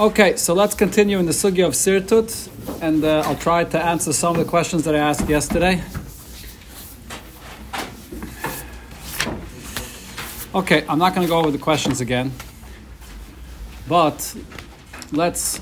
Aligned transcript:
Okay, 0.00 0.38
so 0.38 0.54
let's 0.54 0.74
continue 0.74 1.18
in 1.18 1.26
the 1.26 1.32
sugya 1.32 1.66
of 1.66 1.74
sirtut, 1.74 2.48
and 2.80 3.04
uh, 3.04 3.22
I'll 3.26 3.36
try 3.36 3.64
to 3.64 3.78
answer 3.78 4.14
some 4.14 4.34
of 4.34 4.42
the 4.42 4.48
questions 4.48 4.84
that 4.84 4.94
I 4.94 4.98
asked 4.98 5.28
yesterday. 5.28 5.82
Okay, 10.54 10.86
I'm 10.88 10.98
not 10.98 11.14
going 11.14 11.26
to 11.26 11.30
go 11.30 11.38
over 11.38 11.50
the 11.50 11.58
questions 11.58 12.00
again, 12.00 12.32
but 13.86 14.34
let's 15.12 15.60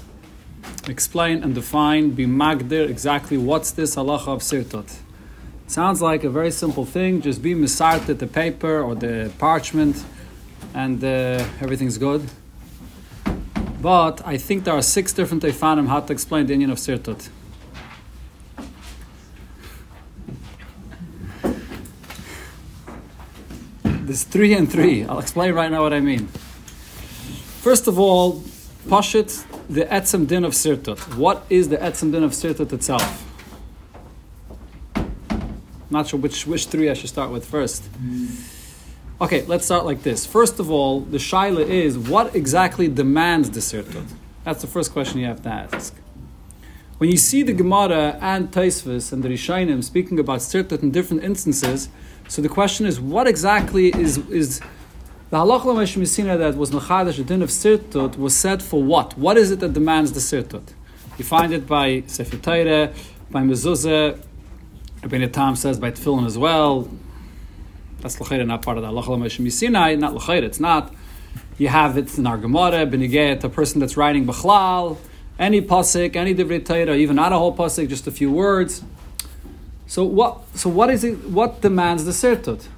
explain 0.87 1.43
and 1.43 1.53
define, 1.53 2.11
be 2.11 2.27
magdir, 2.27 2.89
exactly 2.89 3.39
what's 3.39 3.73
this 3.73 3.97
halacha 3.97 4.29
of 4.29 4.43
sirtut. 4.43 4.99
Sounds 5.67 6.01
like 6.01 6.23
a 6.23 6.31
very 6.31 6.53
simple 6.53 6.85
thing, 6.85 7.23
just 7.23 7.43
be 7.43 7.57
misart 7.57 8.09
at 8.09 8.21
the 8.21 8.29
paper 8.29 8.83
or 8.83 8.95
the 8.95 9.33
parchment, 9.39 10.05
and 10.75 11.03
uh, 11.03 11.45
everything's 11.61 11.99
good. 11.99 12.31
But 13.81 14.27
I 14.27 14.37
think 14.39 14.65
there 14.65 14.75
are 14.75 14.83
six 14.83 15.13
different 15.13 15.43
Teifanim 15.43 15.87
how 15.87 16.01
to 16.01 16.13
explain 16.13 16.47
the 16.47 16.53
Indian 16.53 16.71
of 16.71 16.79
Sirtut. 16.79 17.29
There's 23.85 24.25
three 24.25 24.55
and 24.55 24.71
three. 24.71 25.05
I'll 25.05 25.19
explain 25.19 25.55
right 25.55 25.71
now 25.71 25.83
what 25.83 25.93
I 25.93 26.01
mean. 26.01 26.27
First 27.61 27.87
of 27.87 27.99
all, 27.99 28.43
Pashit, 28.89 29.45
the 29.69 29.85
Etzem 29.85 30.27
Din 30.27 30.45
of 30.45 30.55
Sirtut. 30.55 30.99
What 31.17 31.45
is 31.51 31.69
the 31.69 31.77
Etzem 31.77 32.11
Din 32.11 32.25
of 32.25 32.33
Sirtut 32.33 32.73
itself? 32.73 33.25
Not 35.91 36.09
sure 36.09 36.19
which, 36.19 36.47
which 36.47 36.67
three 36.67 36.91
I 36.91 36.95
should 36.95 37.11
start 37.11 37.31
with 37.31 37.45
first. 37.45 37.85
Hmm. 37.85 38.27
Okay, 39.21 39.45
let's 39.47 39.65
start 39.65 39.85
like 39.85 40.05
this. 40.05 40.25
First 40.25 40.61
of 40.61 40.71
all, 40.71 41.01
the 41.01 41.19
shaila 41.19 41.67
is 41.67 41.99
what 41.99 42.37
exactly 42.37 42.87
demands 42.87 43.51
the 43.51 43.59
sirtut? 43.59 44.13
That's 44.45 44.61
the 44.61 44.69
first 44.69 44.93
question 44.93 45.19
you 45.19 45.27
have 45.27 45.43
to 45.43 45.49
ask. 45.49 45.93
When 46.99 47.11
you 47.11 47.17
see 47.17 47.43
the 47.43 47.53
Gemara 47.53 48.17
and 48.21 48.53
Taisvis 48.53 49.13
and 49.13 49.25
the 49.25 49.29
Rishainim 49.29 49.83
speaking 49.83 50.21
about 50.21 50.39
sirtut 50.39 50.85
in 50.85 50.93
different 50.93 51.25
instances, 51.25 51.89
so 52.29 52.41
the 52.41 52.49
question 52.49 52.87
is, 52.87 53.01
what 53.01 53.27
exactly 53.27 53.89
is 53.89 54.19
is 54.29 54.61
the 55.31 55.39
halach 55.39 55.65
l'meshmisina 55.65 56.39
that 56.39 56.55
was 56.55 56.71
mechadash 56.71 57.17
the 57.17 57.25
din 57.25 57.43
of 57.43 57.49
sirtut 57.49 58.17
was 58.17 58.37
said 58.37 58.63
for 58.63 58.81
what? 58.81 59.19
What 59.19 59.37
is 59.37 59.51
it 59.51 59.59
that 59.59 59.73
demands 59.73 60.13
the 60.13 60.21
sirtut? 60.21 60.75
You 61.19 61.25
find 61.25 61.53
it 61.53 61.67
by 61.67 62.05
Sefer 62.07 62.37
by 62.37 63.43
Mezuzah, 63.43 64.23
Rabbi 65.03 65.27
Tam 65.27 65.57
says 65.57 65.81
by 65.81 65.91
Tefillin 65.91 66.25
as 66.25 66.39
well. 66.39 66.89
That's 68.01 68.21
l'chayre, 68.21 68.47
not 68.47 68.63
part 68.63 68.79
of 68.79 68.85
the 68.85 68.91
halacha 68.91 69.09
l'moshe 69.09 69.53
Sinai. 69.53 69.95
Not 69.97 70.15
l'chayre, 70.15 70.43
it's 70.43 70.61
not. 70.61 70.95
You 71.59 71.69
have 71.69 71.99
it 71.99 72.17
in 72.17 72.27
our 72.27 72.39
Gemara, 72.39 72.87
benigayet, 72.87 73.43
a 73.43 73.49
person 73.49 73.81
that's 73.81 73.97
writing 73.97 74.27
b'chlal, 74.27 74.99
any 75.39 75.61
pasuk, 75.61 76.15
any 76.15 76.35
divrei 76.35 76.65
Torah, 76.65 76.95
even 76.95 77.17
not 77.17 77.33
a 77.33 77.39
whole 77.39 77.57
pasuk, 77.57 77.89
just 77.89 78.07
a 78.07 78.13
few 78.13 78.31
words. 78.31 78.83
So 79.87 80.05
what? 80.05 80.43
So 80.57 80.69
what 80.69 80.91
is 80.91 81.03
it? 81.03 81.31
What 81.31 81.61
demands 81.61 82.05
the 82.05 82.13
sirtut? 82.13 82.69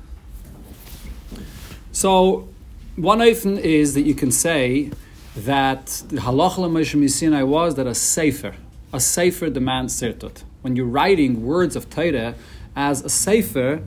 So 1.92 2.48
one 2.96 3.18
oifen 3.18 3.58
is 3.58 3.94
that 3.94 4.02
you 4.02 4.14
can 4.14 4.30
say 4.30 4.90
that 5.36 5.86
the 6.08 6.16
l'moshe 6.16 7.10
Sinai 7.10 7.42
was 7.42 7.74
that 7.74 7.86
a 7.86 7.94
sefer, 7.94 8.54
a 8.92 9.00
sefer 9.00 9.50
demands 9.50 10.00
sirtut. 10.00 10.44
When 10.62 10.76
you're 10.76 10.86
writing 10.86 11.44
words 11.44 11.76
of 11.76 11.90
Torah 11.90 12.34
as 12.76 13.04
a 13.04 13.08
sefer, 13.08 13.82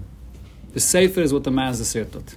the 0.74 0.80
Sefer 0.80 1.22
is 1.22 1.34
what 1.34 1.44
demands 1.44 1.80
the 1.80 1.86
Sirtut. 1.86 2.36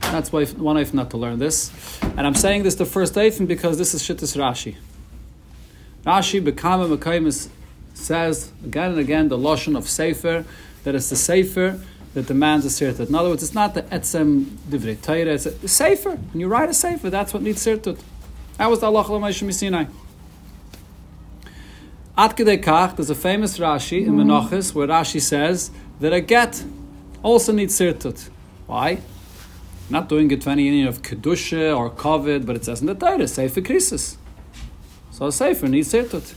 That's 0.00 0.32
why 0.32 0.46
one 0.46 0.76
if 0.76 0.94
not 0.94 1.10
to 1.10 1.16
learn 1.16 1.38
this. 1.38 1.72
And 2.02 2.20
I'm 2.20 2.34
saying 2.34 2.62
this 2.62 2.76
the 2.76 2.86
first 2.86 3.14
Eifim 3.14 3.46
because 3.46 3.76
this 3.76 3.92
is 3.92 4.02
Shittis 4.02 4.36
Rashi. 4.36 4.76
Rashi, 6.04 6.40
Bekama 6.40 6.96
Mekaimis, 6.96 7.48
says 7.94 8.52
again 8.64 8.92
and 8.92 9.00
again 9.00 9.28
the 9.28 9.36
Lashon 9.36 9.76
of 9.76 9.88
Sefer, 9.88 10.44
that 10.84 10.94
it's 10.94 11.10
the 11.10 11.16
Sefer 11.16 11.80
that 12.14 12.26
demands 12.26 12.64
a 12.64 12.68
Sirtut. 12.68 13.08
In 13.08 13.14
other 13.14 13.30
words, 13.30 13.42
it's 13.42 13.54
not 13.54 13.74
the 13.74 13.82
Etzem 13.82 14.44
Divrei 14.70 15.00
Torah, 15.00 15.34
it's 15.34 15.46
a 15.46 15.68
Sefer. 15.68 16.10
When 16.10 16.40
you 16.40 16.46
write 16.46 16.68
a 16.68 16.74
Sefer, 16.74 17.10
that's 17.10 17.34
what 17.34 17.42
needs 17.42 17.64
Sirtut. 17.64 18.00
That 18.58 18.70
was 18.70 18.80
the 18.80 18.86
Allah 18.86 19.04
Moshe 19.04 19.52
Sinai. 19.52 19.86
At 22.16 22.34
Kach, 22.36 22.96
there's 22.96 23.10
a 23.10 23.14
famous 23.14 23.58
Rashi 23.58 24.06
in 24.06 24.14
mm-hmm. 24.14 24.30
Menachos 24.30 24.74
where 24.74 24.86
Rashi 24.86 25.20
says 25.20 25.70
that 26.00 26.12
a 26.12 26.20
get 26.20 26.64
also 27.22 27.52
needs 27.52 27.78
sirtut. 27.78 28.28
Why? 28.66 29.00
Not 29.88 30.08
doing 30.08 30.30
it 30.30 30.42
for 30.42 30.50
any 30.50 30.64
union 30.64 30.88
of 30.88 31.02
kedusha 31.02 31.76
or 31.76 31.90
kovid, 31.90 32.44
but 32.44 32.56
it 32.56 32.64
says 32.64 32.80
in 32.80 32.86
the 32.86 32.94
Torah, 32.94 33.28
sefer 33.28 33.60
krisis. 33.60 34.16
So 35.10 35.26
a 35.26 35.32
sefer 35.32 35.68
needs 35.68 35.92
sirtut. 35.92 36.34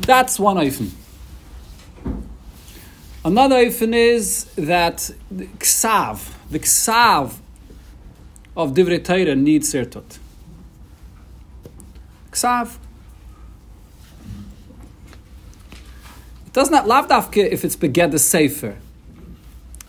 That's 0.00 0.38
one 0.38 0.56
eifin. 0.56 0.90
Another 3.24 3.56
eifin 3.56 3.94
is 3.94 4.44
that 4.54 5.10
the 5.30 5.46
ksav, 5.46 6.32
the 6.50 6.60
ksav 6.60 7.38
of 8.56 8.72
divrei 8.72 9.04
Torah 9.04 9.34
needs 9.34 9.72
sirtut. 9.72 10.18
Ksav. 12.30 12.78
Does 16.56 16.70
not 16.70 16.86
lavdafke 16.86 17.46
if 17.52 17.66
it's 17.66 17.76
beged 17.76 18.12
the 18.12 18.18
sefer. 18.18 18.76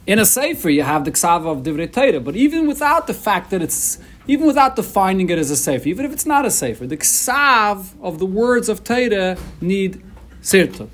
In 0.05 0.19
a 0.19 0.25
sefer, 0.25 0.69
you 0.69 0.83
have 0.83 1.05
the 1.05 1.13
ksava 1.13 1.47
of 1.47 1.63
divrei 1.63 1.89
Torah, 1.89 2.19
but 2.19 2.35
even 2.35 2.67
without 2.67 3.07
the 3.07 3.13
fact 3.13 3.51
that 3.51 3.61
it's, 3.61 3.99
even 4.27 4.45
without 4.45 4.75
defining 4.75 5.29
it 5.29 5.39
as 5.39 5.49
a 5.49 5.55
sefer, 5.55 5.87
even 5.87 6.05
if 6.05 6.11
it's 6.11 6.25
not 6.25 6.43
a 6.45 6.51
sefer, 6.51 6.85
the 6.85 6.97
ksav 6.97 7.93
of 8.01 8.19
the 8.19 8.25
words 8.25 8.67
of 8.67 8.83
Torah 8.83 9.37
need 9.61 10.03
sirtut. 10.41 10.89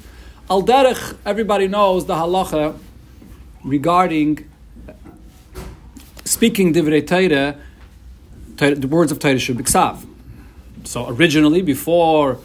Al 0.48 0.62
derech, 0.62 1.18
everybody 1.26 1.68
knows 1.68 2.06
the 2.06 2.14
halacha 2.14 2.78
regarding 3.64 4.48
speaking 6.24 6.72
divrei 6.72 7.02
Torah, 7.14 7.58
the 8.58 8.88
words 8.88 9.12
of 9.12 9.18
Torah 9.18 9.40
should 9.40 9.58
be 9.58 9.64
ksav. 9.64 10.06
So 10.84 11.10
originally, 11.10 11.64
before 11.64 12.38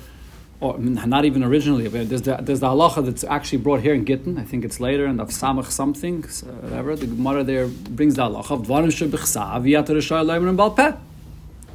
or 0.60 0.76
not 0.78 1.24
even 1.24 1.44
originally, 1.44 1.88
but 1.88 2.08
there's 2.08 2.22
the, 2.22 2.36
there's 2.40 2.60
the 2.60 2.66
halacha 2.66 3.04
that's 3.04 3.22
actually 3.22 3.58
brought 3.58 3.80
here 3.80 3.94
in 3.94 4.04
Gittin. 4.04 4.38
I 4.38 4.44
think 4.44 4.64
it's 4.64 4.80
later 4.80 5.06
in 5.06 5.16
the 5.16 5.24
Samach 5.26 5.66
something, 5.66 6.26
so 6.28 6.48
uh, 6.48 6.50
whatever. 6.50 6.96
The 6.96 7.06
Gemara 7.06 7.44
there 7.44 7.68
brings 7.68 8.16
the 8.16 8.22
halacha 8.22 8.50
of 8.50 8.66
Dvarim 8.66 8.88
shebichsav 8.88 9.62
yatar 9.62 9.96
shayleimer 9.98 10.48
and 10.48 10.58
balpeh. 10.58 10.98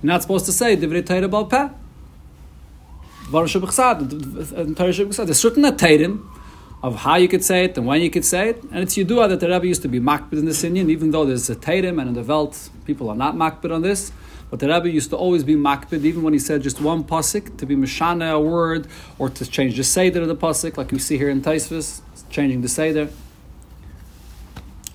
You're 0.02 0.12
not 0.12 0.22
supposed 0.22 0.46
to 0.48 0.52
say 0.52 0.76
divrei 0.76 1.06
Torah 1.06 1.30
balpeh. 1.30 1.74
Dvarim 3.28 3.48
shebichsav, 3.48 4.76
Torah 4.76 4.90
shebichsav. 4.90 5.26
There's 5.26 5.40
certain 5.40 5.64
atayrim 5.64 6.28
of 6.82 6.98
how 6.98 7.16
you 7.16 7.30
could 7.30 7.44
say 7.46 7.64
it 7.64 7.78
and 7.78 7.88
when 7.88 8.02
you 8.02 8.10
could 8.10 8.26
say 8.26 8.50
it, 8.50 8.62
and 8.64 8.84
it's 8.84 8.96
Yidua 8.96 9.30
that 9.30 9.40
the 9.40 9.48
Rebbe 9.48 9.66
used 9.66 9.82
to 9.84 9.88
be 9.88 10.02
makbid 10.02 10.34
in 10.34 10.46
this 10.46 10.66
Indian, 10.66 10.90
even 10.90 11.12
though 11.12 11.24
there's 11.24 11.50
a 11.50 11.56
tayrim 11.56 12.02
and 12.02 12.10
in 12.10 12.14
the 12.14 12.24
Welt 12.24 12.70
people 12.86 13.10
are 13.10 13.16
not 13.16 13.36
makbid 13.36 13.74
on 13.74 13.82
this. 13.82 14.12
But 14.54 14.60
the 14.60 14.68
Rebbe 14.68 14.88
used 14.88 15.10
to 15.10 15.18
always 15.18 15.44
be 15.44 15.56
makbid, 15.56 16.06
even 16.06 16.22
when 16.22 16.34
he 16.34 16.38
said 16.38 16.62
just 16.62 16.80
one 16.80 17.04
pasuk, 17.04 17.58
to 17.58 17.66
be 17.66 17.76
mishana 17.76 18.34
a 18.34 18.40
word, 18.40 18.86
or 19.18 19.28
to 19.28 19.48
change 19.48 19.76
the 19.78 19.84
seder 19.84 20.22
of 20.22 20.28
the 20.28 20.36
pasuk, 20.36 20.78
like 20.78 20.92
we 20.92 21.00
see 21.00 21.18
here 21.18 21.32
in 21.32 21.42
Taisvis, 21.42 22.02
changing 22.30 22.62
the 22.62 22.68
seder. 22.68 23.10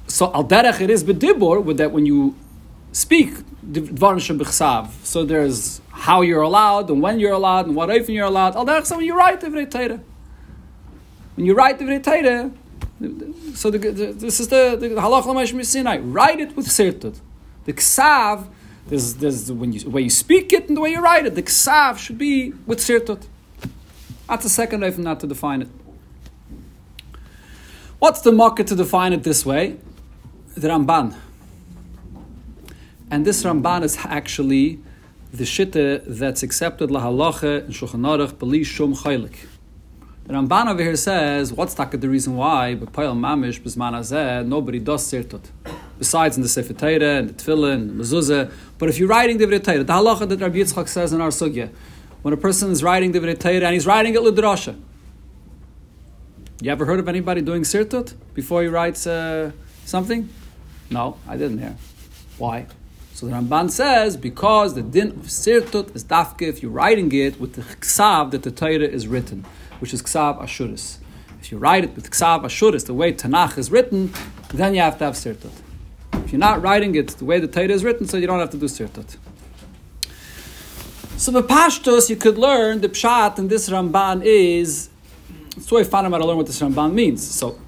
So 0.06 0.32
al 0.32 0.44
derech 0.44 0.80
it 0.80 0.90
is 0.90 1.02
bedibur 1.02 1.60
with 1.60 1.78
that 1.78 1.90
when 1.90 2.06
you 2.06 2.36
speak 2.92 3.30
dvarim 3.68 4.92
So 5.02 5.24
there's 5.24 5.80
how 5.90 6.20
you're 6.20 6.42
allowed 6.42 6.88
and 6.88 7.02
when 7.02 7.18
you're 7.18 7.32
allowed 7.32 7.66
and 7.66 7.74
what 7.74 7.90
even 7.90 8.14
you're 8.14 8.26
allowed. 8.26 8.54
Al 8.54 8.64
derech 8.64 8.86
so 8.86 8.98
when 8.98 9.06
you 9.06 9.16
write 9.16 9.40
divrei 9.40 9.68
Torah. 9.68 9.98
When 11.34 11.46
you 11.46 11.54
write 11.56 11.80
divrei 11.80 12.00
Torah, 12.00 12.52
so 13.56 13.72
the, 13.72 13.78
the, 13.78 14.12
this 14.12 14.38
is 14.38 14.46
the, 14.46 14.76
the 14.78 14.90
halach 14.90 15.26
l'mash 15.26 15.66
Sinai. 15.66 15.98
Write 15.98 16.38
it 16.38 16.54
with 16.54 16.68
sirtut. 16.68 17.18
The 17.64 17.72
ksav 17.72 18.46
there's, 18.88 19.14
there's 19.14 19.52
when 19.52 19.72
you, 19.72 19.80
the 19.80 19.90
way 19.90 20.02
you 20.02 20.10
speak 20.10 20.52
it 20.52 20.68
and 20.68 20.76
the 20.76 20.80
way 20.80 20.90
you 20.90 21.00
write 21.00 21.26
it. 21.26 21.34
The 21.34 21.42
ksav 21.42 21.98
should 21.98 22.18
be 22.18 22.50
with 22.66 22.78
sirtut. 22.78 23.26
That's 24.28 24.44
the 24.44 24.50
second 24.50 24.80
way 24.80 24.90
from 24.90 25.04
not 25.04 25.20
to 25.20 25.26
define 25.26 25.62
it. 25.62 25.68
What's 27.98 28.20
the 28.20 28.32
market 28.32 28.66
to 28.68 28.76
define 28.76 29.12
it 29.12 29.22
this 29.22 29.44
way? 29.44 29.76
The 30.54 30.68
Ramban. 30.68 31.16
And 33.10 33.24
this 33.24 33.42
Ramban 33.42 33.82
is 33.84 33.98
actually 34.04 34.80
the 35.32 35.44
shitta 35.44 36.02
that's 36.06 36.42
accepted 36.42 36.90
lahalacha 36.90 37.64
and 37.64 37.74
Shulchan 37.74 38.00
Aruch 38.00 38.66
shum 38.66 38.94
chaylik. 38.94 39.46
The 40.24 40.34
Ramban 40.34 40.70
over 40.70 40.82
here 40.82 40.96
says, 40.96 41.52
what's 41.52 41.74
the 41.74 42.08
reason 42.08 42.36
why, 42.36 42.74
but 42.74 42.92
Payal 42.92 43.16
Mamish, 43.18 44.46
nobody 44.46 44.78
does 44.78 45.10
sirtut 45.10 45.44
besides 45.98 46.36
in 46.36 46.42
the 46.42 46.48
Sefer 46.48 46.72
Torah 46.72 47.18
and 47.18 47.30
the 47.30 47.34
Tefillah 47.34 47.74
and 47.74 47.90
the 47.90 48.02
Mezuzah. 48.02 48.52
But 48.78 48.88
if 48.88 48.98
you're 48.98 49.08
writing 49.08 49.38
Divrei 49.38 49.62
Torah, 49.62 49.84
the 49.84 49.92
halacha 49.92 50.28
that 50.28 50.40
Rabbi 50.40 50.58
Yitzchak 50.58 50.88
says 50.88 51.12
in 51.12 51.20
our 51.20 51.28
sugya, 51.28 51.70
when 52.22 52.34
a 52.34 52.36
person 52.36 52.70
is 52.70 52.82
writing 52.82 53.12
Divrei 53.12 53.38
Torah 53.38 53.54
and 53.66 53.74
he's 53.74 53.86
writing 53.86 54.14
it 54.14 54.20
lidrasha, 54.20 54.80
you 56.60 56.72
ever 56.72 56.84
heard 56.86 56.98
of 56.98 57.08
anybody 57.08 57.40
doing 57.40 57.62
sirtut 57.62 58.14
before 58.34 58.62
he 58.62 58.68
writes 58.68 59.06
uh, 59.06 59.52
something? 59.84 60.28
No, 60.90 61.16
I 61.28 61.36
didn't 61.36 61.58
hear. 61.58 61.76
Why? 62.36 62.66
So 63.14 63.26
the 63.26 63.32
Ramban 63.32 63.70
says 63.70 64.16
because 64.16 64.74
the 64.74 64.82
din 64.82 65.08
of 65.10 65.26
sirtut 65.26 65.94
is 65.94 66.04
dafke 66.04 66.42
if 66.42 66.62
you're 66.62 66.70
writing 66.70 67.12
it 67.12 67.40
with 67.40 67.54
the 67.54 67.62
ksav 67.62 68.32
that 68.32 68.42
the 68.42 68.50
Torah 68.50 68.88
is 68.88 69.06
written, 69.06 69.44
which 69.80 69.94
is 69.94 70.02
ksav 70.02 70.40
ashuris. 70.40 70.98
If 71.40 71.52
you 71.52 71.58
write 71.58 71.84
it 71.84 71.94
with 71.94 72.10
ksav 72.10 72.42
ashuris, 72.42 72.86
the 72.86 72.94
way 72.94 73.12
Tanakh 73.12 73.56
is 73.58 73.70
written, 73.70 74.12
then 74.52 74.74
you 74.74 74.80
have 74.80 74.98
to 74.98 75.04
have 75.04 75.14
sirtut. 75.14 75.52
If 76.28 76.32
you're 76.32 76.40
not 76.40 76.60
writing 76.60 76.94
it 76.94 77.08
the 77.08 77.24
way 77.24 77.40
the 77.40 77.48
Torah 77.48 77.70
is 77.70 77.82
written, 77.82 78.06
so 78.06 78.18
you 78.18 78.26
don't 78.26 78.38
have 78.38 78.50
to 78.50 78.58
do 78.58 78.66
sirtut. 78.66 79.16
So 81.16 81.32
the 81.32 81.42
pashtos 81.42 82.10
you 82.10 82.16
could 82.16 82.36
learn 82.36 82.82
the 82.82 82.90
pshat 82.90 83.38
in 83.38 83.48
this 83.48 83.70
Ramban 83.70 84.22
is 84.22 84.90
it's 85.56 85.72
way 85.72 85.84
fun 85.84 86.04
about 86.04 86.18
to 86.18 86.26
learn 86.26 86.36
what 86.36 86.44
this 86.44 86.60
Ramban 86.60 86.92
means. 86.92 87.26
So 87.26 87.58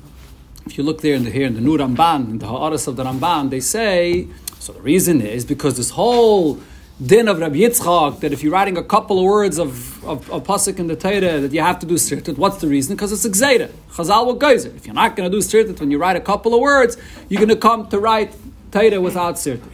if 0.66 0.76
you 0.76 0.84
look 0.84 1.00
there 1.00 1.14
in 1.14 1.24
the 1.24 1.30
here 1.30 1.46
in 1.46 1.54
the 1.54 1.62
Nur 1.62 1.78
Ramban, 1.78 2.32
in 2.32 2.38
the 2.38 2.48
Ha'aras 2.48 2.86
of 2.86 2.96
the 2.96 3.04
Ramban, 3.04 3.48
they 3.48 3.60
say 3.60 4.28
so 4.58 4.74
the 4.74 4.82
reason 4.82 5.22
is 5.22 5.46
because 5.46 5.78
this 5.78 5.88
whole 5.88 6.60
din 7.02 7.28
of 7.28 7.38
Rabbi 7.38 7.60
Yitzchak 7.60 8.20
that 8.20 8.34
if 8.34 8.42
you're 8.42 8.52
writing 8.52 8.76
a 8.76 8.84
couple 8.84 9.18
of 9.18 9.24
words 9.24 9.58
of, 9.58 10.04
of, 10.04 10.30
of 10.30 10.44
pasuk 10.44 10.78
in 10.78 10.86
the 10.86 10.96
Torah 10.96 11.40
that 11.40 11.50
you 11.50 11.62
have 11.62 11.78
to 11.78 11.86
do 11.86 11.94
sirtut, 11.94 12.36
what's 12.36 12.58
the 12.58 12.68
reason? 12.68 12.94
Because 12.94 13.10
it's 13.10 13.24
a. 13.24 13.30
Chazal 13.30 14.26
will. 14.26 14.76
If 14.76 14.84
you're 14.84 14.94
not 14.94 15.16
going 15.16 15.30
to 15.30 15.34
do 15.34 15.42
sirtut 15.42 15.80
when 15.80 15.90
you 15.90 15.96
write 15.96 16.16
a 16.16 16.20
couple 16.20 16.54
of 16.54 16.60
words, 16.60 16.98
you're 17.30 17.38
going 17.38 17.48
to 17.48 17.56
come 17.56 17.88
to 17.88 17.98
write 17.98 18.34
Torah 18.70 19.00
without 19.00 19.36
sirtut. 19.36 19.68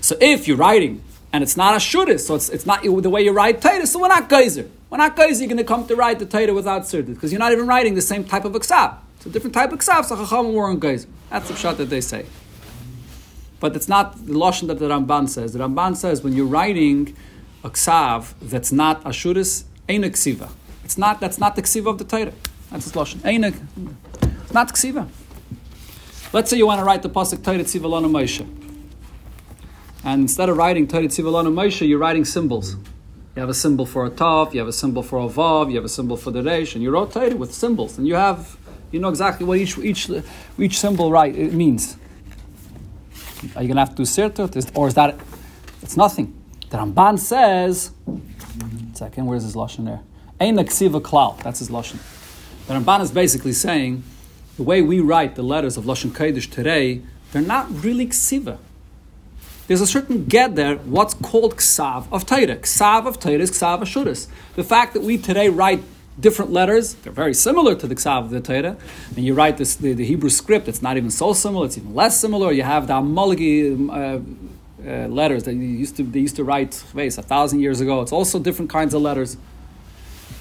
So 0.00 0.16
if 0.20 0.46
you're 0.46 0.56
writing 0.56 1.02
and 1.32 1.42
it's 1.42 1.56
not 1.56 1.74
a 1.74 1.78
shudis, 1.78 2.20
so 2.20 2.34
it's, 2.34 2.48
it's 2.48 2.66
not 2.66 2.82
the 2.82 3.10
way 3.10 3.22
you 3.22 3.32
write 3.32 3.60
Torah, 3.60 3.86
so 3.86 4.00
we're 4.00 4.08
not 4.08 4.28
geyser. 4.28 4.68
We're 4.90 4.98
not 4.98 5.16
geyser, 5.16 5.40
you're 5.40 5.48
going 5.48 5.58
to 5.58 5.64
come 5.64 5.86
to 5.86 5.96
write 5.96 6.18
the 6.18 6.26
Torah 6.26 6.54
without 6.54 6.82
sirtut 6.82 7.14
because 7.14 7.32
you're 7.32 7.38
not 7.38 7.52
even 7.52 7.66
writing 7.66 7.94
the 7.94 8.02
same 8.02 8.24
type 8.24 8.44
of 8.44 8.52
aksav. 8.52 8.98
It's 9.16 9.26
a 9.26 9.30
different 9.30 9.54
type 9.54 9.72
of 9.72 9.78
aksav, 9.78 10.04
so 10.04 10.16
chacham 10.16 10.52
weren't 10.52 10.80
geyser. 10.80 11.08
That's 11.30 11.48
the 11.48 11.56
shot 11.56 11.78
that 11.78 11.86
they 11.86 12.00
say. 12.00 12.26
But 13.60 13.74
it's 13.74 13.88
not 13.88 14.26
the 14.26 14.34
lashon 14.34 14.66
that 14.66 14.78
the 14.78 14.88
Ramban 14.88 15.28
says. 15.28 15.54
The 15.54 15.58
Ramban 15.60 15.96
says 15.96 16.22
when 16.22 16.34
you're 16.34 16.46
writing 16.46 17.16
a 17.64 17.70
ksav 17.70 18.34
that's 18.42 18.70
not 18.70 19.02
ashuris, 19.04 19.64
ain't 19.88 20.04
a 20.04 20.10
ksiva. 20.10 20.50
It's 20.84 20.98
not. 20.98 21.18
That's 21.18 21.38
not 21.38 21.56
the 21.56 21.62
ksiva 21.62 21.88
of 21.88 21.98
the 21.98 22.04
Torah. 22.04 22.34
That's 22.70 22.84
his 22.84 22.92
lashon. 22.92 23.24
Ain't 23.24 23.44
a, 23.46 23.54
not 24.52 24.68
ksiva. 24.74 25.08
Let's 26.34 26.50
say 26.50 26.56
you 26.56 26.66
want 26.66 26.80
to 26.80 26.84
write 26.84 27.02
the 27.02 27.08
pasuk 27.08 27.44
Torah 27.44 27.58
tziva 27.58 27.88
lana 27.88 28.08
Moshe, 28.08 28.44
and 30.02 30.22
instead 30.22 30.48
of 30.48 30.56
writing 30.56 30.88
Torah 30.88 31.04
tziva 31.04 31.30
lana 31.30 31.48
Moshe, 31.48 31.86
you're 31.86 32.00
writing 32.00 32.24
symbols. 32.24 32.74
You 33.36 33.40
have 33.40 33.48
a 33.48 33.54
symbol 33.54 33.86
for 33.86 34.04
a 34.04 34.10
tav, 34.10 34.52
you 34.52 34.58
have 34.58 34.66
a 34.66 34.72
symbol 34.72 35.04
for 35.04 35.20
a 35.20 35.28
vav, 35.28 35.70
you 35.70 35.76
have 35.76 35.84
a 35.84 35.88
symbol 35.88 36.16
for 36.16 36.32
the 36.32 36.42
resh, 36.42 36.74
and 36.74 36.82
you 36.82 36.90
wrote 36.90 37.12
Torah 37.12 37.36
with 37.36 37.54
symbols, 37.54 37.98
and 37.98 38.08
you 38.08 38.16
have 38.16 38.56
you 38.90 38.98
know 38.98 39.10
exactly 39.10 39.46
what 39.46 39.58
each 39.58 39.78
each 39.78 40.10
each 40.58 40.80
symbol 40.80 41.12
right 41.12 41.36
it 41.36 41.52
means. 41.52 41.96
Are 43.54 43.62
you 43.62 43.72
to 43.72 43.78
have 43.78 43.90
to 43.90 43.94
do 43.94 44.02
sirtut? 44.02 44.72
Or 44.74 44.88
is 44.88 44.94
that, 44.94 45.16
it's 45.82 45.96
nothing. 45.96 46.34
The 46.70 46.78
Ramban 46.78 47.20
says, 47.20 47.92
second, 48.94 49.26
where's 49.26 49.44
his 49.44 49.54
Lashon 49.54 49.84
there? 49.84 50.00
Ein 50.40 50.56
klal, 50.56 51.40
that's 51.44 51.60
his 51.60 51.70
Lashon. 51.70 51.98
The 52.66 52.74
Ramban 52.74 53.02
is 53.02 53.12
basically 53.12 53.52
saying, 53.52 54.02
the 54.56 54.62
way 54.62 54.82
we 54.82 55.00
write 55.00 55.34
the 55.34 55.42
letters 55.42 55.76
of 55.76 55.84
Lashon 55.84 56.10
Kodesh 56.10 56.50
today, 56.50 57.02
they're 57.32 57.42
not 57.42 57.66
really 57.84 58.06
ksiva. 58.06 58.58
There's 59.66 59.80
a 59.80 59.86
certain 59.86 60.26
get 60.26 60.56
there, 60.56 60.76
what's 60.76 61.14
called 61.14 61.56
ksav 61.56 62.06
of 62.12 62.26
Torah. 62.26 62.56
Ksav 62.56 63.06
of 63.06 63.18
Torah 63.18 63.38
is 63.38 63.50
ksav 63.50 63.80
ashuris. 63.80 64.28
The 64.54 64.64
fact 64.64 64.92
that 64.94 65.02
we 65.02 65.16
today 65.18 65.48
write 65.48 65.82
different 66.18 66.52
letters. 66.52 66.94
They're 66.94 67.12
very 67.12 67.34
similar 67.34 67.74
to 67.74 67.86
the 67.86 67.94
Ksav 67.94 68.24
of 68.24 68.30
the 68.30 68.40
Torah. 68.40 68.76
And 69.16 69.24
you 69.24 69.34
write 69.34 69.56
this, 69.56 69.74
the, 69.74 69.92
the, 69.92 70.04
Hebrew 70.04 70.30
script, 70.30 70.68
it's 70.68 70.82
not 70.82 70.96
even 70.96 71.10
so 71.10 71.32
similar, 71.32 71.66
it's 71.66 71.76
even 71.76 71.94
less 71.94 72.20
similar. 72.20 72.52
You 72.52 72.62
have 72.62 72.86
the 72.86 72.94
Amalgi 72.94 73.88
uh, 73.88 74.20
uh, 74.86 75.08
letters 75.08 75.44
that 75.44 75.54
used 75.54 75.96
to, 75.96 76.02
they 76.02 76.20
used 76.20 76.36
to 76.36 76.44
write 76.44 76.82
a 76.94 77.10
thousand 77.10 77.60
years 77.60 77.80
ago. 77.80 78.00
It's 78.02 78.12
also 78.12 78.38
different 78.38 78.70
kinds 78.70 78.94
of 78.94 79.02
letters. 79.02 79.36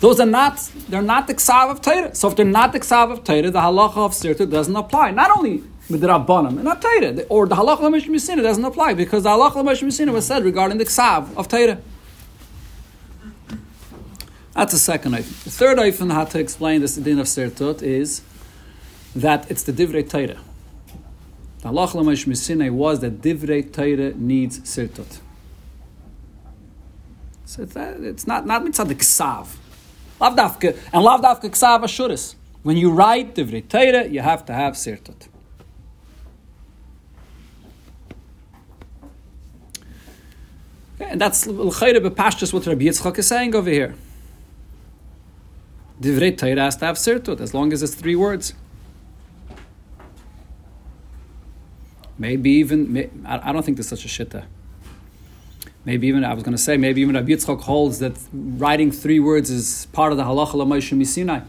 Those 0.03 0.19
are 0.19 0.25
not, 0.25 0.57
they're 0.89 1.01
not 1.01 1.27
the 1.27 1.33
Ksav 1.33 1.71
of 1.71 1.81
Torah. 1.81 2.13
So 2.13 2.27
if 2.27 2.35
they're 2.35 2.43
not 2.43 2.73
the 2.73 2.81
Ksav 2.81 3.09
of 3.09 3.23
Torah, 3.23 3.49
the 3.49 3.61
halacha 3.61 3.95
of 3.95 4.11
Sirta 4.11 4.51
doesn't 4.51 4.75
apply. 4.75 5.11
Not 5.11 5.31
only 5.37 5.63
with 5.89 6.01
the 6.01 6.07
Rabbanim, 6.07 6.55
and 6.55 6.65
not 6.65 6.81
Torah, 6.81 7.23
or 7.29 7.47
the 7.47 7.55
halacha 7.55 7.85
of 7.85 7.93
Mishmisina 7.93 8.43
doesn't 8.43 8.65
apply 8.65 8.95
because 8.95 9.23
the 9.23 9.29
halacha 9.29 9.55
of 9.55 9.65
Mishmisina 9.65 10.11
was 10.11 10.27
said 10.27 10.43
regarding 10.43 10.77
the 10.77 10.83
Ksav 10.83 11.33
of 11.37 11.47
Torah. 11.47 11.79
That's 14.53 14.73
the 14.73 14.79
second 14.79 15.15
item. 15.15 15.35
The 15.45 15.51
third 15.51 15.79
item 15.79 16.09
how 16.09 16.25
to 16.25 16.37
explain 16.37 16.81
this 16.81 16.97
din 16.97 17.17
of 17.19 17.27
Sirtut 17.27 17.81
is 17.81 18.23
that 19.15 19.49
it's 19.49 19.63
the 19.63 19.71
Divrei 19.71 20.03
Torah. 20.09 20.41
The 21.61 21.69
halach 21.69 21.97
of 21.97 22.05
misinei 22.05 22.69
was 22.69 22.99
that 22.99 23.21
Divrei 23.21 23.71
Torah 23.71 24.13
needs 24.15 24.59
Sirtut. 24.59 25.21
So 27.45 27.61
it's, 27.61 28.25
not 28.27 28.45
not 28.45 28.63
mitzvah 28.63 28.85
the 28.85 28.95
ksav, 28.95 29.47
lavdafke 30.19 30.77
and 30.93 31.03
lavdafke 31.05 31.49
ksav 31.49 31.83
ashuris. 31.83 32.35
When 32.63 32.77
you 32.77 32.91
write 32.91 33.35
Divrei 33.35 33.67
Torah, 33.67 34.07
you 34.07 34.21
have 34.21 34.45
to 34.45 34.53
have 34.53 34.73
Sirtut. 34.73 35.27
And 40.99 41.19
that's 41.19 41.45
l'chayre 41.45 41.99
bepashtus 41.99 42.53
what 42.53 42.65
Rabbi 42.65 42.85
Yitzchak 42.85 43.17
is 43.19 43.27
saying 43.27 43.53
over 43.55 43.69
here. 43.69 43.95
Divrei 46.01 46.37
Torah 46.37 46.63
has 46.63 46.75
to 46.77 46.85
have 46.85 46.95
sirtut, 46.95 47.39
as 47.39 47.53
long 47.53 47.71
as 47.71 47.83
it's 47.83 47.95
three 47.95 48.15
words. 48.15 48.53
Maybe 52.17 52.51
even, 52.51 53.23
I 53.25 53.51
don't 53.51 53.63
think 53.63 53.77
there's 53.77 53.87
such 53.87 54.05
a 54.05 54.07
shitta. 54.07 54.45
Maybe 55.85 56.07
even, 56.07 56.23
I 56.23 56.33
was 56.33 56.43
going 56.43 56.55
to 56.55 56.61
say, 56.61 56.77
maybe 56.77 57.01
even 57.01 57.15
Rabbi 57.15 57.31
Yitzchok 57.31 57.61
holds 57.61 57.99
that 57.99 58.17
writing 58.31 58.91
three 58.91 59.19
words 59.19 59.49
is 59.49 59.87
part 59.87 60.11
of 60.11 60.17
the 60.17 60.23
halacha 60.23 60.53
l'maishu 60.53 60.97
misinai. 60.97 61.43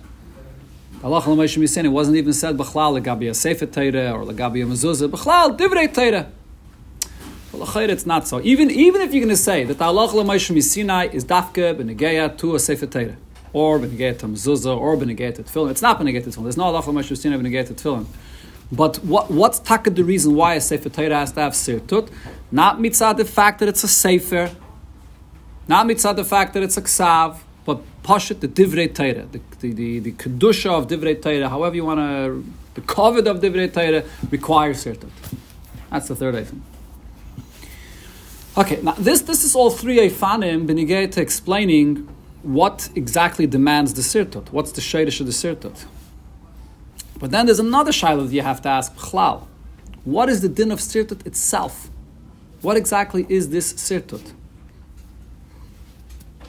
Halacha 1.00 1.28
l'maishu 1.28 1.62
misinai 1.62 1.90
wasn't 1.90 2.16
even 2.16 2.32
said 2.32 2.56
b'chlal 2.56 3.00
legabi 3.00 3.30
a 3.30 3.34
sefer 3.34 3.66
Torah 3.66 4.12
or 4.12 4.24
legabi 4.24 4.62
a 4.62 4.66
mezuzah. 4.66 5.08
B'chlal, 5.08 5.56
divrei 5.56 5.92
Torah. 5.92 6.30
Well, 7.52 7.78
it's 7.78 8.06
not 8.06 8.26
so. 8.26 8.40
Even, 8.42 8.70
even 8.72 9.00
if 9.02 9.14
you're 9.14 9.24
going 9.24 9.28
to 9.28 9.36
say 9.36 9.62
that 9.62 9.78
the 9.78 9.84
halacha 9.84 10.14
l'maishu 10.14 10.56
misinai 10.56 11.14
is 11.14 11.24
dafke 11.24 11.76
b'negeya 11.76 12.36
to 12.38 12.56
a 12.56 12.58
sefer 12.58 12.86
Torah 12.86 13.16
or 13.54 13.78
b'neget 13.78 14.16
mezuzah, 14.16 14.76
or 14.76 14.96
b'neget 14.96 15.38
tefillin. 15.38 15.70
It's 15.70 15.80
not 15.80 16.00
b'neget 16.00 16.24
tefillin. 16.24 16.42
There's 16.42 16.56
no 16.56 16.64
halacha 16.64 16.92
mashusina 16.92 17.40
b'neget 17.40 17.72
tefillin. 17.72 18.06
But 18.72 18.96
what, 19.04 19.30
what's 19.30 19.60
taka 19.60 19.90
the 19.90 20.02
reason 20.02 20.34
why 20.34 20.54
a 20.54 20.60
sefer 20.60 20.88
Torah 20.88 21.18
has 21.18 21.30
to 21.32 21.40
have 21.40 21.52
sirtut? 21.52 22.10
Not 22.54 22.78
mitzad 22.78 23.16
the 23.16 23.24
fact 23.24 23.58
that 23.58 23.68
it's 23.68 23.82
a 23.82 23.88
sefer, 23.88 24.48
not 25.66 25.88
mitzad 25.88 26.14
the 26.14 26.22
fact 26.22 26.54
that 26.54 26.62
it's 26.62 26.76
a 26.76 26.82
ksav, 26.82 27.38
but 27.64 27.80
pashit 28.04 28.38
the 28.38 28.46
divrei 28.46 28.94
Torah, 28.94 29.26
the, 29.26 29.40
the, 29.58 29.72
the, 29.72 29.98
the 29.98 30.12
kedusha 30.12 30.70
of 30.70 30.86
divrei 30.86 31.20
Torah, 31.20 31.48
however 31.48 31.74
you 31.74 31.84
want 31.84 31.98
to, 31.98 32.44
the 32.74 32.80
covet 32.82 33.26
of 33.26 33.40
divrei 33.40 33.72
Torah 33.72 34.04
requires 34.30 34.84
sirtut. 34.84 35.10
That's 35.90 36.06
the 36.06 36.14
third 36.14 36.36
item. 36.36 36.62
Okay, 38.56 38.80
now 38.82 38.92
this, 38.92 39.22
this 39.22 39.42
is 39.42 39.56
all 39.56 39.70
three 39.70 39.98
Eifanim 39.98 40.68
benigay 40.68 41.18
explaining 41.18 42.08
what 42.44 42.88
exactly 42.94 43.48
demands 43.48 43.94
the 43.94 44.02
sirtut? 44.02 44.52
What's 44.52 44.70
the 44.70 44.80
shadish 44.80 45.18
of 45.18 45.26
the 45.26 45.32
sirtut? 45.32 45.86
But 47.18 47.32
then 47.32 47.46
there's 47.46 47.58
another 47.58 47.90
shiloh 47.90 48.22
that 48.22 48.32
you 48.32 48.42
have 48.42 48.62
to 48.62 48.68
ask, 48.68 48.94
Chlal. 48.94 49.48
What 50.04 50.28
is 50.28 50.40
the 50.40 50.48
din 50.48 50.70
of 50.70 50.78
sirtut 50.78 51.26
itself? 51.26 51.90
What 52.64 52.78
exactly 52.78 53.26
is 53.28 53.50
this 53.50 53.74
sirtut? 53.74 54.32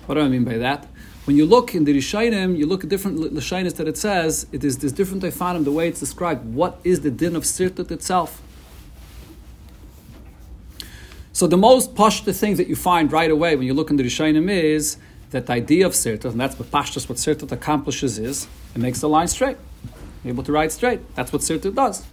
What 0.05 0.15
do 0.15 0.22
I 0.22 0.29
mean 0.29 0.45
by 0.45 0.57
that? 0.60 0.88
When 1.25 1.36
you 1.36 1.45
look 1.45 1.75
in 1.75 1.84
the 1.84 1.93
Rishayim, 1.93 2.57
you 2.57 2.65
look 2.65 2.86
at 2.86 2.89
different 2.89 3.19
Lashainis 3.19 3.75
that 3.75 3.86
it 3.86 3.98
says, 3.98 4.48
it 4.53 4.63
is 4.63 4.77
this 4.77 4.93
different 4.93 5.24
Taifanim, 5.24 5.65
the 5.65 5.74
way 5.74 5.89
it's 5.89 6.00
described. 6.00 6.45
What 6.53 6.79
is 6.86 7.01
the 7.01 7.12
din 7.12 7.36
of 7.36 7.43
sirtut 7.43 7.91
itself? 7.91 8.41
So 11.34 11.48
the 11.48 11.57
most 11.57 11.95
pashta 11.95 12.34
thing 12.34 12.55
that 12.55 12.67
you 12.67 12.77
find 12.77 13.12
right 13.12 13.29
away 13.29 13.57
when 13.57 13.67
you 13.67 13.74
look 13.74 13.89
in 13.89 13.98
the 13.98 14.03
Rishayim 14.05 14.50
is 14.50 14.95
that 15.31 15.48
the 15.48 15.51
idea 15.51 15.86
of 15.86 15.91
sirtut, 15.91 16.31
and 16.31 16.39
that's 16.39 16.57
what 16.57 16.72
pashtus, 16.72 17.10
what 17.10 17.17
sirtut 17.17 17.51
accomplishes 17.51 18.19
is, 18.19 18.48
it 18.74 18.79
makes 18.79 19.01
the 19.01 19.10
line 19.10 19.27
straight. 19.27 19.57
Able 20.24 20.43
to 20.43 20.53
write 20.53 20.72
straight. 20.72 21.13
That's 21.13 21.34
what 21.34 21.41
sirtut 21.41 21.75
does. 21.75 22.05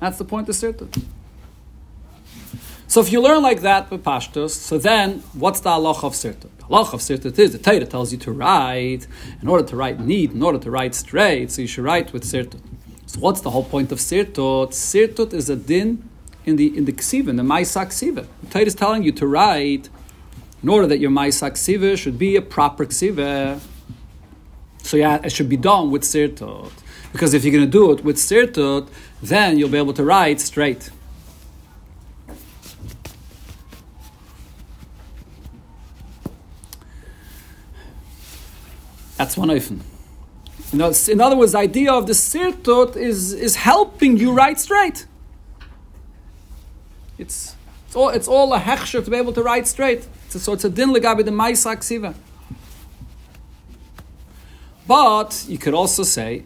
That's 0.00 0.18
the 0.18 0.24
point 0.24 0.48
of 0.48 0.56
sirtut. 0.56 1.00
So 2.92 3.00
if 3.00 3.10
you 3.10 3.22
learn 3.22 3.40
like 3.40 3.62
that 3.62 3.90
with 3.90 4.04
pashtus, 4.04 4.50
so 4.50 4.76
then 4.76 5.20
what's 5.32 5.60
the 5.60 5.70
halach 5.70 6.04
of 6.04 6.12
sirtut? 6.12 6.50
The 6.58 6.64
halach 6.64 6.92
of 6.92 7.00
sirtut 7.00 7.38
is 7.38 7.52
the 7.52 7.58
Torah 7.58 7.86
tells 7.86 8.12
you 8.12 8.18
to 8.18 8.30
write. 8.30 9.06
In 9.40 9.48
order 9.48 9.66
to 9.66 9.76
write 9.76 9.98
neat, 9.98 10.32
in 10.32 10.42
order 10.42 10.58
to 10.58 10.70
write 10.70 10.94
straight, 10.94 11.50
so 11.50 11.62
you 11.62 11.68
should 11.68 11.84
write 11.84 12.12
with 12.12 12.22
sirtut. 12.22 12.60
So 13.06 13.18
what's 13.20 13.40
the 13.40 13.48
whole 13.48 13.64
point 13.64 13.92
of 13.92 13.98
sirtut? 13.98 14.72
Sirtut 14.72 15.32
is 15.32 15.48
a 15.48 15.56
din 15.56 16.06
in 16.44 16.56
the 16.56 16.76
in 16.76 16.84
the 16.84 16.92
ksiva, 16.92 17.28
in 17.28 17.36
the 17.36 17.42
ma'isa 17.42 17.86
ksiva. 17.86 18.26
The 18.42 18.50
Torah 18.50 18.66
is 18.66 18.74
telling 18.74 19.04
you 19.04 19.12
to 19.12 19.26
write 19.26 19.88
in 20.62 20.68
order 20.68 20.86
that 20.86 20.98
your 20.98 21.10
Maisa 21.10 21.50
Ksiva 21.50 21.96
should 21.96 22.18
be 22.18 22.36
a 22.36 22.42
proper 22.42 22.84
Ksiva. 22.84 23.58
So 24.82 24.98
yeah, 24.98 25.18
it 25.24 25.32
should 25.32 25.48
be 25.48 25.56
done 25.56 25.90
with 25.90 26.02
Sirtut. 26.02 26.72
Because 27.10 27.32
if 27.32 27.42
you're 27.42 27.52
going 27.54 27.64
to 27.64 27.70
do 27.70 27.90
it 27.92 28.04
with 28.04 28.16
Sirtut, 28.16 28.88
then 29.22 29.56
you'll 29.56 29.70
be 29.70 29.78
able 29.78 29.94
to 29.94 30.04
write 30.04 30.42
straight. 30.42 30.90
That's 39.22 39.36
one 39.36 39.50
oifen. 39.50 39.78
In 40.72 40.80
other, 40.80 41.12
in 41.12 41.20
other 41.20 41.36
words, 41.36 41.52
the 41.52 41.58
idea 41.58 41.92
of 41.92 42.08
the 42.08 42.12
sirtut 42.12 42.96
is, 42.96 43.32
is 43.32 43.54
helping 43.54 44.16
you 44.16 44.32
write 44.32 44.58
straight. 44.58 45.06
It's, 47.18 47.54
it's, 47.86 47.94
all, 47.94 48.08
it's 48.08 48.26
all 48.26 48.52
a 48.52 48.58
hechsher 48.58 49.04
to 49.04 49.08
be 49.08 49.16
able 49.16 49.32
to 49.34 49.42
write 49.44 49.68
straight. 49.68 50.08
So 50.28 50.54
it's 50.54 50.64
a 50.64 50.68
din 50.68 50.88
legabi 50.88 51.24
the 51.24 51.30
maisa 51.30 51.80
siva. 51.80 52.16
But 54.88 55.44
you 55.46 55.56
could 55.56 55.74
also 55.74 56.02
say 56.02 56.42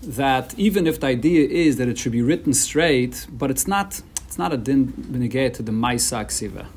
that 0.00 0.56
even 0.56 0.86
if 0.86 1.00
the 1.00 1.08
idea 1.08 1.48
is 1.48 1.78
that 1.78 1.88
it 1.88 1.98
should 1.98 2.12
be 2.12 2.22
written 2.22 2.54
straight, 2.54 3.26
but 3.28 3.50
it's 3.50 3.66
not, 3.66 4.02
it's 4.24 4.38
not 4.38 4.52
a 4.52 4.56
din 4.56 4.92
benegay 4.92 5.52
to 5.54 5.64
the 5.64 5.72
maisa 5.72 6.30
siva. 6.30 6.68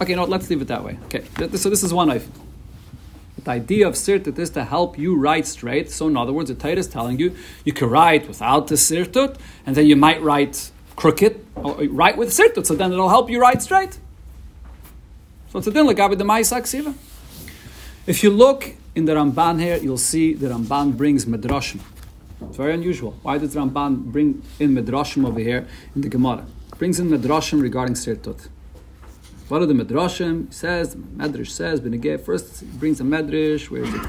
Okay, 0.00 0.14
no, 0.14 0.26
let's 0.26 0.48
leave 0.48 0.62
it 0.62 0.68
that 0.68 0.84
way. 0.84 0.96
Okay, 1.06 1.24
so 1.56 1.68
this 1.68 1.82
is 1.82 1.92
one 1.92 2.06
knife. 2.06 2.28
The 3.46 3.52
idea 3.52 3.86
of 3.86 3.94
sirtut 3.94 4.36
is 4.40 4.50
to 4.50 4.64
help 4.64 4.98
you 4.98 5.14
write 5.14 5.46
straight. 5.46 5.92
So, 5.92 6.08
in 6.08 6.16
other 6.16 6.32
words, 6.32 6.48
the 6.48 6.56
Torah 6.56 6.74
is 6.74 6.88
telling 6.88 7.20
you 7.20 7.36
you 7.64 7.72
can 7.72 7.88
write 7.88 8.26
without 8.26 8.66
the 8.66 8.74
sirtut, 8.74 9.36
and 9.64 9.76
then 9.76 9.86
you 9.86 9.94
might 9.94 10.20
write 10.20 10.72
crooked, 10.96 11.46
or 11.54 11.76
write 11.84 12.16
with 12.16 12.30
sirtut. 12.30 12.66
So 12.66 12.74
then 12.74 12.92
it'll 12.92 13.08
help 13.08 13.30
you 13.30 13.40
write 13.40 13.62
straight. 13.62 14.00
So 15.50 15.60
it's 15.60 15.68
a 15.68 15.70
din 15.70 15.86
the 15.86 15.94
Ma'isa 15.94 16.94
If 18.08 18.24
you 18.24 18.30
look 18.30 18.74
in 18.96 19.04
the 19.04 19.12
Ramban 19.12 19.60
here, 19.60 19.76
you'll 19.76 19.96
see 19.96 20.34
the 20.34 20.48
Ramban 20.48 20.96
brings 20.96 21.24
medrashim. 21.24 21.78
It's 22.48 22.56
very 22.56 22.74
unusual. 22.74 23.14
Why 23.22 23.38
does 23.38 23.54
Ramban 23.54 24.06
bring 24.06 24.42
in 24.58 24.74
medrashim 24.74 25.24
over 25.24 25.38
here 25.38 25.68
in 25.94 26.00
the 26.00 26.08
Gemara? 26.08 26.44
Brings 26.78 26.98
in 26.98 27.10
medrashim 27.10 27.62
regarding 27.62 27.94
sirtut. 27.94 28.48
What 29.48 29.62
are 29.62 29.66
the 29.66 29.74
medrashim? 29.74 30.48
He 30.48 30.52
says, 30.54 30.96
Medrash 30.96 31.50
says, 31.50 31.80
Benegeh, 31.80 32.20
first 32.20 32.60
he 32.60 32.66
brings 32.66 33.00
a 33.00 33.04
medrash, 33.04 33.70
where 33.70 33.82
is 33.84 33.94
it? 33.94 34.00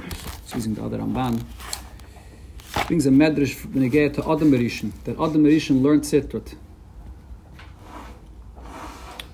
He's 0.46 0.56
using 0.56 0.74
the 0.74 0.84
other 0.84 0.98
Ramban. 0.98 1.44
Brings 2.88 3.06
a 3.06 3.12
medrash, 3.12 3.56
Benegeh, 3.68 4.16
to 4.16 4.22
Adam 4.22 4.52
Merishan, 4.52 4.92
that 5.04 5.12
Adam 5.12 5.44
Merishan 5.44 5.84
learned 5.84 6.02
Sitrat. 6.02 6.56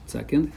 Second. 0.05 0.51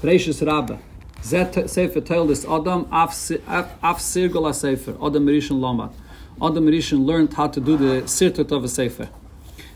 Reishis 0.00 0.46
Rabba. 0.46 0.78
Zet 1.22 1.68
Sefer 1.68 2.00
told 2.00 2.30
us, 2.30 2.44
Adam 2.44 2.86
af 2.92 3.10
sirgol 3.10 4.54
Sefer, 4.54 4.92
Adam 5.04 5.26
Merishan 5.26 5.58
Lomat. 5.58 5.92
Adam 6.40 6.66
Merishan 6.66 7.04
learned 7.04 7.34
how 7.34 7.48
to 7.48 7.60
do 7.60 7.76
the 7.76 8.02
Sitrat 8.02 8.52
of 8.52 8.62
a 8.62 8.68
Sefer. 8.68 9.08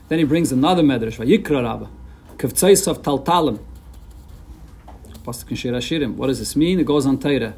Then 0.09 0.21
he 0.21 0.25
brings 0.25 0.53
another 0.53 0.85
medrash, 0.85 1.17
Vayikra 1.17 1.65
Rabba. 1.65 1.91
Kavtzeis 2.37 2.87
of 2.87 3.03
Taltalim. 3.03 3.59
Pasuk 5.25 5.51
in 5.51 5.57
Shir 5.57 5.73
Hashirim. 5.73 6.15
What 6.15 6.27
does 6.27 6.39
this 6.39 6.55
mean? 6.55 6.79
It 6.79 6.87
goes 6.87 7.07
on 7.07 7.19
Torah. 7.19 7.55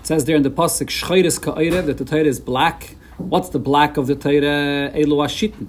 It 0.00 0.06
says 0.06 0.24
there 0.24 0.36
in 0.36 0.42
the 0.42 0.50
Pasuk, 0.50 0.86
Shchayris 0.86 1.42
Ka'erev, 1.42 1.86
that 1.86 1.98
the 1.98 2.04
Torah 2.04 2.24
is 2.24 2.40
black. 2.40 2.96
What's 3.18 3.50
the 3.50 3.58
black 3.58 3.96
of 3.96 4.06
the 4.06 4.14
Torah? 4.14 4.90
Elu 4.94 5.18
Ashitin. 5.26 5.66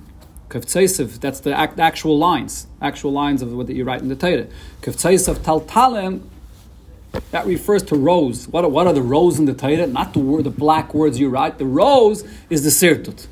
Kavtzaisav, 0.49 1.19
that's 1.21 1.39
the 1.39 1.57
actual 1.57 2.17
lines, 2.17 2.67
actual 2.81 3.13
lines 3.13 3.41
of 3.41 3.53
what 3.53 3.69
you 3.69 3.85
write 3.85 4.01
in 4.01 4.09
the 4.09 4.15
Torah. 4.15 4.47
Kavtzaisav 4.81 5.37
Taltalim, 5.37 6.23
that 7.31 7.45
refers 7.45 7.83
to 7.83 7.95
rows. 7.95 8.47
What 8.49 8.65
are, 8.65 8.69
what 8.69 8.85
are 8.87 8.93
the 8.93 9.01
rows 9.01 9.39
in 9.39 9.45
the 9.45 9.53
Torah? 9.53 9.87
Not 9.87 10.13
the 10.13 10.19
word, 10.19 10.43
the 10.43 10.49
black 10.49 10.93
words 10.93 11.19
you 11.19 11.29
write. 11.29 11.57
The 11.57 11.65
rows 11.65 12.25
is 12.49 12.63
the 12.63 12.69
sirtut. 12.69 13.27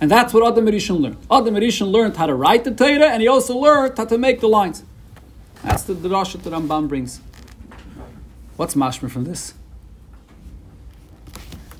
And 0.00 0.10
that's 0.10 0.32
what 0.32 0.46
Adam 0.46 0.66
Rishon 0.66 1.00
learned. 1.00 1.16
Adam 1.30 1.54
Rishon 1.54 1.90
learned 1.90 2.16
how 2.16 2.26
to 2.26 2.34
write 2.34 2.64
the 2.64 2.72
Torah, 2.72 3.08
and 3.08 3.22
he 3.22 3.28
also 3.28 3.56
learned 3.56 3.96
how 3.96 4.04
to 4.04 4.18
make 4.18 4.40
the 4.40 4.48
lines. 4.48 4.84
That's 5.64 5.84
the 5.84 5.94
drasha 5.94 6.32
that 6.42 6.50
the 6.50 6.50
Rambam 6.50 6.88
brings. 6.88 7.20
What's 8.56 8.74
mashmer 8.74 9.10
from 9.10 9.24
this? 9.24 9.54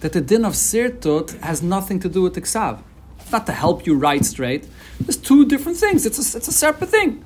That 0.01 0.13
the 0.13 0.23
din 0.23 0.45
of 0.45 0.55
sirtut 0.55 1.39
has 1.41 1.63
nothing 1.63 2.01
to 2.01 2.09
do 2.09 2.23
with 2.23 2.35
the 2.35 2.41
ksav. 2.41 2.83
It's 3.21 3.31
not 3.31 3.47
to 3.47 3.53
help 3.53 3.87
you 3.87 3.95
write 3.95 4.25
straight. 4.25 4.67
There's 5.01 5.19
two 5.19 5.47
different 5.47 5.79
things. 5.79 6.07
It's 6.07 6.19
a, 6.19 6.39
it's 6.39 6.49
a 6.49 6.53
separate 6.53 6.91
thing. 6.91 7.25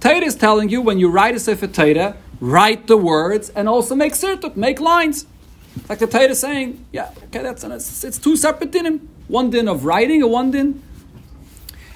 Torah 0.00 0.24
is 0.24 0.36
telling 0.36 0.68
you 0.68 0.80
when 0.80 0.98
you 0.98 1.08
write 1.08 1.34
a 1.34 1.40
sefer 1.40 1.66
Torah, 1.66 2.16
write 2.38 2.86
the 2.86 2.96
words 2.96 3.48
and 3.50 3.68
also 3.68 3.94
make 3.94 4.12
sirtut, 4.12 4.56
make 4.56 4.80
lines. 4.80 5.26
Like 5.88 5.98
the 5.98 6.06
Torah 6.06 6.28
is 6.28 6.40
saying, 6.40 6.84
yeah, 6.92 7.10
okay, 7.24 7.42
that's 7.42 7.64
an, 7.64 7.72
it's, 7.72 8.04
it's 8.04 8.18
two 8.18 8.36
separate 8.36 8.72
dinim. 8.72 9.06
One 9.26 9.50
din 9.50 9.68
of 9.68 9.84
writing 9.84 10.22
and 10.22 10.30
one 10.30 10.50
din. 10.50 10.82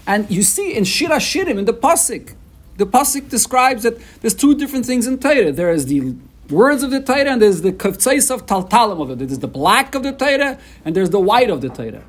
And 0.07 0.31
you 0.31 0.43
see 0.43 0.75
in 0.75 0.85
Shira 0.85 1.17
Shirim, 1.17 1.59
in 1.59 1.65
the 1.65 1.75
Pasik, 1.75 2.35
the 2.76 2.87
pasuk 2.87 3.29
describes 3.29 3.83
that 3.83 3.99
there's 4.21 4.35
two 4.35 4.55
different 4.55 4.87
things 4.87 5.07
in 5.07 5.19
Torah. 5.19 5.52
There 5.52 5.73
is 5.73 5.87
the 5.87 6.14
words 6.50 6.83
of 6.83 6.91
the 6.91 7.00
Torah, 7.00 7.33
and 7.33 7.43
there's 7.43 7.62
the 7.62 7.73
kavtzais 7.73 8.31
of 8.31 8.47
taltalim 8.47 9.00
of 9.00 9.11
it. 9.11 9.19
There's 9.19 9.38
the 9.38 9.49
black 9.49 9.95
of 9.95 10.02
the 10.02 10.12
Torah, 10.12 10.59
and 10.85 10.95
there's 10.95 11.11
the 11.11 11.21
white 11.21 11.50
of 11.50 11.61
the 11.61 11.69
Torah. 11.69 12.05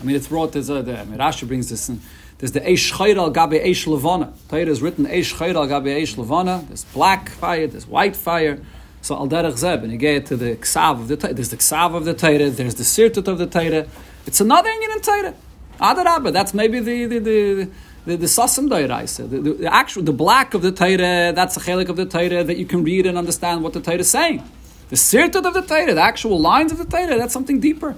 I 0.00 0.04
mean, 0.04 0.16
it's 0.16 0.28
brought. 0.28 0.52
There's 0.52 0.70
a, 0.70 0.82
the, 0.82 0.98
I 0.98 1.04
mean, 1.04 1.18
Rashi 1.18 1.46
brings 1.46 1.68
this 1.68 1.88
in. 1.88 2.00
There's 2.38 2.52
the 2.52 2.60
Eish 2.60 2.92
Chayr 2.92 3.16
al 3.16 3.30
Gabe 3.30 3.62
Eish 3.62 3.86
Levana. 3.86 4.32
Torah 4.48 4.66
is 4.66 4.80
written 4.80 5.04
Eish 5.06 5.34
Chayr 5.34 5.54
al 5.54 5.66
Gabe 5.66 5.94
Eish 6.02 6.16
Levana. 6.16 6.64
There's 6.68 6.84
black 6.84 7.28
fire, 7.28 7.66
there's 7.66 7.86
white 7.86 8.16
fire. 8.16 8.60
So 9.02 9.14
al 9.14 9.28
derech 9.28 9.56
zeb, 9.56 9.82
and 9.82 9.92
you 9.92 9.98
get 9.98 10.26
to 10.26 10.36
the 10.36 10.56
ksav 10.56 11.00
of 11.00 11.08
the 11.08 11.16
Torah. 11.16 11.34
There's 11.34 11.50
the 11.50 11.56
ksav 11.56 11.94
of 11.94 12.04
the 12.04 12.14
Torah. 12.14 12.50
There's 12.50 12.74
the 12.74 12.82
sirtut 12.82 13.28
of 13.28 13.38
the 13.38 13.46
Torah. 13.46 13.86
It's 14.26 14.40
another 14.40 14.68
Indian 14.68 14.92
in 14.92 15.00
Torah. 15.00 15.34
Adarabba. 15.80 16.32
That's 16.32 16.52
maybe 16.52 16.80
the 16.80 17.06
the, 17.06 17.18
the 17.18 17.54
the 17.54 17.70
the 18.04 18.16
sasim 18.16 18.68
dairaisa, 18.68 19.28
the, 19.28 19.40
the, 19.40 19.52
the 19.52 19.74
actual 19.74 20.02
the 20.02 20.12
black 20.12 20.54
of 20.54 20.62
the 20.62 20.72
Torah, 20.72 21.32
that's 21.32 21.54
the 21.54 21.60
chelik 21.60 21.88
of 21.88 21.96
the 21.96 22.06
Torah 22.06 22.42
that 22.42 22.56
you 22.56 22.64
can 22.64 22.82
read 22.82 23.06
and 23.06 23.18
understand 23.18 23.62
what 23.62 23.72
the 23.72 23.80
Torah 23.80 23.98
is 23.98 24.10
saying. 24.10 24.42
The 24.88 24.96
sirtut 24.96 25.46
of 25.46 25.54
the 25.54 25.62
Torah, 25.62 25.94
the 25.94 26.00
actual 26.00 26.40
lines 26.40 26.72
of 26.72 26.78
the 26.78 26.84
Torah, 26.84 27.18
that's 27.18 27.32
something 27.32 27.60
deeper. 27.60 27.96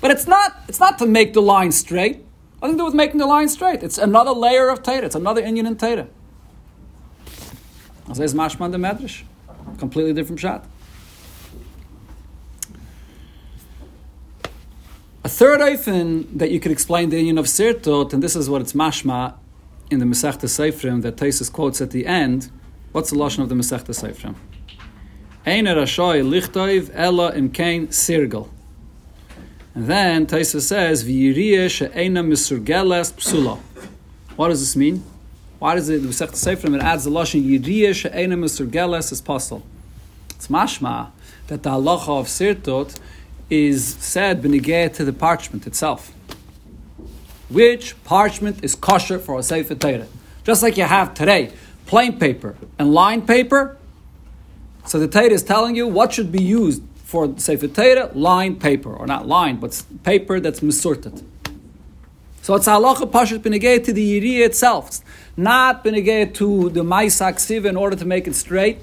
But 0.00 0.10
it's 0.10 0.26
not 0.26 0.56
it's 0.68 0.80
not 0.80 0.98
to 0.98 1.06
make 1.06 1.32
the 1.32 1.42
line 1.42 1.72
straight. 1.72 2.24
Nothing 2.60 2.76
to 2.76 2.80
do 2.80 2.84
with 2.86 2.94
making 2.94 3.18
the 3.18 3.26
line 3.26 3.48
straight. 3.48 3.82
It's 3.82 3.98
another 3.98 4.32
layer 4.32 4.68
of 4.68 4.82
Torah. 4.82 5.04
It's 5.04 5.14
another 5.14 5.42
Indian 5.42 5.66
in 5.66 5.76
Torah. 5.76 6.08
Says 8.12 8.34
Mashman 8.34 8.72
the 8.72 8.78
Medrash, 8.78 9.22
completely 9.78 10.12
different 10.12 10.40
shot. 10.40 10.66
A 15.24 15.28
third 15.28 15.60
eifin 15.60 16.26
that 16.36 16.50
you 16.50 16.58
could 16.58 16.72
explain 16.72 17.10
the 17.10 17.16
union 17.16 17.38
of 17.38 17.44
sirtot, 17.44 18.12
and 18.12 18.20
this 18.20 18.34
is 18.34 18.50
what 18.50 18.60
it's 18.60 18.72
mashma 18.72 19.34
in 19.88 20.00
the 20.00 20.04
Masechta 20.04 20.48
Seifrim 20.48 21.02
that 21.02 21.14
Taisus 21.14 21.52
quotes 21.52 21.80
at 21.80 21.92
the 21.92 22.06
end. 22.06 22.50
What's 22.90 23.10
the 23.10 23.16
lashon 23.16 23.38
of 23.38 23.48
the 23.48 23.54
Masechta 23.54 23.90
Seifrim? 23.90 24.34
Einer 25.46 25.76
rashoy 25.76 26.26
lichtoiv 26.28 26.90
ella 26.92 27.30
imkain 27.34 27.86
sirgal. 27.90 28.48
And 29.76 29.86
then 29.86 30.26
Taisa 30.26 30.60
says, 30.60 31.04
V'yiriyeh 31.04 31.70
she'ena 31.70 32.24
misurgeles 32.24 33.12
psula. 33.12 33.60
What 34.34 34.48
does 34.48 34.58
this 34.58 34.74
mean? 34.74 35.04
Why 35.60 35.76
does 35.76 35.88
it, 35.88 36.02
the 36.02 36.08
Masechta 36.08 36.32
Seifrim, 36.32 36.74
it 36.74 36.82
adds 36.82 37.04
the 37.04 37.10
lashon 37.12 37.44
Yiriyeh 37.48 37.94
she'ena 37.94 38.36
misurgeles 38.36 39.12
as 39.12 39.20
possible. 39.20 39.64
It's 40.30 40.48
mashma 40.48 41.12
that 41.46 41.62
the 41.62 41.70
halacha 41.70 42.08
of 42.08 42.26
sirtot 42.26 42.98
is 43.52 43.96
said 44.00 44.40
benigeh 44.42 44.90
to 44.94 45.04
the 45.04 45.12
parchment 45.12 45.66
itself. 45.66 46.10
Which 47.50 48.02
parchment 48.02 48.64
is 48.64 48.74
kosher 48.74 49.18
for 49.18 49.38
a 49.38 49.42
Sefer 49.42 49.74
Torah? 49.74 50.06
Just 50.42 50.62
like 50.62 50.78
you 50.78 50.84
have 50.84 51.12
today, 51.12 51.52
plain 51.84 52.18
paper 52.18 52.56
and 52.78 52.94
lined 52.94 53.26
paper. 53.28 53.76
So 54.86 54.98
the 54.98 55.06
Torah 55.06 55.26
is 55.32 55.42
telling 55.42 55.76
you 55.76 55.86
what 55.86 56.14
should 56.14 56.32
be 56.32 56.42
used 56.42 56.82
for 57.04 57.38
Sefer 57.38 57.68
Torah, 57.68 58.10
lined 58.14 58.58
paper, 58.58 58.90
or 58.90 59.06
not 59.06 59.28
lined, 59.28 59.60
but 59.60 59.82
paper 60.02 60.40
that's 60.40 60.62
misorted. 60.62 61.22
So 62.40 62.54
it's 62.54 62.66
halacha 62.66 63.10
pashut 63.10 63.40
benegay 63.40 63.84
to 63.84 63.92
the 63.92 64.04
yiriyah 64.18 64.46
itself, 64.46 65.00
not 65.36 65.84
benegay 65.84 66.32
to 66.36 66.70
the 66.70 66.80
maisak 66.80 67.38
siva 67.38 67.68
in 67.68 67.76
order 67.76 67.96
to 67.96 68.06
make 68.06 68.26
it 68.26 68.34
straight, 68.34 68.78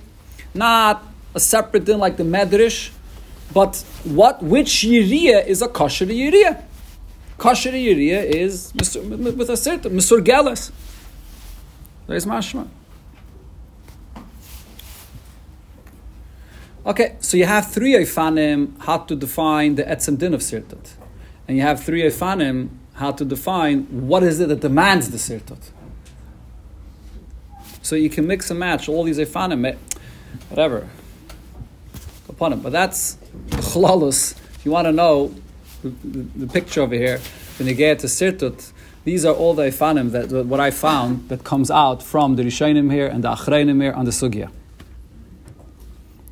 not 0.53 1.03
a 1.33 1.39
separate 1.39 1.87
thing 1.87 1.97
like 1.97 2.17
the 2.17 2.23
medrash, 2.23 2.91
but 3.53 3.83
what 4.03 4.43
which 4.43 4.83
yiriya 4.83 5.45
is 5.45 5.61
a 5.61 5.67
kosher 5.67 6.05
yiriya? 6.05 6.63
Kosher 7.37 7.71
yiriya 7.71 8.23
is 8.23 8.73
with 8.73 9.49
a 9.49 9.57
certain 9.57 9.91
misur. 9.93 10.71
There's 12.07 12.25
mashma. 12.25 12.67
Okay, 16.85 17.17
so 17.19 17.37
you 17.37 17.45
have 17.45 17.71
three 17.71 17.93
efanim 17.93 18.79
how 18.79 18.97
to 18.97 19.15
define 19.15 19.75
the 19.75 19.83
etzem 19.83 20.17
din 20.17 20.33
of 20.33 20.41
sirtut, 20.41 20.93
and 21.47 21.55
you 21.55 21.61
have 21.61 21.83
three 21.83 22.01
efanim 22.01 22.69
how 22.93 23.11
to 23.11 23.23
define 23.23 23.83
what 24.07 24.23
is 24.23 24.39
it 24.39 24.49
that 24.49 24.61
demands 24.61 25.11
the 25.11 25.17
sirtut. 25.17 25.69
So 27.81 27.95
you 27.95 28.09
can 28.09 28.25
mix 28.25 28.49
and 28.49 28.59
match 28.59 28.89
all 28.89 29.03
these 29.03 29.19
efanim, 29.19 29.67
eh, 29.67 29.75
whatever 30.49 30.89
upon 32.27 32.53
him. 32.53 32.61
But 32.61 32.71
that's 32.71 33.18
chlalus. 33.49 34.33
If 34.55 34.65
you 34.65 34.71
want 34.71 34.85
to 34.85 34.91
know 34.91 35.33
the, 35.81 35.89
the, 35.89 36.45
the 36.45 36.47
picture 36.47 36.81
over 36.81 36.95
here, 36.95 37.19
when 37.57 37.67
you 37.67 37.73
get 37.73 37.99
to 37.99 38.07
Sirtut, 38.07 38.71
these 39.05 39.25
are 39.25 39.33
all 39.33 39.53
the 39.53 39.63
ifanim 39.63 40.11
that 40.11 40.45
what 40.45 40.59
I 40.59 40.71
found 40.71 41.29
that 41.29 41.43
comes 41.43 41.71
out 41.71 42.03
from 42.03 42.35
the 42.35 42.43
Rishonim 42.43 42.91
here 42.91 43.07
and 43.07 43.23
the 43.23 43.29
Achreinim 43.29 43.81
here 43.81 43.93
on 43.93 44.05
the 44.05 44.11
Sugya. 44.11 44.51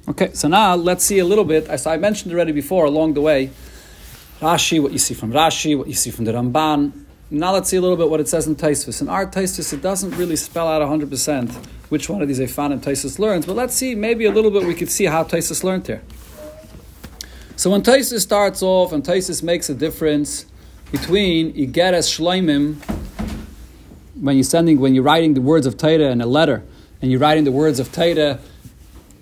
Okay, 0.10 0.32
so 0.34 0.48
now 0.48 0.76
let's 0.76 1.04
see 1.04 1.20
a 1.20 1.26
little 1.26 1.44
bit, 1.44 1.68
as 1.68 1.86
I 1.86 1.98
mentioned 1.98 2.34
already 2.34 2.54
before 2.54 2.86
along 2.86 3.14
the 3.14 3.22
way, 3.22 3.50
Rashi, 4.40 4.82
what 4.82 4.92
you 4.92 5.00
see 5.00 5.14
from 5.14 5.34
Rashi, 5.34 5.78
what 5.78 5.88
you 5.88 5.96
see 5.96 6.12
from 6.12 6.26
the 6.26 6.32
Ramban. 6.32 7.06
Now 7.30 7.52
let's 7.52 7.70
see 7.70 7.78
a 7.78 7.82
little 7.82 7.98
bit 7.98 8.10
what 8.10 8.20
it 8.20 8.30
says 8.30 8.48
in 8.48 8.56
Taisvis. 8.56 9.02
In 9.02 9.10
our 9.10 9.26
Taisvis, 9.26 9.74
it 9.74 9.82
doesn't 9.82 10.12
really 10.12 10.38
spell 10.38 10.68
out 10.68 10.82
100% 10.82 11.52
which 11.90 12.10
one 12.10 12.22
of 12.22 12.28
these 12.28 12.40
Efanim 12.40 12.80
Taisvis 12.80 13.20
learns, 13.20 13.46
but 13.46 13.56
let's 13.56 13.74
see, 13.74 13.96
maybe 13.96 14.26
a 14.26 14.32
little 14.32 14.52
bit 14.52 14.64
we 14.64 14.76
could 14.76 14.90
see 14.90 15.06
how 15.06 15.24
Taisvis 15.24 15.64
learned 15.64 15.88
here. 15.88 16.02
So 17.58 17.72
when 17.72 17.82
Taisvis 17.82 18.22
starts 18.22 18.62
off 18.62 18.94
and 18.94 19.04
Taisvis 19.04 19.42
makes 19.42 19.68
a 19.68 19.74
difference 19.74 20.46
between 20.92 21.52
Igeres 21.54 22.06
Shleimim, 22.08 22.76
when 24.22 24.36
you're 24.36 24.44
sending, 24.44 24.80
when 24.80 24.94
you're 24.94 25.04
writing 25.04 25.34
the 25.34 25.42
words 25.42 25.66
of 25.66 25.76
Torah 25.76 26.12
in 26.12 26.22
a 26.22 26.28
letter, 26.28 26.64
and 27.02 27.10
you're 27.10 27.20
writing 27.20 27.46
the 27.46 27.52
words 27.52 27.80
of 27.80 27.92
Torah 27.92 28.38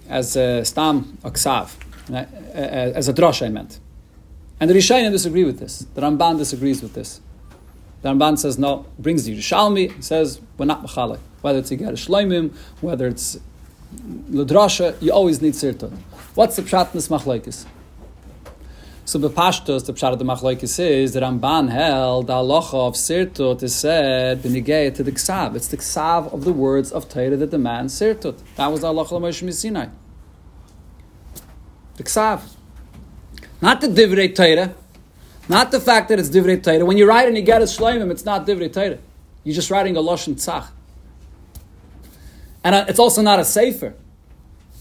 as 0.10 0.36
a 0.36 0.66
stam 0.66 1.18
uh, 1.24 1.32
as 2.12 3.08
a 3.08 3.14
drasha 3.14 3.46
I 3.46 3.50
meant. 3.50 3.80
And 4.60 4.70
the 4.70 4.74
Rishayim 4.74 5.12
disagree 5.12 5.46
with 5.46 5.60
this. 5.60 5.88
The 5.94 6.02
Ramban 6.02 6.38
disagrees 6.38 6.82
with 6.82 6.94
this. 6.94 7.22
The 8.02 8.10
Ramban 8.10 8.38
says 8.38 8.60
no, 8.60 8.86
brings 9.00 9.30
you 9.30 9.36
to 9.36 9.42
Shalmi, 9.42 9.94
he 9.94 10.02
says 10.02 10.42
we're 10.58 10.66
not 10.66 10.84
machalik. 10.84 11.20
Whether 11.40 11.60
it's 11.60 11.72
a 11.72 11.78
Shloimim, 11.78 12.54
whether 12.82 13.08
it's 13.08 13.40
Ladrasha, 14.30 15.02
you 15.02 15.14
always 15.14 15.42
need 15.42 15.54
sirtut. 15.54 15.98
What's 16.34 16.58
the 16.58 16.64
pshat 16.64 16.88
in 16.88 16.92
this 16.96 17.08
machlaikis? 17.08 17.66
So 19.08 19.20
the 19.20 19.30
Pashtos, 19.30 19.86
the 19.86 19.94
pshat 19.94 20.14
of 20.14 20.18
the 20.18 20.26
machlaikis 20.26 20.80
is 20.80 21.14
that 21.14 21.22
Ramban 21.22 21.70
held 21.70 22.26
the 22.26 22.34
halacha 22.34 22.74
of 22.74 22.96
sirtut 22.96 23.62
is 23.62 23.76
said 23.76 24.42
b'nigei 24.42 24.96
to 24.96 25.04
the 25.04 25.12
ksav. 25.12 25.56
It's 25.56 25.68
the 25.68 25.78
ksav 25.78 26.34
of 26.34 26.44
the 26.44 26.52
words 26.52 26.92
of 26.92 27.08
Torah 27.08 27.38
that 27.38 27.52
demands 27.52 27.94
sirtut. 27.94 28.40
That 28.56 28.72
was 28.72 28.82
the 28.82 28.88
halacha 28.88 29.12
of 29.12 29.22
Moshe 29.22 29.54
Sinai. 29.54 29.90
The 31.98 32.04
ksav. 32.04 32.56
Not 33.62 33.80
the 33.80 33.88
divrei 33.90 34.34
Torah. 34.34 34.74
Not 35.48 35.70
the 35.70 35.80
fact 35.80 36.10
that 36.10 36.18
it's 36.18 36.30
divrei 36.30 36.62
Torah. 36.64 36.84
When 36.84 36.98
you 36.98 37.08
write 37.08 37.28
and 37.28 37.38
you 37.38 37.44
get 37.44 37.62
a 37.62 37.66
shleimim, 37.66 38.10
it's 38.10 38.26
not 38.26 38.48
divrei 38.48 38.74
Torah. 38.74 38.98
You're 39.44 39.54
just 39.54 39.70
writing 39.70 39.96
a 39.96 40.02
lashon 40.02 40.34
tzach. 40.34 40.70
And 42.64 42.74
uh, 42.74 42.86
it's 42.88 42.98
also 42.98 43.22
not 43.22 43.40
a 43.40 43.46
sefer. 43.46 43.94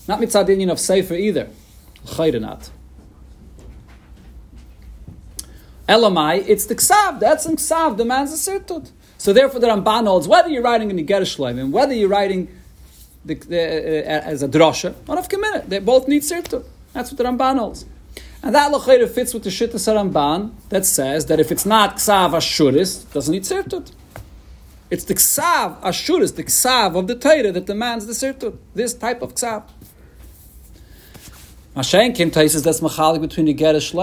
Not 0.09 0.19
mitzadinian 0.19 0.73
of 0.73 0.81
sefer 0.81 1.12
either. 1.12 1.50
Chayda 2.07 2.40
not. 2.40 2.71
Elamai, 5.88 6.45
it's 6.47 6.67
the 6.67 6.75
ksav. 6.75 7.21
That's 7.21 7.47
in 7.47 7.57
ksav 7.57 7.97
demands 7.97 8.33
a 8.33 8.50
sirtut. 8.50 8.91
So 9.19 9.33
therefore, 9.33 9.61
the 9.61 9.69
Ramban 9.69 10.07
holds 10.07 10.29
whether 10.29 10.49
you're 10.49 10.62
writing 10.62 10.91
in 10.91 10.97
the 10.97 11.05
Gerishleim 11.05 11.71
whether 11.71 11.95
you're 11.95 12.09
writing 12.09 12.49
the, 13.25 13.35
the, 13.35 13.59
uh, 13.59 14.21
as 14.33 14.43
a 14.43 14.49
drasha, 14.49 14.95
one 15.07 15.19
of 15.19 15.31
minute, 15.33 15.69
they 15.69 15.79
both 15.79 16.09
need 16.09 16.23
sirtut. 16.23 16.64
That's 16.93 17.11
what 17.11 17.19
the 17.19 17.25
Ramban 17.25 17.59
holds. 17.59 17.87
And 18.43 18.55
that 18.55 18.71
lachayra 18.73 19.09
fits 19.09 19.33
with 19.33 19.45
the 19.45 19.50
Shittas 19.50 19.88
Ramban 19.93 20.53
that 20.69 20.85
says 20.85 21.26
that 21.26 21.41
if 21.41 21.50
it's 21.50 21.64
not 21.64 21.97
ksav 21.97 22.33
ashuris, 22.33 23.11
doesn't 23.12 23.33
need 23.33 23.45
sirtut. 23.45 23.93
It's 24.91 25.05
the 25.05 25.14
ksav 25.14 25.81
ashuris, 25.81 26.37
the 26.37 26.45
ksav 26.45 26.97
of 26.97 27.07
the 27.07 27.14
Torah 27.14 27.53
that 27.53 27.64
demands 27.64 28.07
the 28.07 28.12
sirtut. 28.12 28.59
This 28.75 28.93
type 28.93 29.23
of 29.23 29.35
ksav. 29.35 29.64
Mashenkim 31.75 32.31
Taisis 32.31 32.62
that's 32.62 32.81
machalik 32.81 33.23
between 33.23 33.47
the 33.47 33.55
Geras 33.55 33.95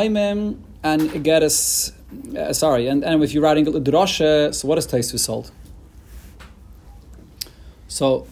And 0.83 1.01
Geras. 1.23 1.93
Uh, 2.35 2.51
sorry, 2.51 2.88
and, 2.88 3.05
and 3.05 3.23
if 3.23 3.33
you're 3.33 3.43
writing 3.43 3.63
the 3.63 3.79
drasha, 3.79 4.53
so 4.53 4.67
what 4.67 4.77
is 4.77 4.85
Taisis 4.85 5.27
hold? 5.27 5.50
So, 7.88 8.27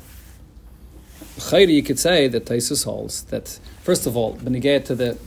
Chayri, 1.38 1.76
you 1.76 1.84
could 1.84 1.98
say 2.00 2.28
that 2.28 2.46
Taisus 2.46 2.84
holds 2.84 3.24
that, 3.26 3.60
first 3.84 4.06
of 4.06 4.18
all, 4.18 4.34
when 4.34 4.54
you 4.54 4.60
get 4.60 4.86
to 4.88 4.96
the 4.96 5.18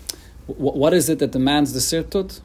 what 0.46 0.92
is 0.92 1.08
it 1.08 1.18
that 1.20 1.30
demands 1.30 1.72
the 1.72 1.78
sirtut? 1.78 2.40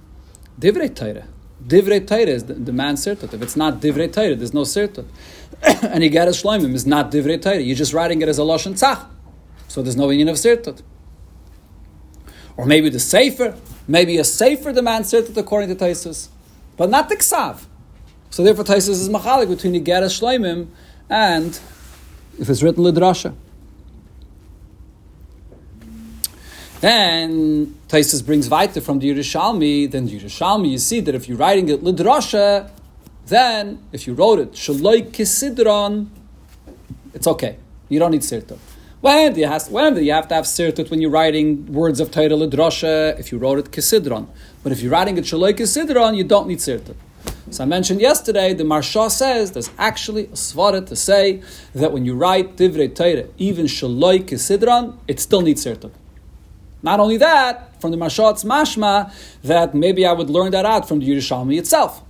Divrei 0.60 0.94
Torah. 0.96 1.28
Divrei 1.66 2.06
Torah 2.06 2.22
is 2.22 2.46
the, 2.46 2.54
demands 2.54 3.06
sirtut. 3.06 3.34
If 3.34 3.42
it's 3.42 3.56
not 3.56 3.82
divrei 3.82 4.12
Torah, 4.12 4.36
there's 4.36 4.54
no 4.54 4.62
sirtut. 4.62 5.06
and 5.84 6.04
you 6.04 6.10
get 6.10 6.28
a 6.28 6.32
shloimim 6.32 6.74
is 6.74 6.86
not 6.86 7.12
divrei 7.12 7.42
Torah. 7.42 7.60
You're 7.60 7.76
just 7.76 7.94
writing 7.94 8.22
it 8.22 8.30
as 8.30 8.40
a 8.40 8.44
lashon 8.44 8.74
tzach. 8.74 9.08
So 9.68 9.82
there's 9.82 9.96
no 9.96 10.10
union 10.10 10.30
of 10.30 10.36
sirtut. 10.36 10.82
Or 12.56 12.66
maybe 12.66 12.90
the 12.90 13.00
sefer, 13.00 13.56
maybe 13.88 14.18
a 14.18 14.24
sefer 14.24 14.74
demands 14.74 15.12
sirtut 15.12 15.38
according 15.38 15.76
to 15.76 15.76
Taisus, 15.76 16.28
but 16.76 16.90
not 16.90 17.10
the 17.10 17.16
ksav. 17.16 17.66
So 18.30 18.44
therefore, 18.44 18.66
Taisus 18.66 18.90
is 18.90 19.10
machalik 19.10 19.50
between 19.50 19.74
the 19.74 19.82
geras 19.82 20.20
shloimim 20.20 20.68
and 21.10 21.60
if 22.40 22.50
it's 22.50 22.62
written 22.62 22.84
lidrasha. 22.84 23.34
Then 26.80 27.76
Taisus 27.88 28.24
brings 28.24 28.50
weiter 28.50 28.82
from 28.82 29.00
the 29.00 29.10
Yerushalmi. 29.12 29.90
Then 29.90 30.06
the 30.06 30.20
Yerushalmi, 30.20 30.70
you 30.70 30.78
see 30.78 31.00
that 31.00 31.16
if 31.16 31.28
you're 31.28 31.38
writing 31.38 31.70
it 31.70 31.84
lidrasha, 31.84 32.70
then 33.26 33.80
if 33.92 34.06
you 34.06 34.14
wrote 34.14 34.40
it 34.40 34.52
shaloi 34.52 35.10
kisidron, 35.10 36.08
it's 37.14 37.26
okay. 37.26 37.58
You 37.90 38.00
don't 38.00 38.12
need 38.12 38.22
sirtut. 38.22 38.60
When 39.00 39.34
do 39.34 39.42
you 39.42 39.48
have, 39.48 39.70
when 39.70 39.94
do 39.94 40.04
you 40.04 40.12
have 40.12 40.28
to 40.30 40.36
have 40.36 40.46
sirtut 40.46 40.90
when 40.90 41.02
you're 41.02 41.12
writing 41.12 41.72
words 41.72 42.00
of 42.00 42.10
Torah 42.10 42.30
lidrasha? 42.30 43.20
If 43.20 43.32
you 43.32 43.38
wrote 43.38 43.60
it 43.60 43.72
kisidron, 43.72 44.28
but 44.64 44.72
if 44.72 44.82
you're 44.82 44.92
writing 44.92 45.20
it 45.20 45.26
shaloi 45.26 45.54
kisidron, 45.54 46.18
you 46.18 46.24
don't 46.24 46.48
need 46.48 46.58
sirtut. 46.58 46.96
So 47.52 47.64
I 47.64 47.68
mentioned 47.68 48.02
yesterday, 48.02 48.56
the 48.56 48.64
Maharsha 48.64 49.12
says 49.12 49.52
there's 49.52 49.70
actually 49.78 50.26
a 50.26 50.30
svara 50.30 50.84
to 50.88 50.96
say 50.96 51.44
that 51.76 51.92
when 51.92 52.06
you 52.06 52.16
write 52.16 52.56
divrei 52.56 52.94
Torah, 52.94 53.28
even 53.38 53.68
shaloi 53.68 54.24
kisidron, 54.24 54.98
it 55.08 55.20
still 55.20 55.42
needs 55.42 55.64
sirtut. 55.64 55.92
Not 56.82 57.00
only 57.00 57.18
that, 57.18 57.80
from 57.80 57.92
the 57.92 57.98
Mashat's 57.98 58.44
mashma, 58.44 59.14
that 59.44 59.76
maybe 59.76 60.08
I 60.08 60.14
would 60.14 60.32
learn 60.32 60.52
that 60.54 60.66
out 60.66 60.88
from 60.88 61.00
the 61.00 61.08
Yerushalmi 61.08 61.60
itself. 61.60 62.02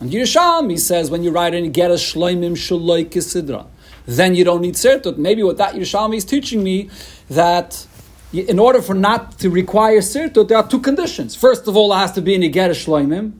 And 0.00 0.10
Yerushalmi 0.10 0.78
says 0.78 1.10
when 1.10 1.22
you 1.22 1.30
write 1.30 1.54
in 1.54 1.72
get 1.72 1.90
a 1.90 1.94
shloimim 1.94 2.52
shaloi 2.52 3.06
kisidra, 3.06 3.66
then 4.06 4.34
you 4.34 4.44
don't 4.44 4.60
need 4.60 4.74
sirtut. 4.74 5.18
Maybe 5.18 5.42
what 5.42 5.56
that 5.58 5.74
Yerushalmi 5.74 6.16
is 6.16 6.24
teaching 6.24 6.62
me 6.62 6.88
that 7.28 7.86
in 8.32 8.58
order 8.58 8.82
for 8.82 8.94
not 8.94 9.38
to 9.38 9.50
require 9.50 9.98
sirtut, 9.98 10.48
there 10.48 10.58
are 10.58 10.68
two 10.68 10.80
conditions. 10.80 11.34
First 11.34 11.66
of 11.68 11.76
all, 11.76 11.92
it 11.92 11.98
has 11.98 12.12
to 12.12 12.20
be 12.20 12.34
in 12.34 12.42
a 12.42 12.48
shloimim, 12.48 13.32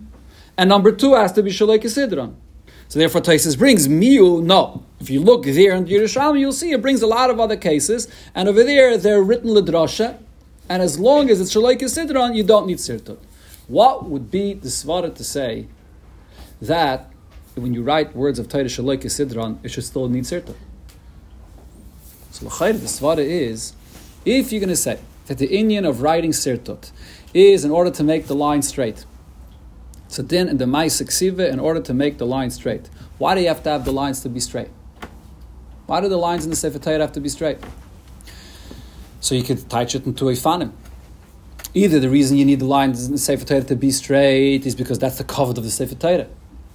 and 0.56 0.68
number 0.68 0.92
two, 0.92 1.14
it 1.14 1.18
has 1.18 1.32
to 1.32 1.42
be 1.42 1.50
shaloi 1.50 1.78
kisidra. 1.78 2.34
So 2.88 2.98
therefore, 2.98 3.20
Taisus 3.20 3.58
brings 3.58 3.88
miu. 3.88 4.42
No, 4.42 4.84
if 5.00 5.10
you 5.10 5.20
look 5.20 5.44
there 5.44 5.74
in 5.74 5.84
the 5.84 5.94
Yerushalmi, 5.94 6.40
you'll 6.40 6.52
see 6.52 6.72
it 6.72 6.82
brings 6.82 7.02
a 7.02 7.06
lot 7.06 7.30
of 7.30 7.40
other 7.40 7.56
cases, 7.56 8.08
and 8.34 8.48
over 8.48 8.62
there 8.62 8.96
they're 8.96 9.22
written 9.22 9.50
lidrasha, 9.50 10.18
and 10.68 10.82
as 10.82 10.98
long 10.98 11.30
as 11.30 11.40
it's 11.40 11.54
Shalaika 11.54 11.82
Sidron, 11.82 12.34
you 12.34 12.42
don't 12.42 12.66
need 12.66 12.78
Sirtut. 12.78 13.18
What 13.68 14.04
would 14.08 14.30
be 14.30 14.54
the 14.54 14.68
Svara 14.68 15.14
to 15.14 15.24
say 15.24 15.66
that 16.60 17.10
when 17.56 17.72
you 17.72 17.82
write 17.82 18.14
words 18.14 18.38
of 18.38 18.48
Torah 18.48 18.64
Shalaika 18.64 19.06
Sidron, 19.06 19.58
it 19.62 19.70
should 19.70 19.84
still 19.84 20.08
need 20.08 20.24
Sirtut? 20.24 20.54
So 22.30 22.44
the 22.44 22.50
Svara 22.50 23.18
is, 23.18 23.72
if 24.26 24.52
you're 24.52 24.60
going 24.60 24.68
to 24.68 24.76
say 24.76 24.98
that 25.26 25.38
the 25.38 25.46
Indian 25.46 25.86
of 25.86 26.02
writing 26.02 26.32
Sirtut 26.32 26.92
is 27.32 27.64
in 27.64 27.70
order 27.70 27.90
to 27.90 28.04
make 28.04 28.26
the 28.26 28.34
line 28.34 28.60
straight, 28.60 29.06
so 30.08 30.22
then 30.22 30.48
in 30.48 30.58
the 30.58 30.66
Mais 30.66 31.00
in 31.00 31.58
order 31.58 31.80
to 31.80 31.94
make 31.94 32.18
the 32.18 32.26
line 32.26 32.50
straight, 32.50 32.90
why 33.16 33.34
do 33.34 33.40
you 33.40 33.48
have 33.48 33.62
to 33.62 33.70
have 33.70 33.86
the 33.86 33.92
lines 33.92 34.20
to 34.20 34.28
be 34.28 34.38
straight? 34.38 34.68
Why 35.86 36.02
do 36.02 36.08
the 36.08 36.18
lines 36.18 36.44
in 36.44 36.50
the 36.50 36.56
Sefer 36.56 36.78
Torah 36.78 36.98
have 36.98 37.12
to 37.12 37.20
be 37.20 37.30
straight? 37.30 37.58
So 39.20 39.34
you 39.34 39.42
could 39.42 39.68
touch 39.70 39.94
it 39.94 40.04
into 40.04 40.28
a 40.28 40.32
fanim. 40.32 40.72
Either 41.72 42.00
the 42.00 42.10
reason 42.10 42.36
you 42.36 42.44
need 42.44 42.60
the 42.60 42.66
lines 42.66 43.06
in 43.06 43.12
the 43.12 43.18
Sefer 43.18 43.46
Torah 43.46 43.64
to 43.64 43.76
be 43.76 43.90
straight 43.90 44.66
is 44.66 44.74
because 44.74 44.98
that's 44.98 45.16
the 45.16 45.24
covet 45.24 45.56
of 45.56 45.64
the 45.64 45.70
Sefer 45.70 45.94
Torah. 45.94 46.26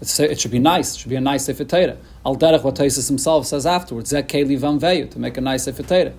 It 0.01 0.39
should 0.39 0.51
be 0.51 0.59
nice. 0.59 0.95
It 0.95 0.99
should 0.99 1.09
be 1.09 1.15
a 1.15 1.21
nice 1.21 1.45
Sefer 1.45 1.63
Torah. 1.63 1.97
Al 2.25 2.35
derech 2.35 2.63
what 2.63 2.75
Taisus 2.75 3.07
himself 3.07 3.45
says 3.45 3.65
afterwards, 3.65 4.09
Zek 4.09 4.27
Keli 4.27 4.57
Van 4.57 5.09
to 5.09 5.19
make 5.19 5.37
a 5.37 5.41
nice 5.41 5.65
Sefer 5.65 5.83
Torah. 5.83 6.13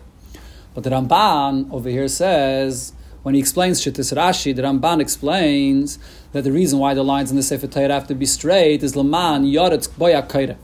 But 0.75 0.85
the 0.85 0.90
Ramban 0.90 1.73
over 1.73 1.88
here 1.88 2.09
says, 2.09 2.92
when 3.23 3.35
he 3.35 3.40
explains 3.40 3.81
Shittis 3.81 4.16
Rashi, 4.16 4.55
the 4.55 4.62
Ramban 4.62 5.01
explains 5.01 5.99
that 6.33 6.42
the 6.42 6.53
reason 6.53 6.79
why 6.79 6.95
the 6.95 7.03
lines 7.03 7.31
in 7.31 7.37
the 7.37 7.42
Sefer 7.42 7.66
Torah 7.66 7.92
have 7.92 8.07
to 8.07 8.14
be 8.14 8.27
straight 8.27 8.83
is 8.83 8.95
Laman 8.95 9.45
Yoretz 9.45 9.88
Boya 9.88 10.27
Kaira 10.29 10.57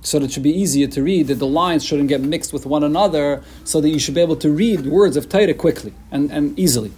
so 0.00 0.18
that 0.18 0.26
it 0.26 0.32
should 0.32 0.42
be 0.42 0.56
easier 0.56 0.86
to 0.86 1.02
read, 1.02 1.26
that 1.26 1.36
the 1.36 1.46
lines 1.46 1.84
shouldn't 1.84 2.08
get 2.08 2.20
mixed 2.20 2.52
with 2.52 2.66
one 2.66 2.84
another, 2.84 3.42
so 3.64 3.80
that 3.80 3.88
you 3.88 3.98
should 3.98 4.14
be 4.14 4.20
able 4.20 4.36
to 4.36 4.50
read 4.50 4.86
words 4.86 5.16
of 5.16 5.28
Torah 5.28 5.54
quickly 5.54 5.92
and, 6.10 6.30
and 6.30 6.58
easily. 6.58 6.92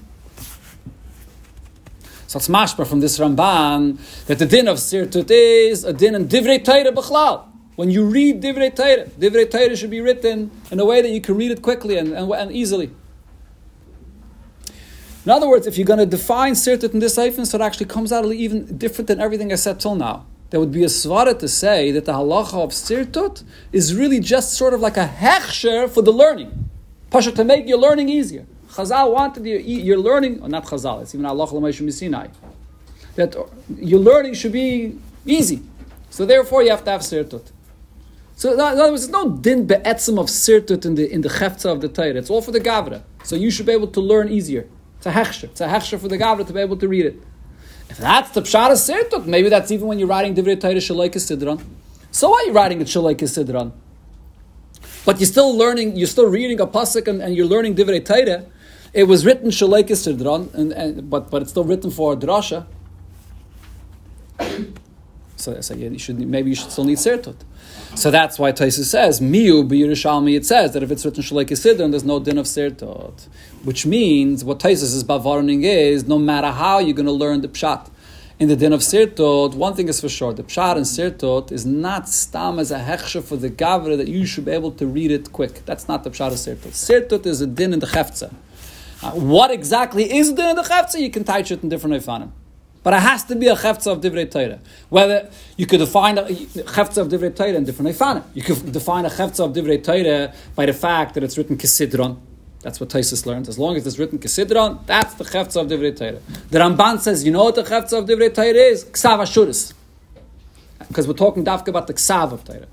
So 2.31 2.37
it's 2.37 2.47
mashma 2.47 2.87
from 2.87 3.01
this 3.01 3.19
Ramban 3.19 3.99
that 4.27 4.39
the 4.39 4.47
din 4.47 4.69
of 4.69 4.77
Sirtut 4.77 5.29
is 5.33 5.83
a 5.83 5.93
din 5.93 6.15
in 6.15 6.29
Divrei 6.29 6.65
Torah 6.65 6.93
B'chlal. 6.93 7.49
When 7.75 7.91
you 7.91 8.05
read 8.05 8.41
Divrei 8.41 8.73
Torah, 8.73 9.07
Divrei 9.07 9.51
Torah 9.51 9.75
should 9.75 9.91
be 9.91 10.01
written 10.01 10.53
in 10.71 10.79
a 10.79 10.85
way 10.85 11.03
that 11.03 11.11
you 11.11 11.21
can 11.21 11.37
read 11.37 11.51
it 11.51 11.61
quickly 11.61 11.99
and, 11.99 12.13
and, 12.13 12.31
and 12.31 12.53
easily. 12.53 12.93
In 15.25 15.33
other 15.33 15.49
words, 15.49 15.67
if 15.67 15.77
you're 15.77 15.85
going 15.85 15.99
to 15.99 16.07
define 16.07 16.53
Sirtut 16.53 16.95
in 16.95 17.01
this 17.01 17.17
hyphen, 17.17 17.47
so 17.47 17.59
it 17.59 17.63
actually 17.63 17.87
comes 17.87 18.13
out 18.13 18.25
even 18.27 18.79
different 18.79 19.09
than 19.09 19.21
everything 19.21 19.53
I 19.53 19.57
said 19.57 19.81
till 19.81 19.97
now 19.97 20.25
there 20.51 20.61
would 20.61 20.71
be 20.71 20.85
a 20.85 20.87
svara 20.87 21.37
to 21.37 21.49
say 21.49 21.91
that 21.91 22.05
the 22.05 22.13
halacha 22.13 22.55
of 22.55 22.71
sirtut 22.71 23.43
is 23.73 23.95
really 23.95 24.21
just 24.21 24.55
sort 24.55 24.73
of 24.73 24.81
like 24.81 24.97
a 24.97 25.07
hechsher 25.07 25.91
for 25.91 26.03
the 26.03 26.13
learning, 26.13 26.71
pasha 27.11 27.33
to 27.33 27.45
make 27.45 27.67
your 27.69 27.79
learning 27.79 28.09
easier. 28.09 28.47
Chazal 28.71 29.13
wanted 29.13 29.45
you, 29.45 29.59
you're 29.59 29.99
learning, 29.99 30.43
or 30.43 30.49
not 30.49 30.65
Chazal, 30.65 31.03
it's 31.03 31.15
even 31.15 31.27
Allah 31.27 31.93
Sinai, 31.93 32.29
that 33.17 33.37
your 33.77 34.01
learning 34.01 34.35
should 34.35 34.53
be 34.53 34.97
easy. 35.27 35.63
So 36.11 36.25
therefore 36.27 36.63
you 36.63 36.71
have 36.71 36.85
to 36.85 36.91
have 36.91 37.01
sirtut. 37.01 37.51
So 38.37 38.55
in 38.55 38.61
other 38.61 38.91
words, 38.91 39.07
there's 39.07 39.13
no 39.13 39.29
din 39.29 39.67
be'etzim 39.67 40.19
of 40.19 40.27
sirtut 40.27 40.87
in 40.87 40.95
the 40.95 41.11
in 41.13 41.21
the 41.21 41.29
cheftza 41.29 41.71
of 41.71 41.81
the 41.81 41.89
Torah. 41.89 42.15
It's 42.15 42.31
all 42.31 42.41
for 42.41 42.53
the 42.53 42.61
gavra. 42.61 43.03
So 43.23 43.37
you 43.37 43.51
should 43.51 43.67
be 43.67 43.73
able 43.73 43.89
to 43.89 44.01
learn 44.01 44.31
easier. 44.31 44.67
It's 44.97 45.07
a 45.07 45.13
hechsher. 45.13 45.45
It's 45.45 45.61
a 45.61 45.67
hechsher 45.67 46.01
for 46.01 46.09
the 46.09 46.17
gavra 46.17 46.47
to 46.47 46.53
be 46.53 46.61
able 46.61 46.77
to 46.79 46.89
read 46.89 47.07
it. 47.07 47.23
If 47.91 47.99
that's 47.99 48.31
the 48.31 48.43
pshat 48.43 48.71
of 48.71 48.79
sirtut, 48.79 49.27
maybe 49.27 49.49
that's 49.51 49.71
even 49.71 49.89
when 49.89 49.99
you're 49.99 50.09
writing 50.09 50.35
divrei 50.35 50.59
Torah 50.59 50.75
shalaika 50.75 51.17
sidran. 51.17 51.63
So 52.11 52.31
why 52.31 52.43
are 52.43 52.47
you 52.47 52.53
writing 52.53 52.81
it 52.81 52.87
shalaika 52.87 53.25
sidran? 53.25 53.73
But 55.05 55.19
you're 55.21 55.27
still 55.27 55.57
learning, 55.57 55.97
you're 55.97 56.07
still 56.07 56.27
reading 56.29 56.61
a 56.61 56.67
pasuk 56.67 57.09
and, 57.09 57.21
and 57.21 57.37
you're 57.37 57.47
learning 57.47 57.75
divrei 57.75 58.05
Torah. 58.05 58.47
It 58.93 59.05
was 59.05 59.25
written 59.25 59.51
sidran, 59.51 60.53
and, 60.55 61.09
but, 61.09 61.31
but 61.31 61.43
it's 61.43 61.51
still 61.53 61.65
written 61.65 61.91
for 61.91 62.17
drasha. 62.17 62.67
So, 65.37 65.61
so 65.61 65.75
you 65.75 65.99
should, 65.99 66.19
maybe 66.21 66.51
you 66.51 66.57
should 66.57 66.71
still 66.71 66.85
need 66.85 66.99
sirtut. 66.99 67.37
So 67.95 68.11
that's 68.11 68.39
why 68.39 68.53
Taisa 68.53 68.85
says, 68.85 69.21
Miu 69.21 69.69
b'Yerushalmi, 69.69 70.37
it 70.37 70.47
says 70.47 70.73
that 70.75 70.83
if 70.83 70.91
it's 70.93 71.05
written 71.05 71.23
Shalek 71.25 71.51
Siddur, 71.51 71.91
there's 71.91 72.05
no 72.05 72.21
din 72.21 72.39
of 72.39 72.47
Sirtot. 72.47 73.27
Which 73.65 73.85
means, 73.85 74.45
what 74.45 74.61
Taisa 74.61 74.85
is 74.85 75.03
bavaroning 75.03 75.65
is, 75.65 76.07
no 76.07 76.19
matter 76.19 76.53
how 76.53 76.79
you're 76.79 76.95
going 76.95 77.07
to 77.07 77.13
learn 77.13 77.41
the 77.41 77.49
Pshat, 77.49 77.91
in 78.39 78.49
the 78.49 78.55
din 78.55 78.73
of 78.73 78.81
Sirtot, 78.81 79.55
one 79.55 79.75
thing 79.75 79.89
is 79.89 80.01
for 80.01 80.09
sure, 80.09 80.33
the 80.33 80.45
Pshat 80.45 80.77
in 80.77 80.85
Sirtot 80.85 81.51
is 81.51 81.67
not 81.67 82.09
stam 82.09 82.61
as 82.61 82.71
a 82.71 82.79
hechsha 82.79 83.23
for 83.23 83.37
the 83.37 83.51
Gavra 83.51 83.97
that 83.97 84.09
you 84.09 84.25
should 84.25 84.45
be 84.45 84.53
able 84.53 84.71
to 84.73 84.87
read 84.87 85.11
it 85.11 85.33
quick. 85.33 85.65
That's 85.67 85.89
not 85.89 86.05
the 86.05 86.11
Pshat 86.11 86.29
of 86.29 86.35
Sirtot. 86.35 86.71
Sirtot 86.71 87.27
is 87.27 87.41
a 87.41 87.47
din 87.47 87.73
in 87.73 87.81
the 87.81 87.87
Chefza. 87.89 88.33
Uh, 89.03 89.13
what 89.13 89.51
exactly 89.51 90.13
is 90.13 90.35
the 90.35 90.55
the 90.55 90.63
Chefza? 90.63 91.01
You 91.01 91.11
can 91.11 91.25
touch 91.25 91.51
it 91.51 91.63
in 91.63 91.69
different 91.69 92.03
Ifanim. 92.03 92.33
But 92.83 92.95
it 92.95 93.01
has 93.01 93.25
to 93.25 93.37
be 93.37 93.49
a 93.49 93.57
chefza 93.57 93.93
of 93.93 94.01
divrei 94.01 94.31
Torah. 94.31 94.59
Whether 94.89 95.31
you 95.57 95.67
could 95.67 95.81
define 95.81 96.17
a 96.17 96.23
chefza 96.25 96.99
of 96.99 97.09
divrei 97.09 97.35
Torah 97.35 97.53
in 97.53 97.65
different 97.65 97.95
ifanim. 97.95 98.25
You 98.33 98.43
could 98.43 98.73
define 98.73 99.05
a 99.05 99.11
chefza 99.11 99.45
of 99.45 99.53
divrei 99.53 99.85
Torah 99.85 100.33
by 100.55 100.65
the 100.65 100.73
fact 100.73 101.15
that 101.15 101.23
it's 101.23 101.37
written 101.37 101.59
kisidron. 101.59 102.19
That's 102.63 102.81
what 102.81 102.89
Taisus 102.89 103.27
learns. 103.27 103.49
As 103.51 103.59
long 103.59 103.77
as 103.77 103.87
it's 103.87 103.99
written 103.99 104.19
kisidron, 104.19 104.87
that's 104.87 105.15
the 105.15 105.25
chefza 105.25 105.61
of 105.61 105.69
divrei 105.69 105.95
Torah. 105.95 106.21
The 106.51 106.59
Ramban 106.59 107.01
says, 107.01 107.23
you 107.23 107.33
know 107.33 107.45
what 107.45 107.55
the 107.55 107.65
chefza 107.65 107.99
of 107.99 108.07
divrei 108.07 108.33
Torah 108.35 108.47
is? 108.47 108.85
Ksav 108.85 109.19
ashuris. 109.19 109.75
Because 110.89 111.07
we're 111.07 111.13
talking 111.13 111.45
dafka 111.45 111.69
about 111.69 111.87
the 111.87 111.95
ksav 111.95 112.33
of 112.33 112.45
Torah. 112.45 112.67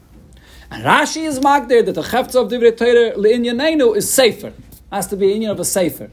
And 0.71 0.85
Rashi 0.85 1.25
is 1.25 1.41
marked 1.41 1.67
there 1.67 1.83
that 1.83 1.95
the 1.95 2.01
chefza 2.01 2.45
of 2.45 2.49
divrei 2.49 2.77
Torah 2.77 3.11
le'inyanenu 3.17 3.97
is 3.97 4.11
safer. 4.11 4.53
Has 4.89 5.07
to 5.07 5.17
be 5.17 5.37
inyan 5.37 5.51
of 5.51 5.59
a 5.59 5.65
safer. 5.65 6.09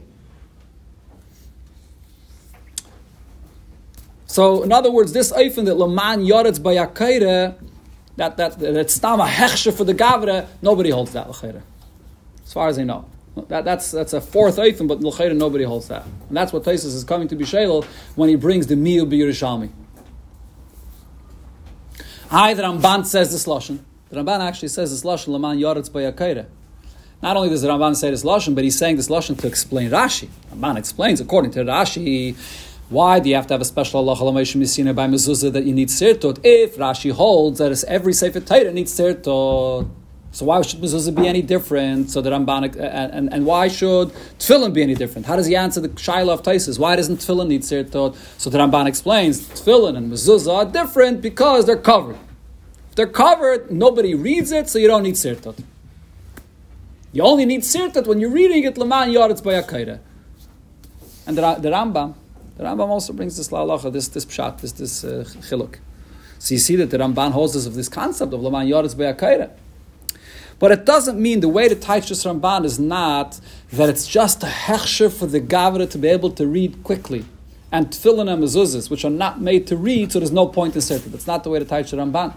So, 4.35 4.63
in 4.63 4.73
other 4.73 4.91
words, 4.91 5.13
this 5.13 5.31
eifin 5.31 5.63
that 5.63 5.75
Laman 5.75 6.25
Yoretz 6.25 6.59
Bayakaira, 6.59 7.55
that 8.17 8.35
that 8.35 8.59
that's 8.59 9.01
not 9.01 9.21
a 9.21 9.23
hechsher 9.23 9.73
for 9.73 9.85
the 9.85 9.93
Gavra, 9.93 10.45
nobody 10.61 10.89
holds 10.89 11.13
that 11.13 11.29
l'chayra. 11.29 11.61
As 12.43 12.51
far 12.51 12.67
as 12.67 12.77
I 12.77 12.83
know. 12.83 13.05
That, 13.47 13.63
that's, 13.63 13.91
that's 13.91 14.11
a 14.11 14.19
fourth 14.19 14.57
eifin, 14.57 14.89
but 14.89 14.99
l'chayra 14.99 15.37
nobody 15.37 15.63
holds 15.63 15.87
that. 15.87 16.03
And 16.27 16.35
that's 16.35 16.51
what 16.51 16.63
Taisus 16.63 16.93
is 16.93 17.05
coming 17.05 17.29
to 17.29 17.35
be 17.37 17.45
Shalel 17.45 17.85
when 18.17 18.27
he 18.27 18.35
brings 18.35 18.67
the 18.67 18.75
meal 18.75 19.05
B'Yerushalmi. 19.05 19.69
Hi, 22.27 22.53
the 22.55 22.63
Ramban 22.63 23.05
says 23.05 23.31
this 23.31 23.45
Lashon. 23.45 23.79
The 24.09 24.17
Ramban 24.17 24.41
actually 24.41 24.67
says 24.67 24.91
this 24.91 25.09
Lashon, 25.09 25.29
Laman 25.29 25.59
Yoretz 25.59 25.89
Bayakaira. 25.89 26.47
Not 27.21 27.37
only 27.37 27.47
does 27.47 27.61
the 27.61 27.69
Ramban 27.69 27.95
say 27.95 28.11
this 28.11 28.25
Lashon, 28.25 28.53
but 28.53 28.65
he's 28.65 28.77
saying 28.77 28.97
this 28.97 29.07
Lashon 29.07 29.39
to 29.39 29.47
explain 29.47 29.91
Rashi. 29.91 30.27
Ramban 30.53 30.77
explains, 30.77 31.21
according 31.21 31.51
to 31.51 31.63
Rashi, 31.63 32.35
why 32.89 33.19
do 33.19 33.29
you 33.29 33.35
have 33.35 33.47
to 33.47 33.53
have 33.53 33.61
a 33.61 33.65
special 33.65 34.07
Allah 34.07 34.15
Misina 34.15 34.93
by 34.93 35.07
mezuzah 35.07 35.51
that 35.53 35.63
you 35.63 35.73
need 35.73 35.89
sirtot? 35.89 36.39
If 36.43 36.77
Rashi 36.77 37.11
holds 37.11 37.57
that 37.57 37.83
every 37.87 38.13
Sefer 38.13 38.39
Torah 38.39 38.71
needs 38.71 38.93
sirtot, 38.93 39.89
so 40.31 40.45
why 40.45 40.61
should 40.61 40.81
mezuzah 40.81 41.15
be 41.15 41.27
any 41.27 41.41
different? 41.41 42.11
So 42.11 42.21
that 42.21 42.29
Ramban 42.29 42.77
uh, 42.77 42.83
and, 42.83 43.11
and, 43.13 43.33
and 43.33 43.45
why 43.45 43.69
should 43.69 44.09
tefillin 44.37 44.71
be 44.73 44.83
any 44.83 44.93
different? 44.93 45.25
How 45.25 45.35
does 45.35 45.47
he 45.47 45.55
answer 45.55 45.81
the 45.81 45.89
shaila 45.89 46.33
of 46.33 46.43
Taisus? 46.43 46.77
Why 46.77 46.95
doesn't 46.95 47.17
tefillin 47.17 47.47
need 47.47 47.61
sirtot? 47.61 48.15
So 48.37 48.51
the 48.51 48.59
Ramban 48.59 48.85
explains 48.85 49.41
tefillin 49.47 49.97
and 49.97 50.11
mezuzah 50.11 50.53
are 50.53 50.65
different 50.65 51.21
because 51.21 51.65
they're 51.65 51.77
covered. 51.77 52.17
If 52.89 52.95
they're 52.95 53.07
covered, 53.07 53.71
nobody 53.71 54.13
reads 54.13 54.51
it, 54.51 54.69
so 54.69 54.77
you 54.77 54.87
don't 54.87 55.03
need 55.03 55.15
sirtot. 55.15 55.57
You 57.13 57.23
only 57.23 57.45
need 57.45 57.61
sirtot 57.61 58.05
when 58.05 58.19
you're 58.19 58.29
reading 58.29 58.63
it 58.63 58.77
leman 58.77 59.09
yaretz 59.09 59.41
bayakaira. 59.41 59.99
And 61.25 61.35
the, 61.35 61.55
the 61.55 61.71
the 62.57 62.63
Rambam 62.63 62.87
also 62.87 63.13
brings 63.13 63.37
this 63.37 63.49
la'alacha, 63.49 63.91
this 63.91 64.07
this 64.07 64.25
pshat, 64.25 64.61
this 64.61 64.71
this 64.71 65.03
uh, 65.03 65.25
chiluk. 65.41 65.77
So 66.39 66.53
you 66.53 66.59
see 66.59 66.75
that 66.77 66.89
the 66.89 66.97
Ramban 66.97 67.31
holds 67.31 67.55
us 67.55 67.65
of 67.65 67.75
this 67.75 67.89
concept 67.89 68.33
of 68.33 68.41
laman 68.41 68.67
yoretz 68.67 68.95
be'akaira. 68.95 69.51
But 70.57 70.71
it 70.71 70.85
doesn't 70.85 71.19
mean 71.19 71.41
the 71.41 71.49
way 71.49 71.67
to 71.67 71.75
teach 71.75 72.09
this 72.09 72.23
Ramban 72.23 72.63
is 72.63 72.79
not 72.79 73.39
that 73.73 73.89
it's 73.89 74.07
just 74.07 74.41
a 74.43 74.47
hechsher 74.47 75.11
for 75.11 75.25
the 75.25 75.41
Gavra 75.41 75.89
to 75.89 75.97
be 75.97 76.07
able 76.07 76.31
to 76.31 76.47
read 76.47 76.83
quickly. 76.83 77.25
And 77.71 77.87
tefillin 77.87 78.31
and 78.31 78.41
mezuzahs, 78.41 78.89
which 78.89 79.03
are 79.03 79.09
not 79.09 79.41
made 79.41 79.67
to 79.67 79.75
read, 79.75 80.13
so 80.13 80.19
there's 80.19 80.31
no 80.31 80.47
point 80.47 80.75
in 80.75 80.81
certain. 80.81 81.11
That's 81.11 81.27
not 81.27 81.43
the 81.43 81.49
way 81.49 81.59
the 81.59 81.65
Ramban. 81.65 82.35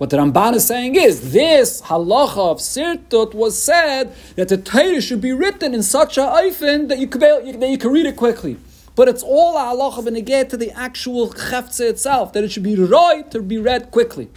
What 0.00 0.08
the 0.08 0.16
Ramban 0.16 0.54
is 0.54 0.66
saying 0.66 0.94
is 0.94 1.32
this 1.32 1.82
halacha 1.82 2.38
of 2.38 2.56
sirtut 2.56 3.34
was 3.34 3.62
said 3.62 4.14
that 4.34 4.48
the 4.48 4.56
Torah 4.56 5.02
should 5.02 5.20
be 5.20 5.32
written 5.32 5.74
in 5.74 5.82
such 5.82 6.16
a 6.16 6.22
eifin 6.22 6.88
that 6.88 6.98
you 6.98 7.06
can 7.06 7.20
that 7.20 7.68
you 7.68 7.76
can 7.76 7.92
read 7.92 8.06
it 8.06 8.16
quickly. 8.16 8.56
But 8.96 9.08
it's 9.08 9.22
all 9.22 9.58
a 9.58 9.60
halacha 9.60 10.02
beneged 10.08 10.48
to 10.48 10.56
the 10.56 10.70
actual 10.70 11.28
cheftze 11.34 11.80
itself 11.80 12.32
that 12.32 12.42
it 12.42 12.50
should 12.50 12.62
be 12.62 12.76
right 12.76 13.30
to 13.30 13.42
be 13.42 13.58
read 13.58 13.90
quickly. 13.90 14.30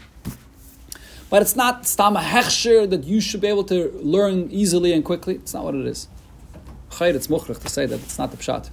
But 1.30 1.42
it's 1.42 1.56
not 1.56 1.88
stam 1.88 2.16
hechsher 2.16 2.90
that 2.90 3.06
you 3.06 3.22
should 3.22 3.40
be 3.40 3.48
able 3.48 3.64
to 3.64 3.90
learn 4.04 4.52
easily 4.52 4.92
and 4.92 5.06
quickly. 5.06 5.36
It's 5.36 5.54
not 5.54 5.64
what 5.64 5.76
it 5.76 5.86
is. 5.86 6.10
Chayr, 6.90 7.16
it's 7.16 7.28
mukhrich 7.28 7.62
to 7.62 7.70
say 7.70 7.86
that 7.86 8.02
it's 8.02 8.18
not 8.18 8.32
the 8.32 8.38
pshat. 8.38 8.70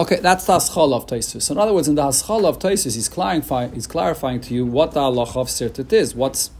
Okay, 0.00 0.16
that's 0.16 0.46
the 0.46 0.54
haschal 0.54 0.94
of 0.94 1.06
Taisus. 1.06 1.50
In 1.50 1.58
other 1.58 1.74
words, 1.74 1.86
in 1.86 1.94
the 1.94 2.02
haschal 2.02 2.46
of 2.46 2.58
Taisus, 2.58 2.94
he's 2.94 3.10
clarifying, 3.10 3.74
he's 3.74 3.86
clarifying 3.86 4.40
to 4.40 4.54
you 4.54 4.64
what 4.64 4.92
the 4.92 5.00
halacha 5.00 5.36
of 5.36 5.48
sirtut 5.48 5.92
is. 5.92 6.14
What's 6.14 6.50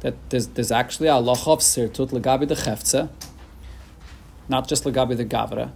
that? 0.00 0.14
There's, 0.30 0.46
there's 0.46 0.70
actually 0.70 1.08
a 1.08 1.14
halacha 1.14 1.48
of 1.48 1.58
sirtut 1.58 2.10
legabi 2.10 2.46
the 2.46 2.54
chefze, 2.54 3.08
not 4.48 4.68
just 4.68 4.84
legabi 4.84 5.16
the 5.16 5.24
gavra. 5.24 5.72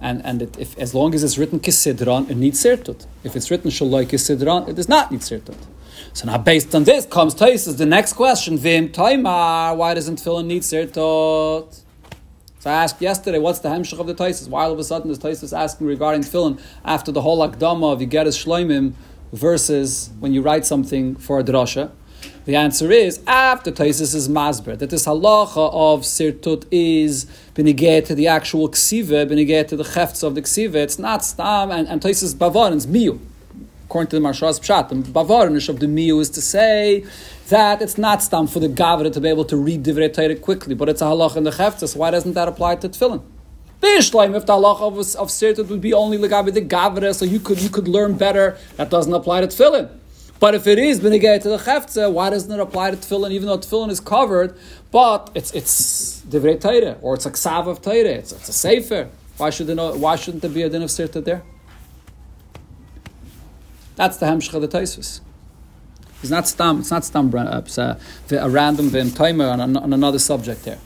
And, 0.00 0.24
and 0.24 0.40
it, 0.40 0.58
if, 0.58 0.78
as 0.78 0.94
long 0.94 1.14
as 1.14 1.22
it's 1.22 1.36
written 1.36 1.60
kisidron, 1.60 2.30
it 2.30 2.38
needs 2.38 2.64
sirtut. 2.64 3.04
If 3.24 3.36
it's 3.36 3.50
written 3.50 3.70
shaloi 3.70 4.06
kisidron, 4.06 4.66
it 4.66 4.76
does 4.76 4.88
not 4.88 5.12
need 5.12 5.20
sirtut. 5.20 5.58
So 6.14 6.24
now, 6.28 6.38
based 6.38 6.74
on 6.74 6.84
this, 6.84 7.04
comes 7.04 7.34
Taisus. 7.34 7.76
The 7.76 7.84
next 7.84 8.14
question: 8.14 8.56
Vim 8.56 8.88
taimar. 8.88 9.76
Why 9.76 9.92
doesn't 9.92 10.16
tefillin 10.16 10.46
need 10.46 10.62
sirtut? 10.62 11.83
So 12.64 12.70
I 12.70 12.84
asked 12.84 13.02
yesterday, 13.02 13.38
what's 13.38 13.58
the 13.58 13.68
hemshach 13.68 14.00
of 14.00 14.06
the 14.06 14.14
Taisis? 14.14 14.48
Why 14.48 14.64
all 14.64 14.72
of 14.72 14.78
a 14.78 14.84
sudden 14.84 15.10
is 15.10 15.18
Taisis 15.18 15.54
asking 15.54 15.86
regarding 15.86 16.22
tefillin 16.22 16.58
after 16.82 17.12
the 17.12 17.20
whole 17.20 17.46
akdama 17.46 17.92
of 17.92 17.98
Yigeres 18.00 18.42
Shloimim 18.42 18.94
versus 19.34 20.08
when 20.18 20.32
you 20.32 20.40
write 20.40 20.64
something 20.64 21.14
for 21.16 21.38
a 21.38 21.44
drasha? 21.44 21.90
The 22.46 22.56
answer 22.56 22.90
is 22.90 23.20
after 23.26 23.70
Taisis 23.70 24.14
is 24.14 24.30
masber 24.30 24.78
that 24.78 24.88
this 24.88 25.04
halacha 25.04 25.74
of 25.74 26.04
sirtut 26.04 26.64
is 26.70 27.26
benigay 27.54 28.02
to 28.06 28.14
the 28.14 28.28
actual 28.28 28.70
ksiva, 28.70 29.30
benigay 29.30 29.68
to 29.68 29.76
the 29.76 29.84
chefts 29.84 30.22
of 30.22 30.34
the 30.34 30.40
ksiva. 30.40 30.76
It's 30.76 30.98
not 30.98 31.22
stam 31.22 31.70
and, 31.70 31.86
and 31.86 32.00
Taisis 32.00 32.34
bavar 32.34 32.74
it's 32.74 32.86
miyu. 32.86 33.20
According 33.84 34.08
to 34.08 34.16
the 34.18 34.26
Maharsha's 34.26 34.58
Pshat, 34.58 34.88
the 34.88 34.94
bavarnish 34.94 35.68
of 35.68 35.80
the 35.80 35.86
miyu 35.86 36.18
is 36.18 36.30
to 36.30 36.40
say 36.40 37.04
that 37.48 37.82
it's 37.82 37.98
not 37.98 38.22
stam 38.22 38.46
for 38.46 38.60
the 38.60 38.68
gavra 38.68 39.12
to 39.12 39.20
be 39.20 39.28
able 39.28 39.44
to 39.44 39.56
read 39.56 39.84
divrei 39.84 40.12
Torah 40.12 40.34
quickly, 40.36 40.74
but 40.74 40.88
it's 40.88 41.02
a 41.02 41.04
halach 41.04 41.36
in 41.36 41.44
the 41.44 41.50
chefta. 41.50 41.88
So 41.88 41.98
why 41.98 42.10
doesn't 42.10 42.32
that 42.32 42.48
apply 42.48 42.76
to 42.76 42.88
tefillin? 42.88 43.22
Bishleim, 43.80 44.34
if 44.34 44.46
the 44.46 44.54
halach 44.54 44.80
of, 44.80 44.98
of 44.98 45.28
sirtut 45.28 45.68
would 45.68 45.80
be 45.80 45.92
only 45.92 46.16
legabi 46.16 46.52
the 46.52 46.62
gavra, 46.62 47.14
so 47.14 47.24
you 47.24 47.40
could 47.40 47.60
you 47.60 47.68
could 47.68 47.88
learn 47.88 48.16
better. 48.16 48.56
That 48.76 48.90
doesn't 48.90 49.12
apply 49.12 49.42
to 49.42 49.46
tefillin. 49.48 49.90
But 50.40 50.54
if 50.54 50.66
it 50.66 50.78
is 50.78 51.00
benigay 51.00 51.40
to 51.42 51.48
the 51.48 51.58
chefta, 51.58 52.12
why 52.12 52.30
doesn't 52.30 52.50
it 52.50 52.60
apply 52.60 52.92
to 52.92 52.96
tefillin? 52.96 53.30
Even 53.32 53.48
though 53.48 53.58
tefillin 53.58 53.90
is 53.90 54.00
covered, 54.00 54.56
but 54.90 55.30
it's 55.34 55.52
it's 55.52 56.22
divrei 56.22 56.60
Torah 56.60 56.96
or 57.02 57.14
it's 57.14 57.26
a 57.26 57.30
ksav 57.30 57.66
of 57.66 57.82
Torah. 57.82 57.96
It's, 57.98 58.32
it's 58.32 58.48
a 58.48 58.52
sefer. 58.52 59.10
Why 59.36 59.50
should 59.50 59.68
no, 59.68 59.94
Why 59.96 60.16
shouldn't 60.16 60.42
there 60.42 60.50
be 60.50 60.62
a 60.62 60.68
din 60.68 60.82
of 60.82 60.90
sirtut 60.90 61.24
there? 61.24 61.42
That's 63.96 64.16
the 64.16 64.26
hemshcha 64.26 64.60
the 64.60 64.68
Taisvis. 64.68 65.20
It's 66.24 66.30
not 66.30 66.48
stam. 66.48 66.80
It's 66.80 66.90
not 66.90 67.04
stam. 67.04 67.34
Uh, 67.34 67.60
it's 67.66 67.76
a, 67.76 67.98
a 68.30 68.48
random 68.48 68.88
vim 68.88 69.10
timer 69.10 69.44
on, 69.44 69.60
on 69.60 69.92
another 69.92 70.18
subject 70.18 70.64
here. 70.64 70.78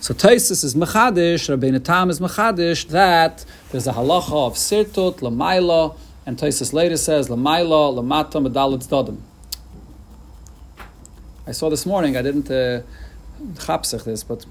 So 0.00 0.12
Taisus 0.12 0.64
is 0.64 0.74
mechadish, 0.74 1.48
Rabbeinu 1.48 1.84
Tam 1.84 2.10
is 2.10 2.18
mechadish 2.18 2.88
that 2.88 3.44
there's 3.70 3.86
a 3.86 3.92
halacha 3.92 4.48
of 4.48 4.54
sirtut 4.54 5.20
lamaila 5.20 5.96
And 6.26 6.36
Taisus 6.36 6.72
later 6.72 6.96
says, 6.96 7.28
Lamaila, 7.28 7.94
Lamata, 7.94 8.44
Medalit 8.44 8.84
Dodim. 8.88 9.20
I 11.46 11.52
saw 11.52 11.70
this 11.70 11.86
morning, 11.86 12.16
I 12.16 12.22
didn't 12.22 12.50
uh, 12.50 12.82
this, 14.04 14.24
but 14.24 14.44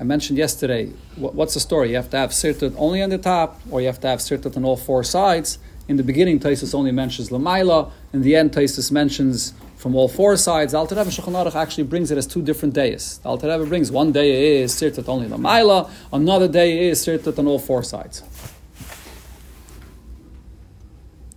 I 0.00 0.04
mentioned 0.04 0.38
yesterday, 0.38 0.90
what, 1.16 1.34
what's 1.34 1.52
the 1.52 1.60
story? 1.60 1.90
You 1.90 1.96
have 1.96 2.08
to 2.10 2.16
have 2.16 2.30
sirtut 2.30 2.74
only 2.78 3.02
on 3.02 3.10
the 3.10 3.18
top, 3.18 3.60
or 3.70 3.82
you 3.82 3.88
have 3.88 4.00
to 4.00 4.08
have 4.08 4.20
sirtut 4.20 4.56
on 4.56 4.64
all 4.64 4.78
four 4.78 5.04
sides. 5.04 5.58
In 5.88 5.96
the 5.96 6.02
beginning, 6.02 6.38
Taisus 6.38 6.74
only 6.74 6.92
mentions 6.92 7.30
Lamaila. 7.30 7.90
In 8.12 8.22
the 8.22 8.36
end, 8.36 8.52
Taisus 8.52 8.92
mentions 8.92 9.52
from 9.76 9.96
all 9.96 10.08
four 10.08 10.36
sides. 10.36 10.74
Alter 10.74 10.94
Rebbe 10.94 11.10
Shulchan 11.10 11.54
actually 11.56 11.84
brings 11.84 12.12
it 12.12 12.18
as 12.18 12.26
two 12.26 12.40
different 12.40 12.72
days. 12.72 13.18
Alter 13.24 13.48
Rebbe 13.48 13.66
brings 13.66 13.90
one 13.90 14.12
day 14.12 14.62
is 14.62 14.72
sirtut 14.72 15.08
only 15.08 15.28
Lamaila, 15.28 15.90
another 16.12 16.46
day 16.46 16.88
is 16.88 17.04
sirtut 17.04 17.36
on 17.38 17.48
all 17.48 17.58
four 17.58 17.82
sides. 17.82 18.22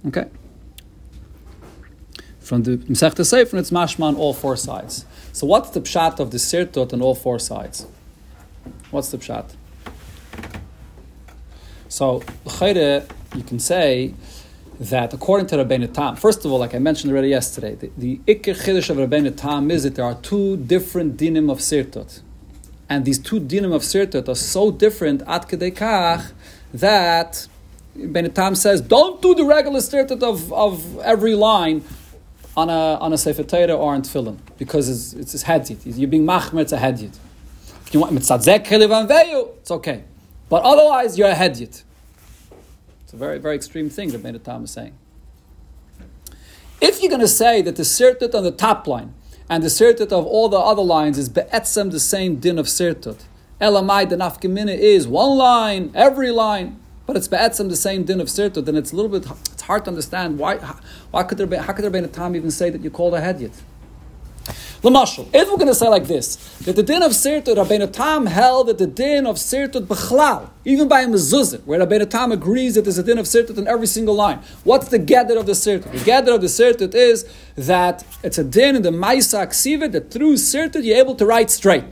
Okay. 0.07 0.29
From 2.39 2.61
the 2.61 2.77
Masechta 2.77 3.25
Sefer, 3.25 3.57
it's 3.57 3.71
mashma 3.71 4.03
on 4.03 4.15
all 4.15 4.33
four 4.33 4.55
sides. 4.55 5.05
So 5.33 5.47
what's 5.47 5.71
the 5.71 5.81
pshat 5.81 6.19
of 6.19 6.29
the 6.29 6.37
sirtut 6.37 6.93
on 6.93 7.01
all 7.01 7.15
four 7.15 7.39
sides? 7.39 7.87
What's 8.91 9.09
the 9.09 9.17
pshat? 9.17 9.55
So, 11.89 12.21
you 13.35 13.43
can 13.43 13.59
say 13.59 14.13
that 14.79 15.13
according 15.13 15.47
to 15.47 15.57
Rabbeinu 15.57 15.93
Tam, 15.93 16.15
first 16.15 16.43
of 16.45 16.51
all, 16.51 16.59
like 16.59 16.75
I 16.75 16.79
mentioned 16.79 17.11
already 17.11 17.29
yesterday, 17.29 17.75
the, 17.75 17.91
the 17.97 18.19
Chiddush 18.25 18.89
of 18.89 18.97
Rabbeinu 18.97 19.35
Tam 19.35 19.71
is 19.71 19.83
that 19.83 19.95
there 19.95 20.05
are 20.05 20.15
two 20.15 20.57
different 20.57 21.17
dinim 21.17 21.51
of 21.51 21.59
sirtut. 21.59 22.21
And 22.89 23.05
these 23.05 23.19
two 23.19 23.39
dinim 23.39 23.73
of 23.73 23.81
sirtut 23.81 24.27
are 24.27 24.35
so 24.35 24.71
different 24.71 25.21
at 25.27 25.47
kedekach 25.47 26.31
that 26.73 27.47
Rabbeinu 27.97 28.33
Tam 28.33 28.55
says, 28.55 28.81
don't 28.81 29.21
do 29.21 29.33
the 29.33 29.45
regular 29.45 29.79
sirtut 29.79 30.21
of, 30.21 30.51
of 30.51 30.99
every 30.99 31.35
line 31.35 31.83
on 32.57 32.69
a, 32.69 32.95
on 32.99 33.13
a 33.13 33.17
Sefer 33.17 33.43
Torah 33.43 33.73
or 33.73 33.93
on 33.93 34.01
Tefillin, 34.01 34.37
because 34.57 34.89
it's, 34.89 35.13
it's 35.33 35.43
a 35.43 35.45
hadith. 35.45 35.85
You're 35.85 36.09
being 36.09 36.25
machmer, 36.25 36.61
it's 36.61 36.71
a 36.71 36.77
hadith. 36.77 37.19
If 37.85 37.93
you 37.93 37.99
want 37.99 38.13
mitzadzek 38.13 38.65
it's 39.59 39.71
okay. 39.71 40.03
But 40.47 40.63
otherwise, 40.63 41.17
you're 41.17 41.29
a 41.29 41.35
hadith 41.35 41.83
a 43.15 43.17
very, 43.17 43.39
very 43.39 43.55
extreme 43.55 43.89
thing 43.89 44.09
that 44.09 44.21
Beit 44.21 44.43
Tam 44.43 44.65
is 44.65 44.71
saying. 44.71 44.93
If 46.81 47.01
you're 47.01 47.09
going 47.09 47.21
to 47.21 47.27
say 47.27 47.61
that 47.61 47.77
the 47.77 47.83
sirtut 47.83 48.35
on 48.35 48.43
the 48.43 48.51
top 48.51 48.85
line 48.87 49.13
and 49.49 49.63
the 49.63 49.67
sirtut 49.67 50.11
of 50.11 50.25
all 50.25 50.49
the 50.49 50.57
other 50.57 50.81
lines 50.81 51.17
is 51.17 51.29
be'etzem 51.29 51.91
the 51.91 51.99
same 51.99 52.35
din 52.35 52.59
of 52.59 52.65
sirtut, 52.65 53.23
elamai 53.61 54.07
the 54.09 54.17
nafkamina 54.17 54.77
is 54.77 55.07
one 55.07 55.37
line, 55.37 55.91
every 55.95 56.29
line, 56.29 56.77
but 57.05 57.15
it's 57.15 57.29
be'etzem 57.29 57.69
the 57.69 57.77
same 57.77 58.03
din 58.03 58.19
of 58.19 58.27
sirtut, 58.27 58.65
then 58.65 58.75
it's 58.75 58.91
a 58.91 58.95
little 58.95 59.17
bit, 59.17 59.29
it's 59.53 59.61
hard 59.61 59.85
to 59.85 59.91
understand 59.91 60.37
why, 60.37 60.57
why 61.11 61.23
could 61.23 61.37
there 61.37 61.47
be, 61.47 61.55
how 61.55 61.71
could 61.71 61.83
there 61.83 61.89
be 61.89 61.99
a 61.99 62.07
time 62.07 62.35
even 62.35 62.51
say 62.51 62.69
that 62.69 62.83
you 62.83 62.89
called 62.89 63.13
a 63.13 63.21
hedyet? 63.21 63.53
Lamashal, 64.81 65.27
if 65.33 65.49
we're 65.49 65.57
going 65.57 65.67
to 65.67 65.75
say 65.75 65.87
like 65.87 66.05
this, 66.05 66.35
that 66.59 66.75
the 66.75 66.83
din 66.83 67.01
of 67.01 67.11
Sirtut, 67.11 67.55
Rabbeinu 67.55 67.91
Tam 67.91 68.25
held 68.27 68.67
that 68.67 68.77
the 68.77 68.87
din 68.87 69.25
of 69.25 69.37
Sirtut 69.37 69.87
Bechlal, 69.87 70.49
even 70.63 70.87
by 70.87 71.01
a 71.01 71.07
mezuzah, 71.07 71.63
where 71.65 71.79
Rabbeinu 71.79 72.09
Tam 72.09 72.31
agrees 72.31 72.75
that 72.75 72.83
there's 72.83 72.97
a 72.97 73.03
din 73.03 73.17
of 73.17 73.25
Sirtut 73.25 73.57
in 73.57 73.67
every 73.67 73.87
single 73.87 74.15
line. 74.15 74.39
What's 74.63 74.89
the 74.89 74.99
gather 74.99 75.37
of 75.37 75.45
the 75.45 75.53
Sirtut? 75.53 75.91
The 75.91 76.05
gather 76.05 76.33
of 76.33 76.41
the 76.41 76.47
Sirtut 76.47 76.93
is 76.93 77.27
that 77.55 78.05
it's 78.23 78.37
a 78.37 78.43
din 78.43 78.75
in 78.75 78.81
the 78.83 78.91
Maisa 78.91 79.45
Ksiva 79.47 79.91
that 79.91 80.11
through 80.11 80.35
Sirtut 80.35 80.83
you're 80.83 80.97
able 80.97 81.15
to 81.15 81.25
write 81.25 81.49
straight. 81.49 81.85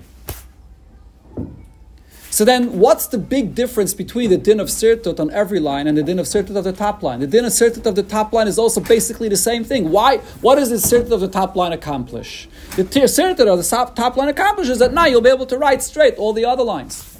So 2.33 2.43
then, 2.43 2.79
what's 2.79 3.05
the 3.05 3.19
big 3.19 3.53
difference 3.53 3.93
between 3.93 4.31
the 4.31 4.39
din 4.39 4.59
of 4.59 4.67
sirtut 4.69 5.19
on 5.19 5.29
every 5.29 5.59
line 5.59 5.85
and 5.85 5.95
the 5.95 6.01
din 6.01 6.17
of 6.17 6.25
sirtut 6.25 6.55
of 6.55 6.63
the 6.63 6.73
top 6.73 7.03
line? 7.03 7.19
The 7.19 7.27
din 7.27 7.45
of 7.45 7.51
sirtut 7.51 7.85
of 7.85 7.93
the 7.93 8.01
top 8.01 8.33
line 8.33 8.47
is 8.47 8.57
also 8.57 8.81
basically 8.81 9.29
the 9.29 9.37
same 9.37 9.63
thing. 9.63 9.91
Why? 9.91 10.17
What 10.41 10.55
does 10.55 10.71
the 10.71 10.77
sirtut 10.77 11.11
of 11.11 11.19
the 11.19 11.27
top 11.27 11.55
line 11.55 11.73
accomplish? 11.73 12.49
The 12.75 12.85
sirtut 12.85 13.47
of 13.47 13.59
the 13.59 13.93
top 13.95 14.17
line 14.17 14.29
accomplishes 14.29 14.79
that 14.79 14.95
now 14.95 15.05
you'll 15.05 15.21
be 15.21 15.29
able 15.29 15.45
to 15.45 15.59
write 15.59 15.83
straight 15.83 16.15
all 16.15 16.33
the 16.33 16.43
other 16.43 16.63
lines. 16.63 17.19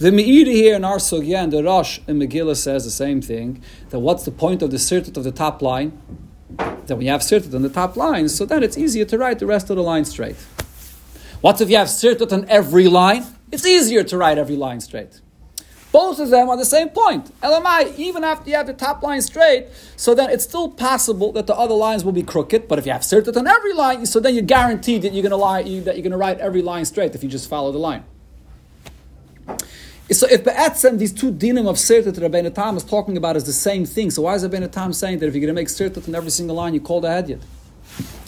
The 0.00 0.10
Meiri 0.10 0.52
here 0.52 0.76
in 0.76 0.84
our 0.84 0.98
Sugya 0.98 1.42
and 1.42 1.50
the 1.50 1.64
Rosh 1.64 2.00
in 2.06 2.18
Megillah 2.18 2.56
says 2.56 2.84
the 2.84 2.90
same 2.90 3.22
thing. 3.22 3.62
That 3.88 4.00
what's 4.00 4.26
the 4.26 4.32
point 4.32 4.60
of 4.60 4.70
the 4.70 4.76
sirtut 4.76 5.16
of 5.16 5.24
the 5.24 5.32
top 5.32 5.62
line? 5.62 5.98
That 6.58 6.96
when 6.96 7.06
you 7.06 7.10
have 7.10 7.22
sirtut 7.22 7.54
on 7.54 7.62
the 7.62 7.70
top 7.70 7.96
line, 7.96 8.28
so 8.28 8.44
then 8.44 8.62
it's 8.62 8.76
easier 8.76 9.06
to 9.06 9.16
write 9.16 9.38
the 9.38 9.46
rest 9.46 9.70
of 9.70 9.76
the 9.76 9.82
line 9.82 10.04
straight. 10.04 10.36
What 11.40 11.58
if 11.62 11.70
you 11.70 11.78
have 11.78 11.88
sirtut 11.88 12.34
on 12.34 12.44
every 12.50 12.86
line? 12.86 13.24
It's 13.52 13.64
easier 13.64 14.02
to 14.04 14.16
write 14.16 14.38
every 14.38 14.56
line 14.56 14.80
straight. 14.80 15.20
Both 15.92 16.18
of 16.18 16.30
them 16.30 16.50
are 16.50 16.56
the 16.56 16.64
same 16.64 16.90
point. 16.90 17.32
LMI, 17.40 17.96
even 17.96 18.24
after 18.24 18.50
you 18.50 18.56
have 18.56 18.66
the 18.66 18.74
top 18.74 19.02
line 19.02 19.22
straight, 19.22 19.68
so 19.96 20.14
then 20.14 20.30
it's 20.30 20.44
still 20.44 20.68
possible 20.68 21.32
that 21.32 21.46
the 21.46 21.54
other 21.54 21.74
lines 21.74 22.04
will 22.04 22.12
be 22.12 22.22
crooked. 22.22 22.68
But 22.68 22.78
if 22.78 22.86
you 22.86 22.92
have 22.92 23.02
sirtut 23.02 23.36
on 23.36 23.46
every 23.46 23.72
line, 23.72 24.04
so 24.04 24.20
then 24.20 24.34
you're 24.34 24.42
guaranteed 24.42 25.02
that 25.02 25.14
you're 25.14 25.22
going 25.22 25.30
to 25.30 25.36
lie, 25.36 25.62
that 25.62 25.96
you're 25.96 26.10
to 26.10 26.16
write 26.16 26.38
every 26.38 26.60
line 26.60 26.84
straight 26.84 27.14
if 27.14 27.22
you 27.22 27.30
just 27.30 27.48
follow 27.48 27.72
the 27.72 27.78
line. 27.78 28.04
So 30.10 30.26
if 30.30 30.44
Be'etzem, 30.44 30.98
these 30.98 31.12
two 31.12 31.32
dinim 31.32 31.68
of 31.68 31.76
sirtut 31.76 32.14
that 32.14 32.30
Rabbeinu 32.30 32.54
Tam 32.54 32.76
is 32.76 32.84
talking 32.84 33.16
about 33.16 33.36
is 33.36 33.44
the 33.44 33.52
same 33.52 33.86
thing, 33.86 34.10
so 34.10 34.22
why 34.22 34.34
is 34.34 34.44
Rabbeinu 34.44 34.70
Tam 34.70 34.92
saying 34.92 35.20
that 35.20 35.26
if 35.26 35.34
you're 35.34 35.46
to 35.46 35.52
make 35.52 35.68
sirtut 35.68 36.06
on 36.06 36.14
every 36.14 36.30
single 36.30 36.56
line, 36.56 36.74
you 36.74 36.80
call 36.80 37.00
the 37.00 37.08
hedyet? 37.08 37.40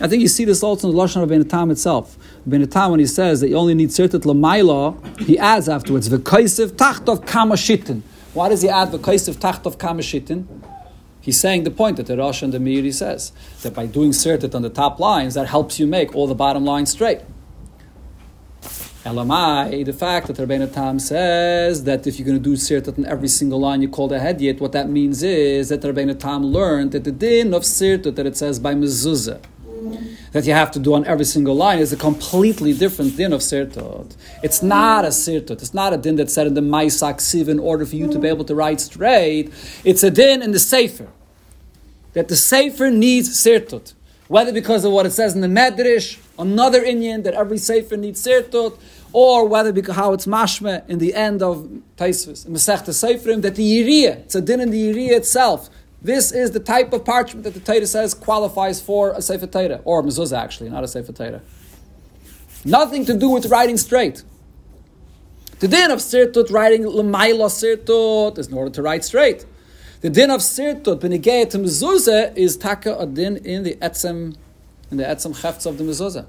I 0.00 0.06
think 0.06 0.22
you 0.22 0.28
see 0.28 0.44
this 0.44 0.62
also 0.62 0.88
in 0.88 0.94
the 0.94 1.00
Lashon 1.02 1.22
of 1.22 1.28
Ben 1.28 1.46
Tam 1.46 1.70
itself. 1.70 2.16
Ben 2.46 2.66
Tam, 2.68 2.92
when 2.92 3.00
he 3.00 3.06
says 3.06 3.40
that 3.40 3.48
you 3.48 3.56
only 3.56 3.74
need 3.74 3.88
Sirtat 3.88 4.22
Lamaila, 4.22 5.18
he 5.20 5.38
adds 5.38 5.68
afterwards, 5.68 6.08
V'kaisiv 6.08 6.72
tachtov 6.72 7.26
kamashitin. 7.26 8.02
Why 8.32 8.48
does 8.48 8.62
he 8.62 8.68
add 8.68 8.88
V'kaisiv 8.88 9.34
tachtov 9.36 9.76
kamashitin? 9.76 10.46
He's 11.20 11.38
saying 11.38 11.64
the 11.64 11.70
point 11.70 11.96
that 11.96 12.06
the 12.06 12.16
Rosh 12.16 12.42
and 12.42 12.52
the 12.52 12.58
Meiri 12.58 12.94
says, 12.94 13.32
that 13.62 13.74
by 13.74 13.86
doing 13.86 14.12
Sirtat 14.12 14.54
on 14.54 14.62
the 14.62 14.70
top 14.70 15.00
lines, 15.00 15.34
that 15.34 15.48
helps 15.48 15.78
you 15.78 15.86
make 15.86 16.14
all 16.14 16.26
the 16.26 16.34
bottom 16.34 16.64
lines 16.64 16.90
straight. 16.90 17.20
Elamai, 19.04 19.84
the 19.84 19.92
fact 19.92 20.26
that 20.26 20.36
Rabbeinu 20.36 20.72
Tam 20.72 20.98
says 20.98 21.84
that 21.84 22.06
if 22.06 22.18
you're 22.18 22.26
going 22.26 22.36
to 22.36 22.42
do 22.42 22.56
sirtat 22.56 22.98
on 22.98 23.06
every 23.06 23.28
single 23.28 23.58
line 23.58 23.80
you 23.80 23.88
call 23.88 24.06
the 24.06 24.18
hedyet, 24.18 24.60
what 24.60 24.72
that 24.72 24.90
means 24.90 25.22
is 25.22 25.70
that 25.70 25.80
Rabbeinu 25.80 26.18
Tam 26.18 26.44
learned 26.44 26.92
that 26.92 27.04
the 27.04 27.12
din 27.12 27.54
of 27.54 27.62
sirtat 27.62 28.16
that 28.16 28.26
it 28.26 28.36
says 28.36 28.58
by 28.58 28.74
mezuzah, 28.74 29.40
that 30.32 30.44
you 30.44 30.52
have 30.52 30.70
to 30.72 30.78
do 30.78 30.94
on 30.94 31.04
every 31.06 31.24
single 31.24 31.54
line 31.54 31.78
is 31.78 31.92
a 31.92 31.96
completely 31.96 32.72
different 32.72 33.16
din 33.16 33.32
of 33.32 33.40
sirtot. 33.40 34.16
It's 34.42 34.62
not 34.62 35.04
a 35.04 35.08
sirtot. 35.08 35.62
It's 35.62 35.74
not 35.74 35.92
a 35.92 35.96
din 35.96 36.16
that's 36.16 36.34
said 36.34 36.46
in 36.46 36.54
the 36.54 36.60
Maisak 36.60 37.16
Siv 37.16 37.48
in 37.48 37.58
order 37.58 37.86
for 37.86 37.96
you 37.96 38.10
to 38.12 38.18
be 38.18 38.28
able 38.28 38.44
to 38.44 38.54
write 38.54 38.80
straight. 38.80 39.52
It's 39.84 40.02
a 40.02 40.10
din 40.10 40.42
in 40.42 40.52
the 40.52 40.58
Sefer. 40.58 41.08
That 42.12 42.28
the 42.28 42.36
Sefer 42.36 42.90
needs 42.90 43.30
sirtot. 43.30 43.94
Whether 44.28 44.52
because 44.52 44.84
of 44.84 44.92
what 44.92 45.06
it 45.06 45.12
says 45.12 45.34
in 45.34 45.40
the 45.40 45.48
Medrash, 45.48 46.18
another 46.38 46.82
Inyan 46.82 47.24
that 47.24 47.34
every 47.34 47.58
Sefer 47.58 47.96
needs 47.96 48.22
sirtot, 48.24 48.78
or 49.12 49.48
whether 49.48 49.72
because 49.72 49.96
how 49.96 50.12
it's 50.12 50.26
mashme 50.26 50.86
in 50.88 50.98
the 50.98 51.14
end 51.14 51.42
of 51.42 51.66
Taisvis, 51.96 52.46
Masechta 52.46 52.90
Seferim, 52.90 53.40
that 53.42 53.54
the 53.54 53.62
Yiriyah, 53.62 54.16
it's 54.18 54.34
a 54.34 54.42
din 54.42 54.60
in 54.60 54.70
the 54.70 54.92
Yiriyah 54.92 55.16
itself, 55.16 55.70
this 56.00 56.30
is 56.30 56.52
the 56.52 56.60
type 56.60 56.92
of 56.92 57.04
parchment 57.04 57.44
that 57.44 57.54
the 57.54 57.60
Torah 57.60 57.86
says 57.86 58.14
qualifies 58.14 58.80
for 58.80 59.12
a 59.12 59.22
Sefer 59.22 59.46
Torah, 59.46 59.80
or 59.84 60.02
mezuzah 60.02 60.38
actually, 60.38 60.70
not 60.70 60.84
a 60.84 60.88
Sefer 60.88 61.12
Torah. 61.12 61.42
Nothing 62.64 63.04
to 63.06 63.14
do 63.14 63.30
with 63.30 63.46
writing 63.46 63.76
straight. 63.76 64.22
The 65.60 65.66
din 65.66 65.90
of 65.90 65.98
sirtut, 65.98 66.52
writing 66.52 66.84
lemaila 66.84 67.48
sirtut, 67.48 68.38
is 68.38 68.46
in 68.46 68.54
order 68.54 68.70
to 68.70 68.82
write 68.82 69.04
straight. 69.04 69.44
The 70.02 70.10
din 70.10 70.30
of 70.30 70.40
sirtut, 70.40 71.00
benigay 71.00 71.50
to 71.50 71.58
mezuzah, 71.58 72.36
is 72.36 72.56
taka 72.56 72.96
a 72.96 73.06
din 73.06 73.38
in 73.38 73.64
the 73.64 73.74
etzem, 73.76 74.36
in 74.90 74.96
the 74.98 75.04
etzem 75.04 75.36
chefts 75.36 75.66
of 75.66 75.78
the 75.78 75.84
mezuzah. 75.84 76.26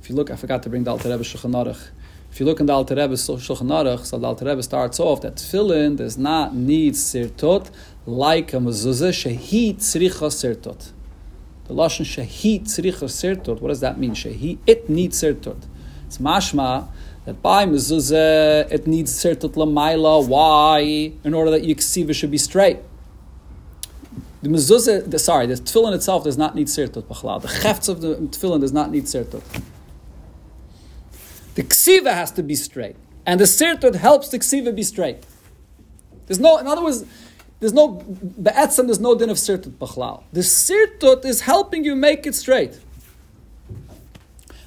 If 0.00 0.08
you 0.08 0.16
look, 0.16 0.30
I 0.30 0.36
forgot 0.36 0.62
to 0.62 0.70
bring 0.70 0.84
the 0.84 0.90
Alter 0.90 1.10
Rebbe 1.10 1.22
Shulchan 1.22 1.52
Aruch. 1.52 1.88
If 2.30 2.40
you 2.40 2.46
look 2.46 2.60
in 2.60 2.66
the 2.66 2.72
Alter 2.72 2.94
Rebbe 2.94 3.14
Shulchan 3.14 3.66
Aruch, 3.66 4.06
so 4.06 4.18
the 4.18 4.26
Alter 4.26 4.44
Rebbe 4.44 4.62
starts 4.62 5.00
off 5.00 5.22
that 5.22 5.36
tefillin 5.36 5.96
does 5.96 6.16
not 6.16 6.54
need 6.54 6.94
sirtot 6.94 7.70
like 8.06 8.52
a 8.52 8.56
mezuzah 8.56 9.10
shehi 9.10 9.76
tzricha 9.76 10.28
sirtot. 10.30 10.92
The 11.66 11.74
lashon 11.74 12.04
shehi 12.04 12.62
tzricha 12.62 13.08
sirtot. 13.08 13.60
What 13.60 13.68
does 13.68 13.80
that 13.80 13.98
mean? 13.98 14.12
Shehi 14.12 14.58
it 14.66 14.88
needs 14.88 15.20
sirtot. 15.20 15.64
It's 16.06 16.18
mashma 16.18 16.88
that 17.24 17.42
by 17.42 17.66
mezuzah 17.66 18.70
it 18.70 18.86
needs 18.86 19.12
sirtot 19.12 19.54
lamaila. 19.54 20.26
Why? 20.26 21.12
In 21.24 21.34
order 21.34 21.50
that 21.50 21.62
yiksiva 21.62 22.14
should 22.14 22.30
be 22.30 22.38
straight. 22.38 22.78
The 24.42 24.48
mezuzah, 24.48 25.10
the, 25.10 25.18
sorry, 25.18 25.46
the 25.46 25.54
tefillin 25.54 25.94
itself 25.94 26.22
does 26.22 26.38
not 26.38 26.54
need 26.54 26.68
sirtot. 26.68 27.42
The 27.42 27.48
chefts 27.48 27.88
of 27.88 28.00
the 28.00 28.14
tefillin 28.14 28.60
does 28.60 28.72
not 28.72 28.90
need 28.92 29.04
sirtot. 29.04 29.42
The 31.58 31.64
ksiva 31.64 32.14
has 32.14 32.30
to 32.38 32.44
be 32.44 32.54
straight. 32.54 32.94
And 33.26 33.40
the 33.40 33.44
sirtut 33.44 33.96
helps 33.96 34.28
the 34.28 34.38
ksiva 34.38 34.72
be 34.72 34.84
straight. 34.84 35.26
There's 36.28 36.38
no, 36.38 36.56
in 36.58 36.68
other 36.68 36.84
words, 36.84 37.04
there's 37.58 37.72
no, 37.72 37.88
be'etzem, 37.88 38.86
there's 38.86 39.00
no 39.00 39.16
din 39.16 39.28
of 39.28 39.38
sirtut 39.38 39.72
b'chlal. 39.72 40.22
The 40.32 40.42
sirtut 40.42 41.24
is 41.24 41.40
helping 41.40 41.82
you 41.84 41.96
make 41.96 42.28
it 42.28 42.36
straight. 42.36 42.78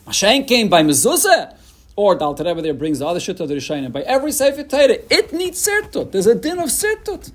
Mashen 0.05 0.45
came 0.45 0.67
by 0.67 0.83
mezuzah. 0.83 1.55
Or 1.95 2.15
the 2.15 2.25
Alter 2.25 2.43
there 2.43 2.73
brings 2.73 2.99
the 2.99 3.07
other 3.07 3.21
shit 3.21 3.39
of 3.39 3.47
the 3.47 3.55
Rishayim. 3.55 3.89
By 3.93 4.01
every 4.01 4.33
Sefer 4.33 4.65
it 4.69 5.31
needs 5.31 5.65
sirtut. 5.65 6.11
There's 6.11 6.27
a 6.27 6.35
din 6.35 6.59
of 6.59 6.67
sirtut. 6.67 7.31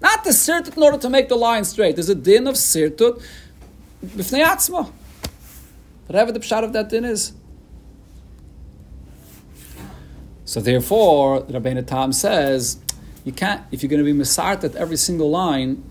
Not 0.00 0.22
the 0.22 0.30
sirtut 0.30 0.76
in 0.76 0.82
order 0.84 0.98
to 0.98 1.10
make 1.10 1.28
the 1.28 1.34
line 1.34 1.64
straight. 1.64 1.96
There's 1.96 2.08
a 2.08 2.14
din 2.14 2.46
of 2.46 2.54
sirtut 2.54 3.20
b'fnei 4.06 4.44
atzma. 4.44 4.92
Whatever 6.06 6.30
the 6.30 6.38
pshat 6.38 6.62
of 6.62 6.72
that 6.74 6.88
din 6.88 7.04
is. 7.04 7.32
So 10.44 10.60
therefore, 10.60 11.40
the 11.40 11.58
Rabbeinu 11.58 11.86
Tam 11.86 12.12
says, 12.12 12.78
you 13.24 13.32
can't, 13.32 13.62
if 13.72 13.82
you're 13.82 13.88
going 13.88 14.04
to 14.04 14.12
be 14.12 14.18
misart 14.18 14.62
at 14.64 14.76
every 14.76 14.98
single 14.98 15.30
line, 15.30 15.82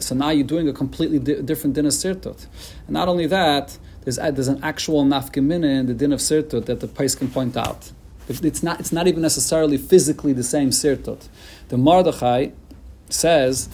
so 0.00 0.14
now 0.14 0.30
you're 0.30 0.46
doing 0.46 0.68
a 0.68 0.72
completely 0.72 1.18
di- 1.18 1.42
different 1.42 1.74
din 1.74 1.84
of 1.84 1.92
sirtut. 1.92 2.46
And 2.86 2.94
not 2.94 3.08
only 3.08 3.26
that, 3.26 3.76
there's, 4.02 4.18
uh, 4.18 4.30
there's 4.30 4.48
an 4.48 4.64
actual 4.64 5.04
nafkamina 5.04 5.80
in 5.80 5.86
the 5.86 5.94
din 5.94 6.12
of 6.12 6.20
sirtut 6.20 6.64
that 6.64 6.80
the 6.80 6.88
place 6.88 7.14
can 7.14 7.30
point 7.30 7.56
out. 7.56 7.92
It's 8.26 8.62
not, 8.62 8.80
it's 8.80 8.92
not 8.92 9.06
even 9.06 9.20
necessarily 9.20 9.76
physically 9.76 10.32
the 10.32 10.42
same 10.42 10.70
sirtut. 10.70 11.28
The 11.68 11.76
Mordechai 11.76 12.52
says, 13.10 13.68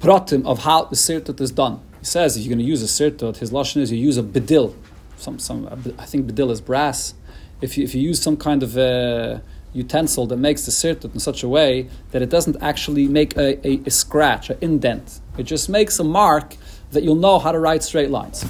pratim 0.00 0.46
of 0.46 0.60
how 0.60 0.84
the 0.84 0.94
sirtut 0.94 1.40
is 1.40 1.50
done. 1.50 1.80
He 1.98 2.04
says 2.04 2.36
if 2.36 2.44
you're 2.44 2.54
going 2.54 2.64
to 2.64 2.64
use 2.64 2.84
a 2.84 2.86
sirtut, 2.86 3.38
his 3.38 3.50
lashon 3.50 3.78
is 3.78 3.90
you 3.90 3.98
use 3.98 4.18
a 4.18 4.22
bedil. 4.22 4.76
Some, 5.16 5.40
some, 5.40 5.66
I 5.98 6.04
think 6.04 6.30
bedil 6.30 6.52
is 6.52 6.60
brass. 6.60 7.14
If 7.60 7.76
you, 7.76 7.84
if 7.84 7.94
you 7.94 8.00
use 8.00 8.22
some 8.22 8.36
kind 8.36 8.62
of 8.62 8.76
uh, 8.76 9.40
utensil 9.72 10.26
that 10.26 10.36
makes 10.36 10.64
the 10.64 10.70
sirtut 10.70 11.12
in 11.14 11.20
such 11.20 11.42
a 11.42 11.48
way 11.48 11.88
that 12.12 12.22
it 12.22 12.30
doesn't 12.30 12.56
actually 12.62 13.08
make 13.08 13.36
a, 13.36 13.66
a, 13.66 13.80
a 13.86 13.90
scratch, 13.90 14.50
an 14.50 14.58
indent. 14.60 15.20
It 15.36 15.44
just 15.44 15.68
makes 15.68 15.98
a 15.98 16.04
mark 16.04 16.56
that 16.92 17.02
you'll 17.02 17.16
know 17.16 17.38
how 17.38 17.52
to 17.52 17.58
write 17.58 17.82
straight 17.82 18.10
lines. 18.10 18.42
He 18.42 18.48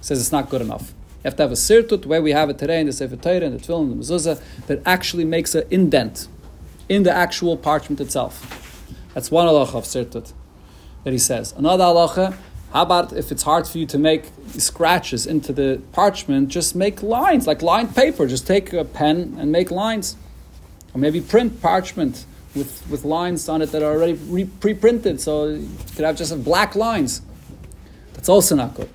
says 0.00 0.20
it's 0.20 0.32
not 0.32 0.48
good 0.48 0.62
enough. 0.62 0.92
You 1.18 1.24
have 1.24 1.36
to 1.36 1.42
have 1.42 1.52
a 1.52 1.54
sirtut, 1.54 2.06
where 2.06 2.22
we 2.22 2.32
have 2.32 2.48
it 2.48 2.58
today 2.58 2.80
in 2.80 2.86
the 2.86 2.92
Sefer 2.92 3.16
Torah, 3.16 3.42
in 3.42 3.52
the 3.52 3.58
Tefillin, 3.58 3.90
the 3.90 3.96
Mezuzah, 3.96 4.42
that 4.66 4.80
actually 4.86 5.24
makes 5.24 5.54
an 5.54 5.64
indent 5.70 6.28
in 6.88 7.02
the 7.02 7.12
actual 7.12 7.56
parchment 7.56 8.00
itself. 8.00 8.86
That's 9.14 9.30
one 9.30 9.46
halacha 9.46 9.74
of 9.74 9.84
sirtut 9.84 10.32
that 11.04 11.12
he 11.12 11.18
says. 11.18 11.52
Another 11.56 11.84
halacha, 11.84 12.36
how 12.72 12.82
about 12.82 13.12
if 13.12 13.32
it's 13.32 13.42
hard 13.42 13.66
for 13.66 13.78
you 13.78 13.86
to 13.86 13.98
make 13.98 14.26
scratches 14.56 15.26
into 15.26 15.52
the 15.52 15.82
parchment, 15.92 16.48
just 16.48 16.76
make 16.76 17.02
lines, 17.02 17.46
like 17.46 17.62
lined 17.62 17.96
paper. 17.96 18.26
Just 18.28 18.46
take 18.46 18.72
a 18.72 18.84
pen 18.84 19.36
and 19.38 19.50
make 19.50 19.70
lines. 19.72 20.16
Or 20.94 20.98
maybe 20.98 21.20
print 21.20 21.60
parchment 21.60 22.24
with, 22.54 22.88
with 22.88 23.04
lines 23.04 23.48
on 23.48 23.62
it 23.62 23.72
that 23.72 23.82
are 23.82 23.92
already 23.92 24.14
re- 24.14 24.44
pre-printed, 24.44 25.20
so 25.20 25.48
you 25.48 25.68
could 25.96 26.04
have 26.04 26.16
just 26.16 26.44
black 26.44 26.74
lines. 26.74 27.22
That's 28.14 28.28
also 28.28 28.54
not 28.54 28.74
good. 28.74 28.88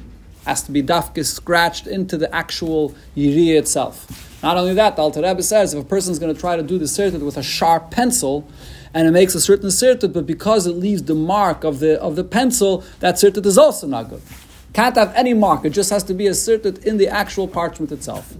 Has 0.45 0.61
to 0.63 0.71
be 0.71 0.83
dafka 0.83 1.25
scratched 1.25 1.87
into 1.87 2.17
the 2.17 2.33
actual 2.33 2.95
yiriyah 3.15 3.59
itself. 3.59 4.41
Not 4.43 4.57
only 4.57 4.73
that, 4.75 4.95
the 4.95 5.01
Alter 5.01 5.21
Rebbe 5.21 5.41
says 5.41 5.73
if 5.73 5.83
a 5.83 5.87
person 5.87 6.11
is 6.11 6.19
going 6.19 6.33
to 6.33 6.39
try 6.39 6.55
to 6.55 6.63
do 6.63 6.77
the 6.77 6.85
sirtut 6.85 7.21
with 7.21 7.37
a 7.37 7.43
sharp 7.43 7.91
pencil, 7.91 8.47
and 8.95 9.09
it 9.09 9.11
makes 9.11 9.35
a 9.35 9.41
certain 9.41 9.67
sirtut, 9.67 10.13
but 10.13 10.25
because 10.25 10.65
it 10.65 10.71
leaves 10.71 11.03
the 11.03 11.13
mark 11.13 11.65
of 11.65 11.79
the 11.79 12.01
of 12.01 12.15
the 12.15 12.23
pencil, 12.23 12.83
that 13.01 13.15
sirtut 13.15 13.45
is 13.45 13.57
also 13.57 13.85
not 13.85 14.09
good. 14.09 14.21
Can't 14.73 14.95
have 14.95 15.13
any 15.13 15.33
mark; 15.33 15.65
it 15.65 15.71
just 15.71 15.89
has 15.89 16.03
to 16.05 16.13
be 16.13 16.27
a 16.27 16.31
sirtut 16.31 16.83
in 16.85 16.97
the 16.97 17.09
actual 17.09 17.47
parchment 17.47 17.91
itself. 17.91 18.33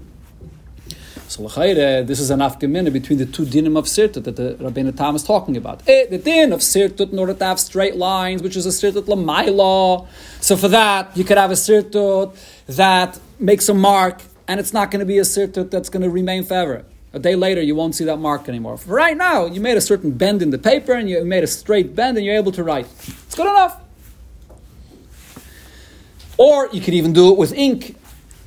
So 1.28 1.48
this 1.48 2.20
is 2.20 2.30
an 2.30 2.40
afgemina 2.40 2.94
between 2.94 3.18
the 3.18 3.26
two 3.26 3.46
dinim 3.46 3.78
of 3.78 3.86
sirtut 3.86 4.24
that 4.24 4.38
the 4.38 4.56
Rabbeinu 4.62 4.96
Tam 4.96 5.16
is 5.16 5.24
talking 5.24 5.58
about. 5.58 5.82
Eh, 5.90 6.06
the 6.06 6.20
din 6.20 6.54
of 6.54 6.62
sirtut 6.62 7.12
in 7.12 7.20
order 7.20 7.34
to 7.34 7.46
have 7.46 7.60
straight 7.60 7.98
lines, 7.98 8.42
which 8.42 8.56
is 8.56 8.66
a 8.66 8.70
sirtut 8.70 9.06
lamaila. 9.14 10.08
So 10.40 10.56
for 10.56 10.70
that, 10.70 11.18
you 11.18 11.26
could 11.26 11.38
have 11.38 11.52
a 11.52 11.56
sirtut 11.56 12.38
that 12.68 13.20
makes 13.40 13.68
a 13.68 13.74
mark, 13.74 14.22
and 14.48 14.60
it's 14.62 14.72
not 14.72 14.92
going 14.92 15.02
to 15.02 15.06
be 15.06 15.18
a 15.18 15.24
sirtut 15.24 15.70
that's 15.72 15.90
going 15.90 16.04
to 16.04 16.10
remain 16.10 16.46
forever. 16.46 16.86
A 17.16 17.20
day 17.20 17.36
later, 17.36 17.62
you 17.62 17.76
won't 17.76 17.96
see 17.96 18.04
that 18.04 18.18
mark 18.18 18.50
anymore. 18.50 18.78
For 18.78 18.94
right 18.94 19.16
now, 19.16 19.46
you 19.46 19.62
made 19.62 19.78
a 19.78 19.82
certain 19.82 20.12
bend 20.12 20.42
in 20.42 20.50
the 20.50 20.58
paper, 20.58 20.92
and 20.92 21.10
you 21.10 21.24
made 21.24 21.46
a 21.46 21.48
straight 21.48 21.96
bend, 21.96 22.18
and 22.18 22.26
you're 22.26 22.36
able 22.36 22.52
to 22.52 22.62
write. 22.62 22.88
It's 23.26 23.36
good 23.36 23.48
enough. 23.48 23.82
Or 26.38 26.68
you 26.74 26.82
could 26.82 26.94
even 26.94 27.14
do 27.14 27.32
it 27.32 27.38
with 27.38 27.54
ink, 27.54 27.96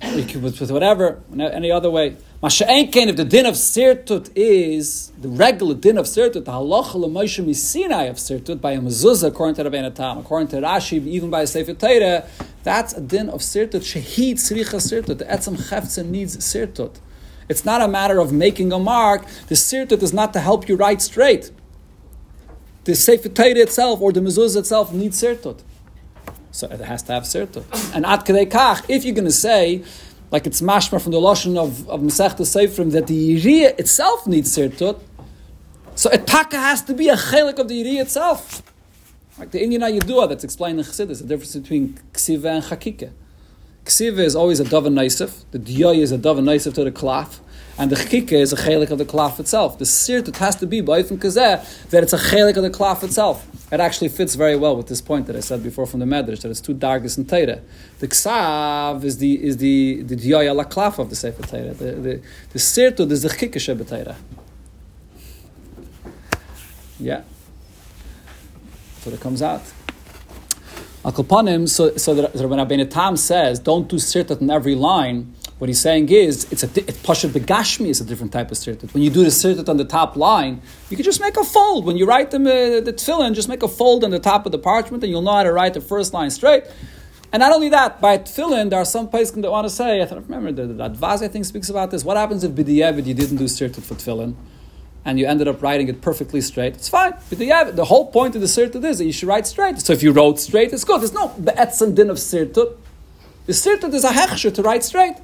you 0.04 0.22
could, 0.22 0.42
with, 0.42 0.60
with 0.60 0.70
whatever, 0.70 1.18
any 1.34 1.70
other 1.70 1.88
way. 1.88 2.18
Masha'enken, 2.42 3.06
if 3.08 3.16
the 3.16 3.24
din 3.24 3.46
of 3.46 3.54
sirtut 3.54 4.30
is 4.36 5.12
the 5.18 5.28
regular 5.28 5.74
din 5.74 5.96
of 5.96 6.04
sirtut, 6.04 6.44
the 6.44 6.52
halacha 6.52 6.94
l'moshe 6.96 7.42
misinai 7.42 8.10
of 8.10 8.16
sirtut 8.16 8.60
by 8.60 8.72
a 8.72 8.80
mezuzah, 8.80 9.28
according 9.28 9.54
to 9.54 9.64
Rabbeinu 9.64 9.94
Tam, 9.94 10.18
according 10.18 10.48
to 10.48 10.56
Rashi, 10.56 11.04
even 11.06 11.30
by 11.30 11.40
a 11.40 11.46
Sefer 11.46 11.72
Torah, 11.72 12.28
that's 12.62 12.92
a 12.92 13.00
din 13.00 13.30
of 13.30 13.40
sirtut. 13.40 13.80
Shehid 13.80 14.34
tzricha 14.34 14.76
sirtut. 14.76 15.16
The 15.16 15.24
etzem 15.24 15.56
chefza 15.56 16.04
needs 16.06 16.36
sirtut. 16.36 16.96
It's 17.48 17.64
not 17.64 17.80
a 17.80 17.88
matter 17.88 18.18
of 18.18 18.32
making 18.32 18.72
a 18.72 18.78
mark. 18.78 19.24
The 19.48 19.54
sirtut 19.54 20.02
is 20.02 20.12
not 20.12 20.32
to 20.34 20.40
help 20.40 20.68
you 20.68 20.76
write 20.76 21.00
straight. 21.02 21.50
The 22.84 22.94
Sefer 22.94 23.28
Torah 23.28 23.56
itself 23.56 24.00
or 24.00 24.12
the 24.12 24.20
mezuzah 24.20 24.58
itself 24.58 24.92
needs 24.92 25.22
sirtut. 25.22 25.60
So 26.50 26.66
it 26.68 26.80
has 26.80 27.02
to 27.04 27.12
have 27.12 27.24
sirtut. 27.24 27.64
And 27.94 28.04
at 28.06 28.24
kach, 28.24 28.84
if 28.88 29.04
you're 29.04 29.14
going 29.14 29.24
to 29.24 29.30
say 29.30 29.84
like 30.30 30.46
it's 30.46 30.60
mashma 30.60 31.02
from 31.02 31.12
the 31.12 31.18
lashon 31.18 31.56
of 31.56 31.88
of 31.88 32.00
Masechta 32.00 32.40
Seifrim 32.40 32.92
that 32.92 33.06
the 33.06 33.36
yiriyah 33.36 33.78
itself 33.78 34.26
needs 34.26 34.56
sirtut. 34.56 35.00
So 35.94 36.10
a 36.12 36.18
taka 36.18 36.56
has 36.56 36.82
to 36.82 36.94
be 36.94 37.08
a 37.08 37.16
chelik 37.16 37.58
of 37.58 37.68
the 37.68 37.82
yiriyah 37.82 38.02
itself. 38.02 38.62
Like 39.38 39.52
the 39.52 39.62
Indian 39.62 39.82
Yidua 39.82 40.28
that's 40.28 40.44
explained 40.44 40.78
in 40.80 40.84
Chassidus, 40.84 41.20
the 41.20 41.28
difference 41.28 41.54
between 41.54 41.98
ksiva 42.12 42.56
and 42.56 42.64
chakika. 42.64 43.12
Ksiva 43.88 44.18
is 44.18 44.36
always 44.36 44.60
a 44.60 44.64
davar 44.64 44.92
naisif. 44.92 45.44
The 45.50 45.58
diya 45.58 45.96
is 45.96 46.12
a 46.12 46.18
davar 46.18 46.42
naisif 46.42 46.74
to 46.74 46.84
the 46.84 46.92
klaf. 46.92 47.40
And 47.78 47.90
the 47.90 47.96
chikka 47.96 48.32
is 48.32 48.52
a 48.52 48.56
chelik 48.56 48.90
of 48.90 48.98
the 48.98 49.06
klaf 49.06 49.40
itself. 49.40 49.78
The 49.78 49.86
sirtut 49.86 50.36
has 50.36 50.56
to 50.56 50.66
be 50.66 50.82
by 50.82 51.02
from 51.02 51.18
kazeh 51.18 51.88
that 51.88 52.02
it's 52.02 52.12
a 52.12 52.18
chelik 52.18 52.56
of 52.56 52.64
the 52.64 52.70
klaf 52.70 53.02
itself. 53.02 53.46
It 53.72 53.80
actually 53.80 54.08
fits 54.08 54.34
very 54.34 54.56
well 54.56 54.76
with 54.76 54.88
this 54.88 55.00
point 55.00 55.26
that 55.28 55.36
I 55.36 55.40
said 55.40 55.62
before 55.62 55.86
from 55.86 56.00
the 56.00 56.06
Medrash 56.06 56.42
that 56.42 56.50
it's 56.50 56.60
two 56.60 56.74
dargis 56.74 57.16
and 57.16 57.26
Torah. 57.26 57.60
The 58.00 58.08
ksav 58.08 59.04
is 59.04 59.18
the 59.18 59.42
is 59.42 59.56
the 59.56 60.02
the 60.02 60.16
diyaya 60.16 60.54
la 60.54 60.64
klaf 60.64 60.98
of 60.98 61.08
the 61.08 61.16
sefer 61.16 61.42
Torah. 61.42 61.72
The 61.72 61.92
the, 61.92 62.22
the 62.50 62.58
sirtut 62.58 63.10
is 63.10 63.22
the 63.22 63.30
chikka 63.30 63.56
shebetayra. 63.56 64.16
Yeah. 67.00 67.22
So 69.00 69.10
that 69.10 69.20
comes 69.20 69.40
out. 69.40 69.62
So 71.12 71.96
so 71.96 72.14
that 72.14 72.32
Rabbeinu 72.34 72.90
Tam 72.90 73.16
says, 73.16 73.58
don't 73.58 73.88
do 73.88 73.96
sirtut 73.96 74.40
in 74.40 74.50
every 74.50 74.74
line 74.74 75.34
what 75.58 75.68
he's 75.68 75.80
saying 75.80 76.08
is, 76.08 76.46
it's 76.52 76.62
a 76.62 76.66
it, 76.66 76.94
Pashat 77.02 77.30
Begashmi 77.30 77.88
is 77.88 78.00
a 78.00 78.04
different 78.04 78.32
type 78.32 78.50
of 78.52 78.56
sirtut. 78.56 78.94
When 78.94 79.02
you 79.02 79.10
do 79.10 79.24
the 79.24 79.30
sirtut 79.30 79.68
on 79.68 79.76
the 79.76 79.84
top 79.84 80.16
line, 80.16 80.62
you 80.88 80.96
can 80.96 81.04
just 81.04 81.20
make 81.20 81.36
a 81.36 81.42
fold. 81.42 81.84
When 81.84 81.96
you 81.96 82.06
write 82.06 82.30
them, 82.30 82.46
uh, 82.46 82.80
the 82.80 82.92
tefillin, 82.96 83.34
just 83.34 83.48
make 83.48 83.64
a 83.64 83.68
fold 83.68 84.04
on 84.04 84.10
the 84.10 84.20
top 84.20 84.46
of 84.46 84.52
the 84.52 84.58
parchment 84.58 85.02
and 85.02 85.10
you'll 85.10 85.22
know 85.22 85.32
how 85.32 85.42
to 85.42 85.52
write 85.52 85.74
the 85.74 85.80
first 85.80 86.14
line 86.14 86.30
straight. 86.30 86.64
And 87.32 87.40
not 87.40 87.52
only 87.52 87.68
that, 87.70 88.00
by 88.00 88.18
tefillin, 88.18 88.70
there 88.70 88.78
are 88.78 88.84
some 88.84 89.08
places 89.08 89.34
that 89.34 89.50
want 89.50 89.66
to 89.66 89.70
say, 89.70 90.00
I 90.00 90.04
remember 90.04 90.52
the, 90.52 90.72
the 90.72 90.90
Advaz, 90.90 91.22
I 91.22 91.28
think, 91.28 91.44
speaks 91.44 91.68
about 91.68 91.90
this. 91.90 92.04
What 92.04 92.16
happens 92.16 92.44
if 92.44 92.52
b'di'evid 92.52 93.04
you 93.04 93.14
didn't 93.14 93.36
do 93.36 93.44
sirtut 93.44 93.82
for 93.82 93.94
tefillin? 93.94 94.36
And 95.08 95.18
you 95.18 95.26
ended 95.26 95.48
up 95.48 95.62
writing 95.62 95.88
it 95.88 96.02
perfectly 96.02 96.42
straight, 96.42 96.74
it's 96.74 96.90
fine. 96.90 97.14
But 97.30 97.38
the, 97.38 97.72
the 97.72 97.86
whole 97.86 98.10
point 98.12 98.34
of 98.34 98.42
the 98.42 98.46
sirtut 98.46 98.84
is 98.84 98.98
that 98.98 99.06
you 99.06 99.12
should 99.12 99.26
write 99.26 99.46
straight. 99.46 99.80
So 99.80 99.94
if 99.94 100.02
you 100.02 100.12
wrote 100.12 100.38
straight, 100.38 100.70
it's 100.70 100.84
good. 100.84 101.00
There's 101.00 101.14
no 101.14 101.28
be'etzan 101.28 101.94
din 101.94 102.10
of 102.10 102.18
sirtut. 102.18 102.76
The 103.46 103.54
sirtut 103.54 103.94
is 103.94 104.04
a 104.04 104.10
hechsher 104.10 104.52
to 104.54 104.62
write 104.62 104.84
straight. 104.84 105.16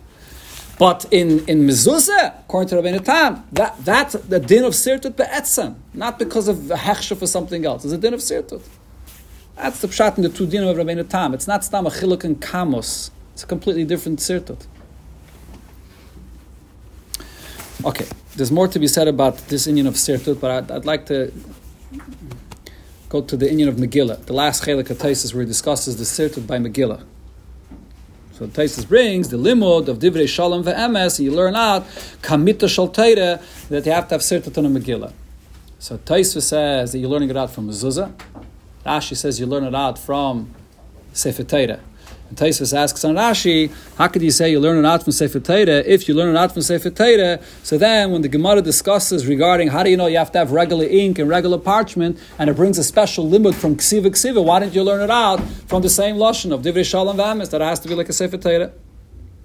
But 0.78 1.04
in, 1.10 1.46
in 1.46 1.66
mezuzah, 1.66 2.40
according 2.40 2.70
to 2.70 2.76
Rabbeinu 2.76 3.04
Tam, 3.04 3.46
that, 3.52 3.76
that's 3.84 4.14
the 4.14 4.40
din 4.40 4.64
of 4.64 4.72
sirtut 4.72 5.16
be'etzem, 5.16 5.74
not 5.92 6.18
because 6.18 6.48
of 6.48 6.70
a 6.70 6.76
hechsha 6.76 7.14
for 7.14 7.26
something 7.26 7.66
else. 7.66 7.84
It's 7.84 7.92
a 7.92 7.98
din 7.98 8.14
of 8.14 8.20
sirtut. 8.20 8.62
That's 9.56 9.82
the 9.82 9.88
pshat 9.88 10.16
in 10.16 10.22
the 10.22 10.30
two 10.30 10.46
din 10.46 10.64
of 10.64 10.78
Rabbeinu 10.78 11.06
Tam. 11.06 11.34
It's 11.34 11.46
not 11.46 11.62
stam 11.62 11.86
a 11.86 11.90
chiluk 11.90 12.24
and 12.24 12.40
kamos. 12.40 13.10
It's 13.34 13.42
a 13.42 13.46
completely 13.46 13.84
different 13.84 14.20
sirtut. 14.20 14.66
Okay, 17.84 18.06
there's 18.36 18.50
more 18.50 18.68
to 18.68 18.78
be 18.78 18.88
said 18.88 19.08
about 19.08 19.38
this 19.48 19.66
inyan 19.66 19.86
of 19.86 19.94
sirtut, 19.94 20.40
but 20.40 20.50
I'd, 20.50 20.70
I'd, 20.70 20.84
like 20.84 21.06
to 21.06 21.32
go 23.08 23.20
to 23.22 23.36
the 23.36 23.46
inyan 23.46 23.68
of 23.68 23.76
Megillah. 23.76 24.24
The 24.26 24.32
last 24.32 24.64
chelik 24.64 24.90
of 24.90 25.34
where 25.34 25.42
he 25.42 25.48
discusses 25.48 25.96
the 25.96 26.04
sirtut 26.04 26.46
by 26.46 26.58
Megillah. 26.58 27.04
So 28.32 28.48
Taisus 28.48 28.88
brings 28.88 29.28
the 29.28 29.36
limud 29.36 29.86
of 29.86 30.00
divrei 30.00 30.28
shalom 30.28 30.64
ve'emes, 30.64 31.20
and 31.20 31.26
you 31.26 31.30
learn 31.30 31.54
out 31.54 31.84
kamita 32.20 32.66
shalteira 32.66 33.40
that 33.68 33.86
you 33.86 33.92
have 33.92 34.08
to 34.08 34.14
have 34.16 34.22
Sirtut 34.22 34.58
on 34.58 34.66
a 34.66 34.68
Megillah. 34.68 35.12
So 35.78 35.98
Taisus 35.98 36.42
says 36.42 36.90
that 36.90 36.98
you're 36.98 37.08
learning 37.08 37.30
it 37.30 37.36
out 37.36 37.52
from 37.52 37.68
mezuzah. 37.68 38.12
Rashi 38.84 39.16
says 39.16 39.38
you 39.38 39.46
learn 39.46 39.62
it 39.62 39.74
out 39.74 40.00
from 40.00 40.52
Sefer 41.12 41.44
Torah. 41.44 41.78
And 42.28 42.38
Taisus 42.38 42.76
asks 42.76 43.04
on 43.04 43.16
Rashi, 43.16 43.70
how 43.96 44.08
could 44.08 44.22
you 44.22 44.30
say 44.30 44.50
you 44.50 44.58
learn 44.58 44.82
an 44.82 44.98
from 45.00 45.12
Sefer 45.12 45.40
Torah? 45.40 45.82
If 45.84 46.08
you 46.08 46.14
learn 46.14 46.34
an 46.34 46.48
from 46.48 46.62
Sefer 46.62 46.90
Torah, 46.90 47.40
so 47.62 47.76
then 47.76 48.12
when 48.12 48.22
the 48.22 48.28
Gemara 48.28 48.62
discusses 48.62 49.26
regarding 49.26 49.68
how 49.68 49.82
do 49.82 49.90
you 49.90 49.96
know 49.96 50.06
you 50.06 50.18
have 50.18 50.32
to 50.32 50.38
have 50.38 50.50
regular 50.50 50.86
ink 50.86 51.18
and 51.18 51.28
regular 51.28 51.58
parchment, 51.58 52.18
and 52.38 52.48
it 52.48 52.56
brings 52.56 52.78
a 52.78 52.84
special 52.84 53.28
limit 53.28 53.54
from 53.54 53.76
Ksiva 53.76 54.06
Ksiva, 54.06 54.42
why 54.42 54.60
didn't 54.60 54.74
you 54.74 54.82
learn 54.82 55.02
it 55.02 55.10
out 55.10 55.40
from 55.66 55.82
the 55.82 55.90
same 55.90 56.16
Lashon 56.16 56.52
of 56.52 56.62
Divrei 56.62 56.84
Shalom 56.84 57.16
Vamis 57.16 57.50
that 57.50 57.60
it 57.60 57.64
has 57.64 57.80
to 57.80 57.88
be 57.88 57.94
like 57.94 58.08
a 58.08 58.12
Sefer 58.12 58.38
Torah? 58.38 58.72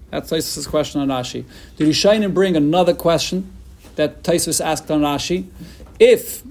That's 0.10 0.32
Taisus' 0.32 0.68
question 0.68 1.02
on 1.02 1.10
Rashi. 1.10 1.46
The 1.78 1.86
Rishonim 1.86 2.34
bring 2.34 2.56
another 2.56 2.96
question 2.96 3.52
that 3.96 4.24
Taisus 4.24 4.64
asked 4.64 4.90
on 4.90 5.02
Rashi. 5.02 5.48
If 6.00 6.42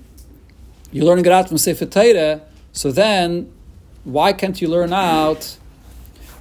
you're 0.93 1.05
learning 1.05 1.27
it 1.27 1.33
out 1.33 1.49
from 1.49 1.59
Sefer 1.59 1.87
Torah, 1.87 2.43
so 2.73 2.93
then 2.93 3.53
why 4.05 4.33
can't 4.33 4.61
you 4.61 4.69
learn 4.69 4.93
out 4.93 5.57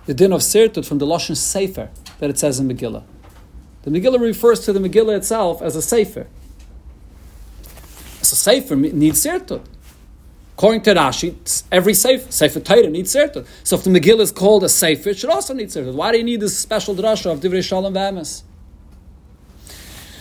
the 0.08 0.14
din 0.14 0.34
of 0.34 0.42
Sirtut 0.42 0.86
from 0.86 0.98
the 0.98 1.06
Lashon 1.06 1.38
Sefer 1.38 1.90
that 2.20 2.30
it 2.30 2.40
says 2.40 2.60
in 2.60 2.68
Megillah? 2.68 3.04
The 3.84 3.92
Megillah 3.92 4.20
refers 4.20 4.62
to 4.62 4.74
the 4.74 4.80
Megillah 4.80 5.18
itself 5.18 5.62
as 5.62 5.76
a 5.76 5.82
Sefer. 5.82 6.28
So 8.24 8.36
Sefer 8.36 8.76
needs 8.76 9.24
Sirtut. 9.24 9.64
According 10.58 10.82
to 10.82 10.96
Rashi, 10.96 11.64
every 11.72 11.94
Sefer, 11.94 12.32
Sefer 12.32 12.60
Torah 12.60 12.90
needs 12.90 13.14
Sirtut. 13.14 13.46
So 13.64 13.76
if 13.76 13.84
the 13.84 13.92
Megillah 13.92 14.22
is 14.22 14.32
called 14.32 14.64
a 14.64 14.70
Sefer, 14.70 15.10
it 15.10 15.20
should 15.20 15.30
also 15.30 15.54
need 15.54 15.68
Sirtut. 15.68 15.94
Why 15.94 16.12
do 16.12 16.18
you 16.18 16.24
need 16.24 16.40
this 16.40 16.58
special 16.58 16.96
drasha 16.96 17.32
of 17.32 17.42
Divrei 17.42 17.64
Shalom 17.64 17.94
V'emes? 17.94 18.44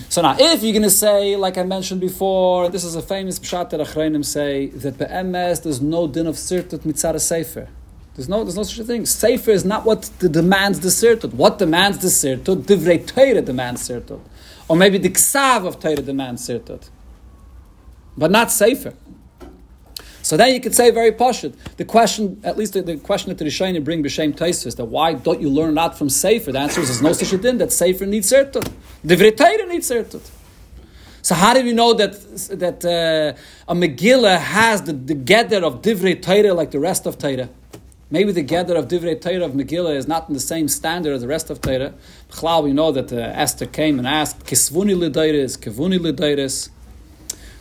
So 0.08 0.22
now, 0.22 0.36
if 0.38 0.62
you're 0.62 0.72
going 0.72 0.82
to 0.82 0.90
say, 0.90 1.36
like 1.36 1.58
I 1.58 1.62
mentioned 1.62 2.00
before, 2.00 2.68
this 2.68 2.84
is 2.84 2.94
a 2.94 3.02
famous 3.02 3.38
pshat 3.38 3.70
that 3.70 3.80
Achrayim 3.80 4.24
say, 4.24 4.66
that 4.68 4.98
be'emes, 4.98 5.62
there's 5.62 5.80
no 5.80 6.06
din 6.06 6.26
of 6.26 6.36
Sirtut 6.36 6.80
mitzara 6.80 7.20
Sefer. 7.20 7.68
There's 8.16 8.30
no, 8.30 8.42
there's 8.42 8.56
no 8.56 8.62
such 8.62 8.78
a 8.78 8.84
thing. 8.84 9.04
Sefer 9.04 9.50
is 9.50 9.66
not 9.66 9.84
what 9.84 10.10
the 10.20 10.30
demands 10.30 10.80
the 10.80 10.88
Sirtut. 10.88 11.34
What 11.34 11.58
demands 11.58 11.98
the 11.98 12.08
Sirtut? 12.08 12.62
Divrei 12.62 13.06
Torah 13.06 13.42
demands 13.42 13.86
Sirtut. 13.86 14.20
Or 14.68 14.76
maybe 14.76 14.96
the 14.96 15.10
Ksav 15.10 15.66
of 15.66 15.78
Torah 15.78 15.96
demands 15.96 16.48
Sirtut. 16.48 16.88
But 18.16 18.30
not 18.30 18.50
Sefer. 18.50 18.94
So 20.22 20.38
then 20.38 20.54
you 20.54 20.60
could 20.60 20.74
say 20.74 20.90
very 20.90 21.12
poshut. 21.12 21.54
The 21.76 21.84
question, 21.84 22.40
at 22.42 22.56
least 22.56 22.72
the, 22.72 22.80
the 22.80 22.96
question 22.96 23.28
that 23.28 23.36
the 23.36 23.44
Rishonim 23.44 23.84
bring 23.84 24.02
b'shem 24.02 24.34
Taisus, 24.34 24.76
that 24.76 24.86
why 24.86 25.12
don't 25.12 25.42
you 25.42 25.50
learn 25.50 25.74
that 25.74 25.98
from 25.98 26.08
Sefer? 26.08 26.52
The 26.52 26.58
answer 26.58 26.80
is 26.80 26.88
there's 26.88 27.02
no 27.02 27.12
such 27.12 27.34
a 27.34 27.38
thing 27.38 27.58
that 27.58 27.70
Sefer 27.70 28.06
needs 28.06 28.32
Sirtut. 28.32 28.72
Divrei 29.04 29.36
Torah 29.36 29.68
needs 29.68 29.90
Sirtut. 29.90 30.26
So 31.20 31.34
how 31.34 31.52
do 31.52 31.62
we 31.62 31.72
know 31.72 31.92
that 31.92 32.12
that 32.58 32.82
uh, 32.82 33.70
a 33.70 33.74
Megillah 33.74 34.38
has 34.38 34.82
the, 34.82 34.94
the 34.94 35.14
gather 35.14 35.62
of 35.62 35.82
Divrei 35.82 36.20
Torah 36.20 36.54
like 36.54 36.70
the 36.70 36.80
rest 36.80 37.04
of 37.04 37.18
Torah? 37.18 37.50
Maybe 38.08 38.30
the 38.30 38.42
gather 38.42 38.76
of 38.76 38.86
Divrei 38.86 39.20
Torah 39.20 39.44
of 39.44 39.52
Megillah 39.52 39.96
is 39.96 40.06
not 40.06 40.28
in 40.28 40.34
the 40.34 40.40
same 40.40 40.68
standard 40.68 41.12
as 41.12 41.22
the 41.22 41.28
rest 41.28 41.50
of 41.50 41.60
Torah. 41.60 41.92
B'chlal, 42.30 42.62
we 42.62 42.72
know 42.72 42.92
that 42.92 43.12
uh, 43.12 43.16
Esther 43.16 43.66
came 43.66 43.98
and 43.98 44.06
asked, 44.06 44.46
Kisvuni 44.46 44.96
l'dairis, 44.96 45.58
Kivuni 45.58 45.98
l'dairis. 46.00 46.70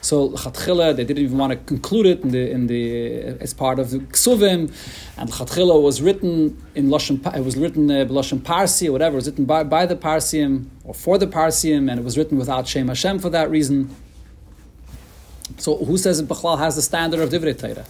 So 0.02 0.30
Chatchila, 0.30 0.96
they 0.96 1.04
didn't 1.04 1.24
even 1.24 1.39
want 1.39 1.54
to 1.54 1.58
conclude 1.58 2.06
it 2.06 2.22
in 2.22 2.30
the 2.30 2.52
in 2.52 2.68
the 2.68 3.24
as 3.41 3.56
part 3.56 3.80
of 3.80 3.89
the 3.89 3.98
Ksuvim, 3.98 4.72
and 5.18 5.32
Chatchila 5.32 5.82
was 5.82 6.00
written 6.00 6.64
in 6.76 6.89
Lashon. 6.89 7.36
It 7.36 7.43
was 7.43 7.58
written 7.58 7.89
uh, 7.89 8.06
Lashon 8.06 8.43
Parsi 8.43 8.88
or 8.88 8.91
whatever. 8.91 9.16
It 9.16 9.26
was 9.26 9.26
written 9.26 9.46
by, 9.46 9.64
by 9.64 9.88
the 9.88 9.96
Parsiim 9.96 10.68
or 10.84 10.93
for 10.93 11.18
the 11.18 11.26
Parsiim, 11.26 11.89
and 11.89 12.00
it 12.00 12.04
was 12.04 12.20
written 12.20 12.38
without 12.38 12.68
Shem 12.68 12.88
Hashem 12.88 13.18
for 13.18 13.32
that 13.32 13.50
reason. 13.50 13.96
So 15.58 15.78
who 15.78 15.98
says 15.98 16.22
that 16.22 16.28
Bechlal 16.28 16.60
has 16.60 16.76
the 16.76 16.84
standard 16.84 17.20
of 17.20 17.30
Divrei 17.32 17.58
Torah? 17.58 17.86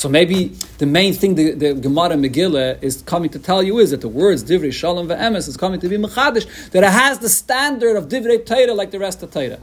So 0.00 0.08
maybe 0.08 0.46
the 0.78 0.86
main 0.86 1.12
thing 1.12 1.34
the, 1.34 1.50
the 1.52 1.74
Gemara 1.74 2.12
Megillah 2.12 2.82
is 2.82 3.02
coming 3.02 3.28
to 3.28 3.38
tell 3.38 3.62
you 3.62 3.78
is 3.80 3.90
that 3.90 4.00
the 4.00 4.08
words 4.08 4.42
Divrei 4.42 4.72
Shalom 4.72 5.08
ve'emes 5.08 5.46
is 5.46 5.58
coming 5.58 5.78
to 5.78 5.90
be 5.90 5.98
Mechadish, 5.98 6.70
that 6.70 6.82
it 6.82 6.90
has 6.90 7.18
the 7.18 7.28
standard 7.28 7.98
of 7.98 8.08
Divrei 8.08 8.42
Torah 8.46 8.72
like 8.72 8.92
the 8.92 8.98
rest 8.98 9.22
of 9.22 9.30
Torah. 9.30 9.58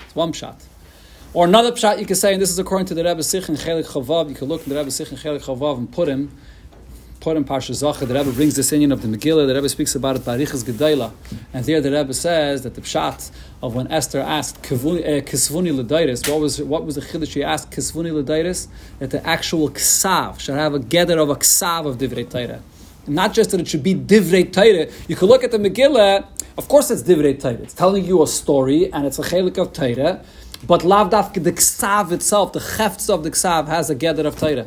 It's 0.00 0.14
one 0.14 0.32
shot. 0.32 0.64
Or 1.34 1.44
another 1.44 1.76
shot 1.76 2.00
you 2.00 2.06
can 2.06 2.16
say, 2.16 2.32
and 2.32 2.40
this 2.40 2.48
is 2.48 2.58
according 2.58 2.86
to 2.86 2.94
the 2.94 3.04
Rebbe 3.04 3.22
Sich 3.22 3.46
and 3.50 3.58
Chelik 3.58 3.84
Chavav, 3.84 4.30
you 4.30 4.34
can 4.34 4.48
look 4.48 4.62
in 4.62 4.70
the 4.70 4.78
Rebbe 4.78 4.90
Sich 4.90 5.10
and 5.10 5.18
Chelik 5.18 5.42
Chavav 5.42 5.76
and 5.76 5.92
put 5.92 6.08
him, 6.08 6.34
put 7.20 7.36
him 7.36 7.44
Parsha 7.44 7.72
Zacha, 7.72 8.08
the 8.08 8.14
Rebbe 8.14 8.32
brings 8.32 8.56
this 8.56 8.70
inyan 8.70 8.90
of 8.90 9.02
the 9.02 9.08
Megillah, 9.08 9.46
the 9.46 9.54
Rebbe 9.54 9.68
speaks 9.68 9.94
about 9.94 10.16
it 10.16 10.24
by 10.24 10.36
Riches 10.36 10.66
and 10.66 11.64
there 11.66 11.82
the 11.82 11.92
Rebbe 11.92 12.14
says 12.14 12.62
that 12.62 12.74
the 12.74 12.80
pshat 12.80 13.30
of 13.62 13.74
when 13.74 13.90
Esther 13.90 14.20
asked 14.20 14.62
Kisvuni 14.62 15.00
uh, 15.00 15.82
Ledaitis, 15.82 16.28
what 16.30 16.40
was 16.40 16.60
what 16.62 16.84
was 16.84 16.94
the 16.94 17.00
chiddush 17.00 17.30
she 17.30 17.42
asked 17.42 17.70
Kisvuni 17.70 18.12
Ledaitis? 18.12 18.68
That 18.98 19.10
the 19.10 19.26
actual 19.26 19.70
ksav 19.70 20.40
should 20.40 20.54
have 20.54 20.74
a 20.74 20.78
gather 20.78 21.18
of 21.18 21.30
a 21.30 21.36
ksav 21.36 21.86
of 21.86 21.98
Divrei 21.98 22.28
Torah. 22.28 22.62
Not 23.06 23.32
just 23.32 23.50
that 23.52 23.60
it 23.60 23.68
should 23.68 23.82
be 23.82 23.94
Divrei 23.94 24.52
Torah. 24.52 24.92
You 25.08 25.16
could 25.16 25.28
look 25.28 25.44
at 25.44 25.52
the 25.52 25.58
Megillah 25.58 26.26
of 26.58 26.68
course, 26.68 26.90
it's 26.90 27.02
divrei 27.02 27.38
Torah. 27.38 27.54
It's 27.54 27.74
telling 27.74 28.04
you 28.04 28.22
a 28.22 28.26
story, 28.26 28.90
and 28.90 29.04
it's 29.06 29.18
a 29.18 29.22
chelik 29.22 29.58
of 29.58 29.74
Torah. 29.74 30.24
But 30.66 30.84
lav 30.84 31.10
dafke 31.10 31.42
the 31.44 31.52
ksav 31.52 32.12
itself, 32.12 32.54
the 32.54 32.60
cheftz 32.60 33.12
of 33.12 33.24
the 33.24 33.30
ksav, 33.30 33.68
has 33.68 33.90
a 33.90 33.94
gather 33.94 34.26
of 34.26 34.38
Torah. 34.38 34.66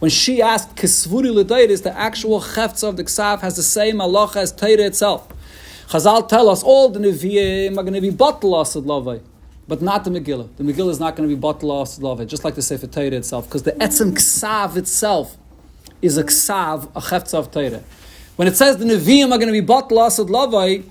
When 0.00 0.10
she 0.10 0.42
asked 0.42 0.74
kisvuri 0.74 1.32
l'dairis, 1.32 1.84
the 1.84 1.96
actual 1.96 2.40
cheftz 2.40 2.82
of 2.82 2.96
the 2.96 3.04
ksav 3.04 3.40
has 3.40 3.54
the 3.54 3.62
same 3.62 3.98
halacha 3.98 4.36
as 4.36 4.50
Torah 4.50 4.86
itself. 4.86 5.28
Chazal 5.90 6.28
tell 6.28 6.48
us 6.48 6.62
all 6.62 6.88
the 6.88 7.00
nevi'im 7.00 7.72
are 7.72 7.82
going 7.82 7.94
to 7.94 8.00
be 8.00 8.10
bottle 8.10 8.60
asad 8.60 8.84
lavai. 8.84 9.20
But 9.66 9.82
not 9.82 10.04
the 10.04 10.10
Megillah. 10.10 10.56
The 10.56 10.62
Megillah 10.62 10.90
is 10.90 11.00
not 11.00 11.16
going 11.16 11.28
to 11.28 11.34
be 11.34 11.38
bottle 11.38 11.82
asad 11.82 12.04
lavai, 12.04 12.28
just 12.28 12.44
like 12.44 12.54
the 12.54 12.62
Sefer 12.62 12.86
Torah 12.86 13.06
itself, 13.06 13.46
because 13.46 13.64
the 13.64 13.72
etzem 13.72 14.12
ksav 14.12 14.76
itself 14.76 15.36
is 16.00 16.16
a 16.16 16.22
ksav, 16.22 16.84
a 16.94 17.00
cheftz 17.00 17.34
of 17.34 17.50
Torah. 17.50 17.82
When 18.36 18.46
it 18.46 18.56
says 18.56 18.76
the 18.76 18.84
Nevi'im 18.84 19.32
are 19.32 19.38
going 19.38 19.48
to 19.48 19.52
be 19.52 19.60
bottle 19.60 20.00
asad 20.00 20.28
lavai, 20.28 20.84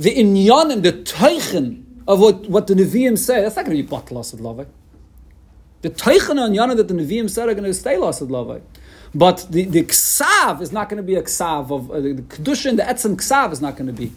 the 0.00 0.12
inyanim, 0.12 0.82
the 0.82 0.92
teichen 0.92 1.84
of 2.08 2.18
what, 2.18 2.50
what 2.50 2.66
the 2.66 2.74
Nevi'im 2.74 3.16
say, 3.16 3.40
that's 3.40 3.54
not 3.54 3.66
going 3.66 3.76
to 3.76 3.82
be 3.84 3.88
bottle 3.88 4.18
asad 4.18 4.40
lavai. 4.40 4.66
The 5.82 5.90
teichen 5.90 6.42
on 6.42 6.54
yana 6.54 6.76
that 6.76 6.88
the 6.88 6.94
Nevi'im 6.94 7.30
said 7.30 7.48
are 7.48 7.54
going 7.54 7.62
to 7.62 7.72
stay 7.72 7.94
asad 7.94 8.30
lavai. 8.30 8.62
But 9.14 9.46
the, 9.48 9.62
the 9.62 9.84
ksav 9.84 10.60
is 10.60 10.72
not 10.72 10.88
going 10.88 10.96
to 10.96 11.04
be 11.04 11.14
a 11.14 11.22
ksav 11.22 11.70
of 11.70 11.88
uh, 11.88 12.00
the 12.00 12.14
kedusha 12.14 12.70
and 12.70 12.80
the 12.80 12.82
etzem 12.82 13.14
ksav 13.14 13.52
is 13.52 13.60
not 13.60 13.76
going 13.76 13.86
to 13.86 13.92
be. 13.92 14.12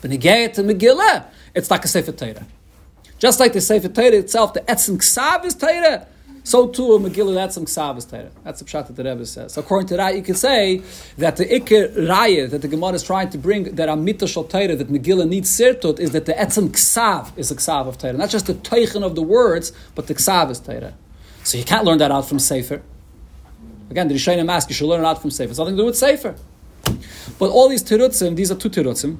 But 0.00 0.10
negayat 0.10 0.54
to 0.54 0.62
Megillah, 0.62 1.26
it's 1.54 1.70
like 1.70 1.84
a 1.84 1.88
sefer 1.88 2.12
Torah. 2.12 2.46
Just 3.18 3.38
like 3.38 3.52
the 3.52 3.60
sefer 3.60 3.88
Torah 3.88 4.16
itself, 4.16 4.54
the 4.54 4.60
etzem 4.60 4.96
ksav 4.96 5.44
is 5.44 5.54
Torah. 5.54 6.06
So 6.42 6.68
too 6.68 6.94
a 6.94 6.98
Megillah, 6.98 7.34
that's 7.34 7.54
some 7.54 7.66
Ksavas 7.66 8.08
Torah. 8.10 8.30
That's 8.44 8.60
the 8.60 8.64
pshat 8.64 8.86
that 8.86 8.96
the 8.96 9.04
Rebbe 9.04 9.26
says. 9.26 9.52
So 9.52 9.60
according 9.60 9.88
to 9.88 9.96
that, 9.98 10.16
you 10.16 10.22
could 10.22 10.38
say 10.38 10.82
that 11.18 11.36
the 11.36 11.44
Iker 11.44 11.94
Raya 11.94 12.48
that 12.50 12.62
the 12.62 12.68
Gemara 12.68 12.94
is 12.94 13.02
trying 13.02 13.28
to 13.30 13.38
bring, 13.38 13.74
that 13.74 13.88
Amita 13.88 14.26
Shal 14.26 14.44
Torah, 14.44 14.74
that 14.74 14.88
Megillah 14.88 15.28
needs 15.28 15.50
Sirtut, 15.50 16.00
is 16.00 16.12
that 16.12 16.24
the 16.24 16.32
Etzem 16.32 16.70
Ksav 16.70 17.36
is 17.36 17.50
a 17.50 17.54
Ksav 17.54 17.86
of 17.86 17.98
Torah. 17.98 18.14
Not 18.14 18.30
just 18.30 18.46
the 18.46 18.54
Teichen 18.54 19.04
of 19.04 19.14
the 19.14 19.22
words, 19.22 19.72
but 19.94 20.06
the 20.06 20.14
Ksav 20.14 20.50
is 20.50 20.60
Torah. 20.60 20.94
So 21.44 21.58
you 21.58 21.64
can't 21.64 21.84
learn 21.84 21.98
that 21.98 22.10
out 22.10 22.26
from 22.26 22.38
Sefer. 22.38 22.82
Again, 23.90 24.08
the 24.08 24.14
Rishayim 24.14 24.50
ask, 24.50 24.68
you 24.68 24.74
should 24.74 24.88
learn 24.88 25.02
it 25.02 25.06
out 25.06 25.20
from 25.20 25.30
Sefer. 25.30 25.50
It's 25.50 25.58
nothing 25.58 25.76
to 25.76 25.82
do 25.82 25.86
with 25.86 25.96
Sefer. 25.96 26.36
But 27.38 27.50
all 27.50 27.68
these 27.68 27.82
Terutzim, 27.82 28.34
these 28.34 28.50
are 28.50 28.56
two 28.56 28.70
Terutzim. 28.70 29.18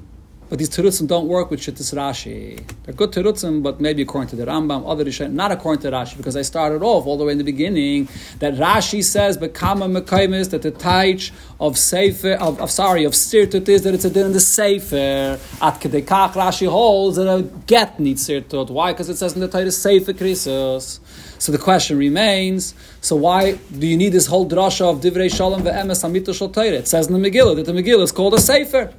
But 0.51 0.59
these 0.59 0.69
terutzim 0.69 1.07
don't 1.07 1.29
work 1.29 1.49
with 1.49 1.61
Shittis 1.61 1.93
Rashi. 1.95 2.61
They're 2.83 2.93
good 2.93 3.13
terutzim, 3.13 3.63
but 3.63 3.79
maybe 3.79 4.01
according 4.01 4.31
to 4.31 4.35
the 4.35 4.45
Rambam, 4.45 4.83
other 4.85 5.05
Rishonim, 5.05 5.31
not 5.31 5.49
according 5.49 5.81
to 5.83 5.91
Rashi, 5.91 6.17
because 6.17 6.35
I 6.35 6.41
started 6.41 6.83
off 6.83 7.07
all 7.07 7.17
the 7.17 7.23
way 7.23 7.31
in 7.31 7.37
the 7.37 7.45
beginning 7.45 8.09
that 8.39 8.55
Rashi 8.55 9.01
says, 9.01 9.37
"But 9.37 9.53
kama 9.53 9.87
mekaymis 9.87 10.49
that 10.49 10.63
the 10.63 10.73
taich 10.73 11.31
of 11.57 11.77
sefer 11.77 12.33
of, 12.33 12.59
of 12.59 12.69
sorry 12.69 13.05
of 13.05 13.13
sirtut 13.13 13.69
is 13.69 13.83
that 13.83 13.93
it's 13.93 14.03
a 14.03 14.09
din 14.09 14.25
in 14.25 14.33
the 14.33 14.41
sefer. 14.41 15.39
At 15.61 15.79
kedekach 15.79 16.33
Rashi 16.33 16.67
holds 16.67 17.15
that 17.15 17.33
a 17.33 17.43
get 17.65 17.97
needs 17.97 18.27
sirtut. 18.27 18.71
Why? 18.71 18.91
Because 18.91 19.07
it 19.07 19.15
says 19.15 19.35
in 19.35 19.39
the 19.39 19.47
Torah 19.47 19.71
sefer 19.71 20.11
krisus. 20.11 20.99
So 21.39 21.53
the 21.53 21.59
question 21.59 21.97
remains: 21.97 22.75
So 22.99 23.15
why 23.15 23.53
do 23.53 23.87
you 23.87 23.95
need 23.95 24.09
this 24.09 24.27
whole 24.27 24.49
drasha 24.49 24.81
of 24.81 24.99
divrei 24.99 25.33
shalom 25.33 25.63
ve'emes 25.63 26.03
amito 26.03 26.35
shal 26.35 26.51
It 26.61 26.89
says 26.89 27.07
in 27.07 27.13
the 27.21 27.29
Megillah 27.29 27.55
that 27.55 27.67
the 27.67 27.71
Megillah 27.71 28.03
is 28.03 28.11
called 28.11 28.33
a 28.33 28.41
sefer. 28.41 28.93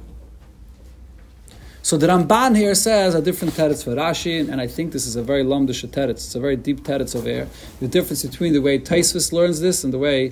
So 1.83 1.97
the 1.97 2.07
Ramban 2.07 2.55
here 2.55 2.75
says 2.75 3.13
a 3.13 3.21
different 3.21 3.55
teretz 3.55 3.83
for 3.83 3.93
Rashi, 3.93 4.49
and 4.49 4.61
I 4.61 4.67
think 4.67 4.93
this 4.93 5.05
is 5.05 5.17
a 5.17 5.21
very 5.21 5.43
lamdish 5.43 5.85
teretz. 5.89 6.11
It's 6.11 6.33
a 6.33 6.39
very 6.39 6.55
deep 6.55 6.79
teretz 6.79 7.13
over 7.13 7.27
here. 7.27 7.49
The 7.81 7.89
difference 7.89 8.23
between 8.23 8.53
the 8.53 8.61
way 8.61 8.79
Taisvis 8.79 9.33
learns 9.33 9.59
this 9.59 9.83
and 9.83 9.91
the 9.91 9.97
way 9.97 10.31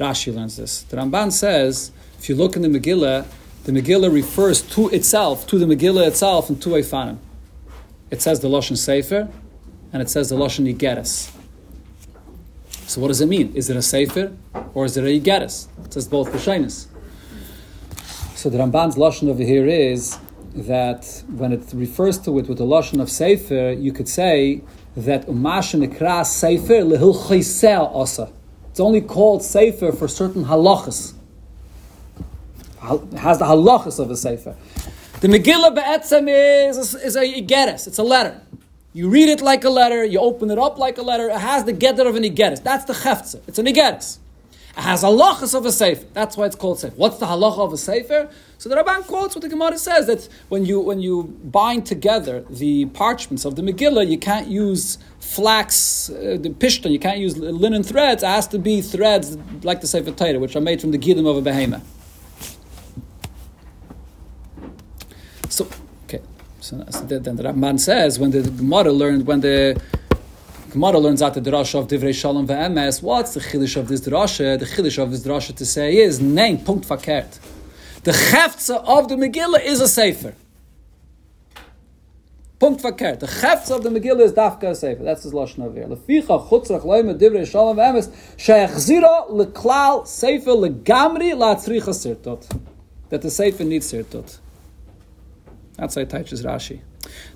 Rashi 0.00 0.34
learns 0.34 0.56
this. 0.56 0.84
The 0.84 0.96
Ramban 0.96 1.30
says, 1.30 1.92
if 2.18 2.30
you 2.30 2.34
look 2.34 2.56
in 2.56 2.62
the 2.62 2.68
Megillah, 2.68 3.26
the 3.64 3.72
Megillah 3.72 4.10
refers 4.10 4.62
to 4.62 4.88
itself, 4.88 5.46
to 5.48 5.58
the 5.58 5.66
Megillah 5.66 6.06
itself, 6.06 6.48
in 6.48 6.58
two 6.58 6.70
Eifanim. 6.70 7.18
It 8.10 8.22
says 8.22 8.40
the 8.40 8.48
Lashon 8.48 8.78
Sefer, 8.78 9.28
and 9.92 10.00
it 10.00 10.08
says 10.08 10.30
the 10.30 10.36
Lashon 10.36 10.74
Yigeres. 10.74 11.30
So 12.86 13.02
what 13.02 13.08
does 13.08 13.20
it 13.20 13.26
mean? 13.26 13.54
Is 13.54 13.68
it 13.68 13.76
a 13.76 13.82
Sefer, 13.82 14.32
or 14.72 14.86
is 14.86 14.96
it 14.96 15.04
a 15.04 15.20
Yigeres? 15.20 15.68
It 15.84 15.92
says 15.92 16.08
both 16.08 16.32
B'shainis. 16.32 16.86
So 18.36 18.48
the 18.48 18.56
Ramban's 18.56 18.96
Lashon 18.96 19.28
over 19.28 19.42
here 19.42 19.66
is 19.66 20.18
that 20.54 21.22
when 21.28 21.52
it 21.52 21.64
refers 21.72 22.18
to 22.18 22.38
it 22.38 22.48
with 22.48 22.58
the 22.58 22.64
lashon 22.64 23.00
of 23.00 23.10
sefer, 23.10 23.74
you 23.78 23.92
could 23.92 24.08
say 24.08 24.62
that 24.96 25.26
umash 25.26 25.78
nekra 25.78 26.24
sefer 26.24 26.82
lehil 26.82 27.14
chaysel 27.26 27.94
asa. 27.94 28.30
It's 28.70 28.80
only 28.80 29.00
called 29.00 29.42
sefer 29.42 29.92
for 29.92 30.08
certain 30.08 30.44
halachas. 30.44 31.14
It 32.82 33.18
has 33.18 33.38
the 33.38 33.44
halachas 33.44 33.98
of 33.98 34.10
a 34.10 34.16
sefer. 34.16 34.56
The 35.20 35.28
Megillah 35.28 35.74
be'etzem 35.74 36.28
is, 36.68 36.94
is 36.94 37.16
a 37.16 37.22
igeres. 37.22 37.86
It's 37.88 37.98
a 37.98 38.04
letter. 38.04 38.40
You 38.92 39.08
read 39.08 39.28
it 39.28 39.40
like 39.40 39.64
a 39.64 39.70
letter. 39.70 40.04
You 40.04 40.20
open 40.20 40.50
it 40.50 40.58
up 40.58 40.78
like 40.78 40.96
a 40.98 41.02
letter. 41.02 41.28
It 41.28 41.38
has 41.38 41.64
the 41.64 41.72
getter 41.72 42.06
of 42.06 42.14
an 42.14 42.22
igeres. 42.22 42.62
That's 42.62 42.84
the 42.84 42.92
cheftze. 42.92 43.40
It's 43.48 43.58
an 43.58 43.66
igeres. 43.66 44.18
Has 44.78 45.02
halachas 45.02 45.56
of 45.56 45.66
a 45.66 45.72
sefer. 45.72 46.06
That's 46.12 46.36
why 46.36 46.46
it's 46.46 46.54
called 46.54 46.78
sefer. 46.78 46.94
What's 46.94 47.18
the 47.18 47.26
halacha 47.26 47.58
of 47.58 47.72
a 47.72 47.76
sefer? 47.76 48.30
So 48.58 48.68
the 48.68 48.76
Ramban 48.76 49.08
quotes 49.08 49.34
what 49.34 49.42
the 49.42 49.48
Gemara 49.48 49.76
says 49.76 50.06
that 50.06 50.28
when 50.50 50.64
you 50.64 50.78
when 50.78 51.00
you 51.00 51.24
bind 51.44 51.84
together 51.84 52.44
the 52.48 52.86
parchments 52.86 53.44
of 53.44 53.56
the 53.56 53.62
Megillah, 53.62 54.08
you 54.08 54.18
can't 54.18 54.46
use 54.46 54.98
flax, 55.18 56.10
uh, 56.10 56.38
the 56.40 56.50
pishton, 56.50 56.92
you 56.92 57.00
can't 57.00 57.18
use 57.18 57.36
linen 57.36 57.82
threads. 57.82 58.22
It 58.22 58.26
has 58.26 58.46
to 58.48 58.58
be 58.58 58.80
threads 58.80 59.36
like 59.64 59.80
the 59.80 59.88
Sefer 59.88 60.12
Torah, 60.12 60.38
which 60.38 60.54
are 60.54 60.60
made 60.60 60.80
from 60.80 60.92
the 60.92 60.98
gidim 60.98 61.28
of 61.28 61.36
a 61.36 61.42
behemoth. 61.42 61.82
So, 65.48 65.68
okay. 66.04 66.22
So, 66.60 66.84
so 66.90 67.00
then 67.00 67.34
the 67.34 67.42
Ramban 67.42 67.80
says 67.80 68.20
when 68.20 68.30
the 68.30 68.42
Gemara 68.42 68.92
learned 68.92 69.26
when 69.26 69.40
the 69.40 69.80
Gemara 70.70 70.98
learns 70.98 71.22
out 71.22 71.32
the 71.32 71.40
drasha 71.40 71.78
of 71.78 71.88
Divrei 71.88 72.14
Shalom 72.14 72.46
ve'emes. 72.46 73.00
What's 73.02 73.32
the 73.32 73.40
chiddush 73.40 73.78
of 73.78 73.88
this 73.88 74.02
drasha? 74.02 74.58
The 74.58 74.66
chiddush 74.66 75.02
of 75.02 75.10
this 75.10 75.24
drasha 75.24 75.56
to 75.56 75.64
say 75.64 75.96
is 75.96 76.20
name 76.20 76.58
punkt 76.58 76.86
fakert. 76.86 77.38
The 78.02 78.10
cheftza 78.10 78.84
of 78.84 79.08
the 79.08 79.16
Megillah 79.16 79.64
is 79.64 79.80
a 79.80 79.88
sefer. 79.88 80.34
Punkt 82.58 82.82
verkehrt. 82.82 83.20
The 83.20 83.26
cheftza 83.26 83.76
of 83.76 83.82
the 83.82 83.88
Megillah 83.88 84.20
is 84.20 84.32
dafka 84.34 84.76
sefer. 84.76 85.02
That's 85.04 85.22
his 85.22 85.32
lashon 85.32 85.64
over 85.64 85.74
here. 85.74 85.88
Leficha 85.88 86.46
chutzrach 86.48 86.84
loyme 86.84 87.18
divrei 87.18 87.50
shalom 87.50 87.78
ve'emes 87.78 88.14
she'echzira 88.36 89.30
leklal 89.30 90.06
sefer 90.06 90.50
legamri 90.50 91.32
la'atzricha 91.32 91.94
sirtot. 91.94 92.60
That 93.08 93.22
the 93.22 93.30
sefer 93.30 93.64
needs 93.64 93.90
sirtot. 93.90 94.38
That's 95.76 95.94
how 95.94 96.02
it 96.02 96.10
teaches 96.10 96.42
Rashi. 96.42 96.80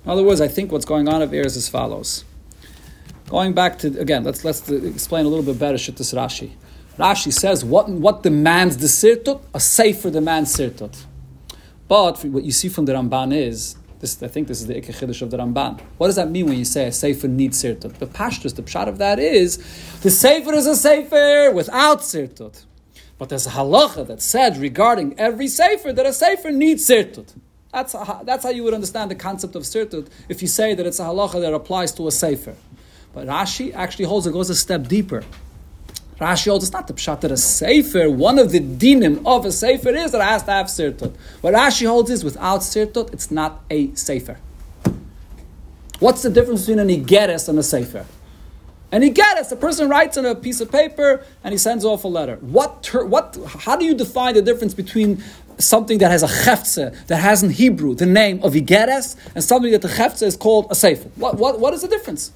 In 0.05 0.11
other 0.11 0.21
words, 0.21 0.39
I 0.39 0.49
think 0.49 0.71
what's 0.71 0.85
going 0.85 1.07
on 1.07 1.23
over 1.23 1.33
here 1.33 1.45
is 1.45 1.57
as 1.57 1.67
follows. 1.67 2.25
Going 3.33 3.53
back 3.53 3.79
to 3.79 3.87
again, 3.99 4.23
let's 4.23 4.45
let's 4.45 4.69
explain 4.69 5.25
a 5.25 5.27
little 5.27 5.43
bit 5.43 5.57
better 5.57 5.75
Shittas 5.75 6.13
Rashi. 6.13 6.51
Rashi 6.99 7.33
says 7.33 7.65
what 7.65 7.89
what 7.89 8.21
demands 8.21 8.77
the 8.77 8.85
sirtut, 8.85 9.41
a 9.55 9.59
safer 9.59 10.11
demands 10.11 10.55
sirtut. 10.55 11.05
But 11.87 12.23
what 12.25 12.43
you 12.43 12.51
see 12.51 12.69
from 12.69 12.85
the 12.85 12.93
Ramban 12.93 13.35
is 13.35 13.75
this. 13.99 14.21
I 14.21 14.27
think 14.27 14.47
this 14.47 14.61
is 14.61 14.67
the 14.67 14.75
ikechiddush 14.75 15.23
of 15.23 15.31
the 15.31 15.37
Ramban. 15.37 15.81
What 15.97 16.09
does 16.09 16.17
that 16.17 16.29
mean 16.29 16.45
when 16.45 16.59
you 16.59 16.63
say 16.63 16.85
a 16.85 16.91
sefer 16.91 17.27
needs 17.27 17.63
sirtut? 17.63 17.97
The 17.97 18.05
pashtus, 18.05 18.53
the 18.55 18.61
pshat 18.61 18.87
of 18.87 18.99
that 18.99 19.17
is 19.17 19.57
the 20.01 20.11
sefer 20.11 20.53
is 20.53 20.67
a 20.67 20.75
sefer 20.75 21.51
without 21.51 22.01
sirtut. 22.01 22.65
But 23.17 23.29
there's 23.29 23.47
a 23.47 23.55
halacha 23.57 24.05
that 24.05 24.21
said 24.21 24.57
regarding 24.57 25.19
every 25.19 25.47
sefer 25.47 25.91
that 25.91 26.05
a 26.05 26.13
sefer 26.13 26.51
needs 26.51 26.87
sirtut. 26.87 27.33
That's, 27.71 27.95
a, 27.95 28.21
that's 28.25 28.43
how 28.43 28.51
you 28.51 28.63
would 28.63 28.75
understand 28.75 29.09
the 29.09 29.15
concept 29.15 29.55
of 29.55 29.63
sirtut 29.63 30.09
if 30.29 30.43
you 30.43 30.47
say 30.47 30.75
that 30.75 30.85
it's 30.85 30.99
a 30.99 31.05
halacha 31.05 31.41
that 31.41 31.51
applies 31.51 31.91
to 31.93 32.07
a 32.07 32.11
sefer. 32.11 32.55
But 33.13 33.27
Rashi 33.27 33.73
actually 33.73 34.05
holds 34.05 34.27
it 34.27 34.33
goes 34.33 34.49
a 34.49 34.55
step 34.55 34.87
deeper. 34.87 35.23
Rashi 36.19 36.49
holds 36.49 36.65
it's 36.65 36.73
not 36.73 36.87
the 36.87 36.93
pshat 36.93 37.21
that 37.21 37.31
a 37.31 37.37
sefer, 37.37 38.09
one 38.09 38.39
of 38.39 38.51
the 38.51 38.59
dinim 38.59 39.21
of 39.25 39.45
a 39.45 39.51
sefer 39.51 39.89
is 39.89 40.11
that 40.11 40.21
it 40.21 40.25
has 40.25 40.43
to 40.43 40.51
have 40.51 40.67
sirtut. 40.67 41.13
What 41.41 41.53
Rashi 41.53 41.87
holds 41.87 42.09
is 42.09 42.23
without 42.23 42.61
sirtut, 42.61 43.13
it's 43.13 43.29
not 43.29 43.61
a 43.69 43.93
sefer. 43.95 44.37
What's 45.99 46.21
the 46.21 46.29
difference 46.29 46.65
between 46.65 46.79
an 46.79 46.89
igeres 46.89 47.49
and 47.49 47.57
a 47.59 47.63
sefer? 47.63 48.05
An 48.91 49.01
igeres, 49.01 49.51
a 49.51 49.55
person 49.55 49.89
writes 49.89 50.17
on 50.17 50.25
a 50.25 50.35
piece 50.35 50.61
of 50.61 50.71
paper 50.71 51.25
and 51.43 51.51
he 51.51 51.57
sends 51.57 51.83
off 51.83 52.03
a 52.03 52.07
letter. 52.07 52.37
What, 52.41 52.83
ter- 52.83 53.05
what, 53.05 53.37
how 53.59 53.75
do 53.75 53.85
you 53.85 53.95
define 53.95 54.35
the 54.35 54.41
difference 54.41 54.73
between 54.73 55.23
something 55.57 55.97
that 55.99 56.11
has 56.11 56.23
a 56.23 56.27
cheftze, 56.27 57.07
that 57.07 57.17
has 57.17 57.43
in 57.43 57.49
Hebrew 57.49 57.95
the 57.95 58.05
name 58.05 58.41
of 58.43 58.53
igeres, 58.53 59.15
and 59.33 59.43
something 59.43 59.71
that 59.71 59.81
the 59.81 59.87
cheftze 59.87 60.23
is 60.23 60.35
called 60.35 60.67
a 60.69 60.75
sefer? 60.75 61.09
What, 61.15 61.37
what, 61.37 61.59
what 61.59 61.73
is 61.73 61.81
the 61.81 61.87
difference? 61.87 62.31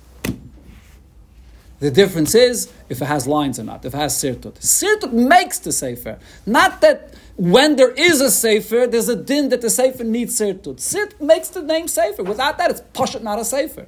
The 1.79 1.91
difference 1.91 2.33
is 2.33 2.71
if 2.89 3.01
it 3.01 3.05
has 3.05 3.27
lines 3.27 3.59
or 3.59 3.63
not, 3.63 3.85
if 3.85 3.93
it 3.93 3.97
has 3.97 4.15
sirtut. 4.15 4.55
Sirtut 4.59 5.13
makes 5.13 5.59
the 5.59 5.71
sefer. 5.71 6.17
Not 6.45 6.81
that 6.81 7.13
when 7.35 7.75
there 7.75 7.91
is 7.91 8.19
a 8.19 8.31
sefer, 8.31 8.87
there's 8.87 9.09
a 9.09 9.15
din 9.15 9.49
that 9.49 9.61
the 9.61 9.69
sefer 9.69 10.03
needs 10.03 10.39
sirtut. 10.39 10.79
Sirt 10.79 11.21
makes 11.21 11.49
the 11.49 11.61
name 11.61 11.87
sefer. 11.87 12.23
Without 12.23 12.57
that, 12.57 12.71
it's 12.71 12.81
pashat, 12.93 13.21
not 13.21 13.37
a 13.37 13.45
sefer. 13.45 13.87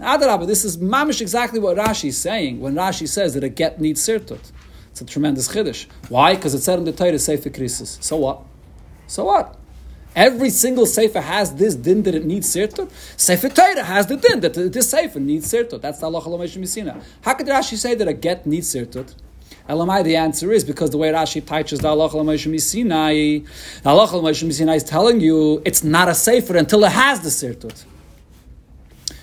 Adarabah, 0.00 0.46
this 0.46 0.64
is 0.64 0.78
mamish 0.78 1.20
exactly 1.20 1.60
what 1.60 1.76
Rashi 1.76 2.06
is 2.06 2.18
saying 2.18 2.60
when 2.60 2.74
Rashi 2.74 3.08
says 3.08 3.34
that 3.34 3.44
a 3.44 3.48
get 3.48 3.80
needs 3.80 4.04
sirtut. 4.06 4.52
It's 4.90 5.00
a 5.00 5.04
tremendous 5.04 5.48
chiddush. 5.48 5.86
Why? 6.08 6.34
Because 6.34 6.54
it 6.54 6.62
said 6.62 6.78
in 6.80 6.84
the 6.84 6.92
Torah, 6.92 7.18
sefer 7.18 7.50
krisis. 7.50 8.02
So 8.02 8.16
what? 8.16 8.42
So 9.06 9.24
what? 9.24 9.56
Every 10.18 10.50
single 10.50 10.84
sefer 10.84 11.20
has 11.20 11.54
this 11.54 11.76
din 11.76 12.02
that 12.02 12.12
it 12.12 12.26
needs 12.26 12.52
sirtut. 12.52 12.90
Sefer 13.16 13.50
Torah 13.50 13.84
has 13.84 14.08
the 14.08 14.16
din 14.16 14.40
that 14.40 14.52
this 14.52 14.90
sefer 14.90 15.20
needs 15.20 15.46
sirtut. 15.52 15.80
That's 15.80 16.00
the 16.00 16.06
Allah 16.06 16.20
Misina. 16.20 17.00
How 17.22 17.34
could 17.34 17.46
Rashi 17.46 17.76
say 17.76 17.94
that 17.94 18.08
a 18.08 18.12
get 18.12 18.44
needs 18.44 18.74
sirtut? 18.74 19.14
Elamai, 19.68 20.02
the 20.02 20.16
answer 20.16 20.50
is 20.50 20.64
because 20.64 20.90
the 20.90 20.98
way 20.98 21.12
Rashi 21.12 21.40
teaches 21.46 21.78
the 21.78 21.86
Allah 21.86 22.10
Sinai, 22.58 23.38
the 23.84 23.88
Allah 23.88 24.34
Sinai 24.34 24.74
is 24.74 24.82
telling 24.82 25.20
you 25.20 25.62
it's 25.64 25.84
not 25.84 26.08
a 26.08 26.16
sefer 26.16 26.56
until 26.56 26.82
it 26.82 26.90
has 26.90 27.20
the 27.20 27.28
sirtut. 27.28 27.84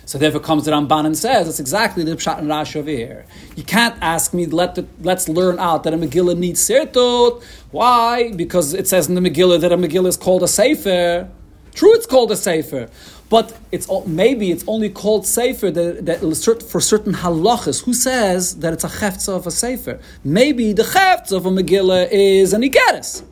So 0.06 0.20
therefore 0.20 0.40
comes 0.42 0.66
the 0.66 0.72
Ramban 0.72 1.08
and 1.08 1.18
says, 1.18 1.48
it's 1.48 1.60
exactly 1.60 2.04
the 2.04 2.16
Pshat 2.16 2.38
and 2.38 2.48
Rashi 2.48 2.76
over 2.76 2.92
here. 2.92 3.26
You 3.56 3.64
can't 3.64 3.96
ask 4.02 4.36
me, 4.36 4.46
let 4.46 4.76
the, 4.76 4.86
let's 5.02 5.28
learn 5.28 5.58
out 5.58 5.84
that 5.84 5.94
a 5.96 5.98
Megillah 5.98 6.38
needs 6.38 6.62
Sirtut. 6.62 7.44
Why? 7.76 8.32
Because 8.32 8.74
it 8.74 8.88
says 8.88 9.10
in 9.10 9.16
the 9.16 9.30
Megillah 9.30 9.60
that 9.60 9.74
a 9.74 9.76
Megillah 9.76 10.08
is 10.08 10.16
called 10.16 10.44
a 10.44 10.48
Sefer. 10.48 11.30
True, 11.74 11.94
it's 11.94 12.06
called 12.06 12.32
a 12.32 12.38
Sefer. 12.38 12.90
But 13.28 13.54
it's 13.70 13.90
maybe 14.08 14.50
it's 14.50 14.64
only 14.66 14.90
called 14.90 15.28
Sefer 15.28 15.72
that, 15.72 16.06
that 16.06 16.64
for 16.70 16.80
certain 16.80 17.12
halachas. 17.16 17.84
Who 17.84 17.94
says 17.94 18.60
that 18.60 18.72
it's 18.72 18.86
a 18.86 18.88
cheftza 18.88 19.36
of 19.36 19.46
a 19.46 19.52
Sefer? 19.52 20.00
Maybe 20.24 20.72
the 20.72 20.84
cheftza 20.84 21.34
of 21.34 21.46
a 21.46 21.50
Megillah 21.50 22.08
is 22.14 22.54
an 22.54 22.62
Igeris. 22.62 23.26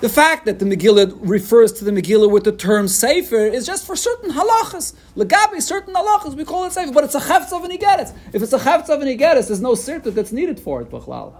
The 0.00 0.08
fact 0.08 0.46
that 0.46 0.60
the 0.60 0.64
Megillah 0.64 1.18
refers 1.20 1.72
to 1.72 1.84
the 1.84 1.90
Megillah 1.90 2.30
with 2.30 2.44
the 2.44 2.52
term 2.52 2.86
Sefer 2.86 3.46
is 3.46 3.66
just 3.66 3.84
for 3.84 3.96
certain 3.96 4.30
halachas. 4.30 4.94
Legabi, 5.16 5.60
certain 5.60 5.94
halachas, 5.94 6.36
we 6.36 6.44
call 6.44 6.66
it 6.66 6.72
Sefer, 6.72 6.92
but 6.92 7.02
it's 7.02 7.16
a 7.16 7.20
chefz 7.20 7.52
of 7.52 7.64
an 7.64 7.72
Igeres. 7.72 8.14
If 8.32 8.42
it's 8.42 8.52
a 8.52 8.58
chefz 8.58 8.88
of 8.90 9.02
an 9.02 9.08
Igeres, 9.08 9.48
there's 9.48 9.60
no 9.60 9.72
sirtut 9.72 10.14
that's 10.14 10.30
needed 10.30 10.60
for 10.60 10.82
it, 10.82 10.90
Bachlal. 10.90 11.34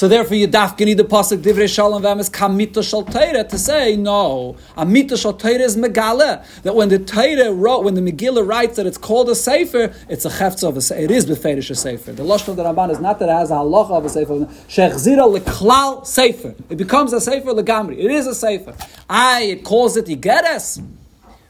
So 0.00 0.08
therefore, 0.08 0.38
you 0.38 0.48
dafke 0.48 0.86
need 0.86 0.96
the 0.96 1.04
pasuk 1.04 1.42
divrei 1.42 1.68
shalom 1.68 2.02
v'emes 2.02 2.30
kamita 2.30 2.82
shal 2.82 3.04
to 3.04 3.58
say 3.58 3.96
no. 3.96 4.56
Amita 4.74 5.14
shal 5.14 5.36
is 5.44 5.76
megale 5.76 6.42
that 6.62 6.74
when 6.74 6.88
the 6.88 6.98
Torah 6.98 7.52
wrote, 7.52 7.84
when 7.84 7.92
the 7.92 8.00
Megillah 8.00 8.48
writes 8.48 8.76
that 8.76 8.86
it's 8.86 8.96
called 8.96 9.28
a 9.28 9.34
sefer, 9.34 9.94
it's 10.08 10.24
a 10.24 10.30
chefz 10.30 10.66
of 10.66 10.78
a 10.78 10.80
sefer. 10.80 11.02
It 11.02 11.10
is 11.10 11.26
beferish 11.26 11.70
a 11.70 11.74
sefer. 11.74 12.12
The 12.12 12.22
lashon 12.22 12.48
of 12.48 12.56
the 12.56 12.64
Ramban 12.64 12.92
is 12.92 12.98
not 12.98 13.18
that 13.18 13.28
it 13.28 13.32
has 13.32 13.50
a 13.50 13.56
halacha 13.56 13.90
of 13.90 14.06
a 14.06 14.08
sefer. 14.08 14.32
Shechzira 14.68 15.38
leklal 15.38 16.06
sefer. 16.06 16.54
It 16.70 16.76
becomes 16.76 17.12
a 17.12 17.20
sefer 17.20 17.50
legamri. 17.50 17.98
It 17.98 18.10
is 18.10 18.26
a 18.26 18.34
sefer. 18.34 18.74
I 19.06 19.42
it 19.42 19.64
calls 19.64 19.98
it 19.98 20.06
igeres. 20.06 20.82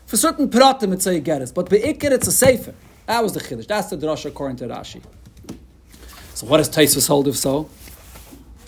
For 0.07 0.17
certain 0.17 0.49
pratim, 0.51 0.93
it's 0.93 1.07
a 1.07 1.21
igeres, 1.21 1.55
but 1.55 1.67
beikir 1.67 2.11
it's 2.11 2.27
a 2.27 2.33
sefer. 2.33 2.75
That 3.07 3.23
was 3.23 3.33
the 3.33 3.39
chiddush. 3.39 3.69
That's 3.69 3.91
the 3.91 3.97
drasha 3.97 4.27
according 4.27 4.57
to 4.57 4.67
Rashi. 4.67 5.01
So 6.35 6.49
what 6.49 6.57
does 6.57 6.69
Taisus 6.69 7.07
hold 7.07 7.29
if 7.29 7.37
so? 7.37 7.71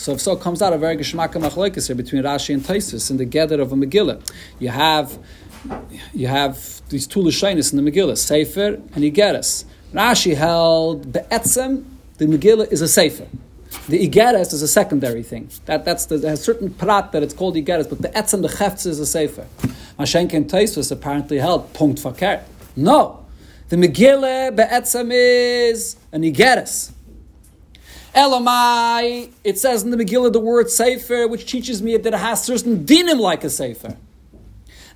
So 0.03 0.15
if 0.15 0.21
so, 0.21 0.35
comes 0.35 0.61
out 0.61 0.73
a 0.73 0.79
very 0.79 0.97
geschmacka 0.97 1.35
machlokes 1.35 1.87
here 1.87 1.95
between 1.95 2.25
Rashi 2.25 2.55
and 2.55 2.61
Taisus 2.61 3.09
in 3.13 3.19
the 3.19 3.25
gather 3.25 3.61
of 3.61 3.71
a 3.71 3.77
Megillah. 3.77 4.21
You 4.59 4.71
have 4.71 5.17
you 6.13 6.27
have 6.27 6.83
these 6.89 7.07
two 7.07 7.21
lashonis 7.21 7.73
in 7.73 7.85
the 7.85 7.89
Megillah, 7.89 8.19
Sefer 8.19 8.81
and 8.95 9.05
Igeres. 9.05 9.65
Rashi 9.93 10.35
held 10.35 11.13
be'etzem, 11.13 11.85
the 12.19 12.27
Megillah 12.27 12.73
is 12.73 12.81
a 12.81 12.89
Sefer. 12.89 13.29
The 13.89 14.09
Igeres 14.09 14.53
is 14.53 14.61
a 14.61 14.67
secondary 14.67 15.23
thing. 15.23 15.49
That, 15.67 15.85
that's 15.85 16.07
the, 16.07 16.19
has 16.29 16.43
certain 16.43 16.75
prat 16.75 17.13
that 17.13 17.23
it's 17.23 17.33
called 17.33 17.55
Igeres, 17.55 17.89
but 17.89 18.03
the 18.03 18.09
Etzem, 18.09 18.43
the 18.43 18.49
Cheftz 18.49 18.87
is 18.87 18.99
a 18.99 19.07
Sefer. 19.07 19.47
Mashenk 20.01 20.33
and 20.33 20.51
Taisus 20.51 20.91
apparently 20.91 21.39
held 21.39 21.73
punkt 21.75 22.03
fakert. 22.03 22.43
No. 22.75 23.25
The 23.69 23.77
Megillah 23.77 24.57
be'etzem 24.57 25.13
is 25.13 25.95
an 26.11 26.23
Igeres. 26.23 26.91
Elamai, 28.15 29.31
it 29.43 29.59
says 29.59 29.83
in 29.83 29.91
the 29.91 29.97
Megillah 29.97 30.33
the 30.33 30.41
word 30.41 30.71
Sefer, 30.71 31.27
which 31.27 31.51
teaches 31.51 31.83
me 31.83 31.97
that 31.97 32.13
it 32.13 32.19
has 32.19 32.45
certain 32.45 32.85
dinim 32.85 33.19
like 33.19 33.43
a 33.45 33.51
Sefer. 33.51 33.97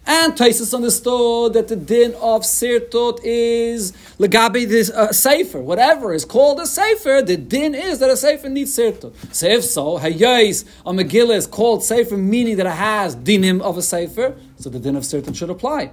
And 0.08 0.34
Taisus 0.34 0.72
understood 0.72 1.54
that 1.54 1.66
the 1.66 1.74
din 1.74 2.14
of 2.14 2.42
Sirtut 2.42 3.18
is 3.24 3.92
Legabi 4.18 4.68
this 4.68 4.88
uh, 4.90 5.12
Sefer. 5.12 5.60
Whatever 5.60 6.14
is 6.14 6.24
called 6.24 6.60
a 6.60 6.66
Sefer, 6.66 7.22
the 7.22 7.36
din 7.36 7.74
is 7.74 7.98
that 7.98 8.10
a 8.10 8.16
Sefer 8.16 8.48
needs 8.48 8.76
Sirtut. 8.76 9.12
So 9.34 9.48
if 9.48 9.64
so, 9.64 9.98
Hayais, 9.98 10.64
a 10.84 10.92
Megillah 10.92 11.34
is 11.34 11.48
called 11.48 11.82
Sefer, 11.82 12.16
meaning 12.16 12.56
that 12.58 12.66
it 12.66 12.72
has 12.72 13.16
dinim 13.16 13.60
of 13.60 13.76
a 13.76 13.82
Sefer, 13.82 14.36
so 14.58 14.70
the 14.70 14.78
din 14.78 14.94
of 14.94 15.02
Sirtut 15.02 15.34
should 15.34 15.50
apply. 15.50 15.90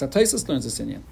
How 0.00 0.08
Taisus 0.08 0.48
learns 0.48 0.64
this 0.64 0.80
in 0.80 1.04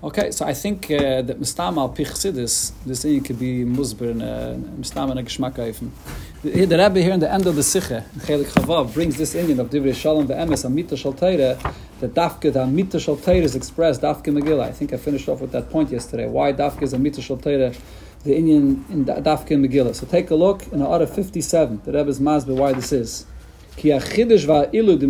Okay, 0.00 0.30
so 0.30 0.46
I 0.46 0.54
think 0.54 0.84
uh, 0.92 1.22
that 1.22 1.40
Mistam 1.40 1.76
al 1.76 1.88
Pichsidis, 1.92 2.70
this 2.86 3.02
thing 3.02 3.20
could 3.20 3.36
be 3.36 3.64
Musber 3.64 4.10
and 4.10 4.22
uh, 4.22 4.54
Mistam 4.80 5.10
and 5.10 5.18
a 5.18 5.24
Geschmack 5.24 5.56
The, 6.42 6.50
Rebbe 6.50 7.02
here 7.02 7.14
in 7.14 7.18
the 7.18 7.28
end 7.28 7.48
of 7.48 7.56
the 7.56 7.62
Sikhe, 7.62 8.04
Chelik 8.18 8.44
Chavav, 8.44 8.94
brings 8.94 9.16
this 9.16 9.34
inyan 9.34 9.58
of 9.58 9.70
Divrei 9.70 9.92
Shalom 9.92 10.28
ve'emes, 10.28 10.64
Amita 10.64 10.96
Shal 10.96 11.14
Teire, 11.14 11.58
that 11.98 12.14
Dafke, 12.14 12.52
the 12.52 12.62
Amita 12.62 13.00
Shal 13.00 13.16
Teire 13.16 13.42
is 13.42 13.56
expressed, 13.56 14.02
Dafke 14.02 14.26
Megillah. 14.26 14.68
I 14.68 14.72
think 14.72 14.92
I 14.92 14.98
finished 14.98 15.28
off 15.28 15.40
with 15.40 15.50
that 15.50 15.68
point 15.68 15.90
yesterday. 15.90 16.28
Why 16.28 16.52
Dafke 16.52 16.82
is 16.82 16.94
Amita 16.94 17.20
Shal 17.20 17.38
Teire 17.38 17.76
the 18.22 18.30
inyan 18.30 18.88
in 18.90 19.04
Dafka 19.04 19.56
Megillah. 19.56 19.96
So 19.96 20.06
take 20.06 20.30
a 20.30 20.36
look 20.36 20.66
in 20.72 20.78
the 20.78 20.86
order 20.86 21.08
57, 21.08 21.82
the 21.84 21.92
Rebbe's 21.92 22.20
Masber, 22.20 22.54
why 22.56 22.72
this 22.72 22.92
is. 22.92 23.26
Ki 23.78 23.90
achidish 23.90 24.44
va 24.44 24.68
ilu 24.72 24.96
de 24.98 25.06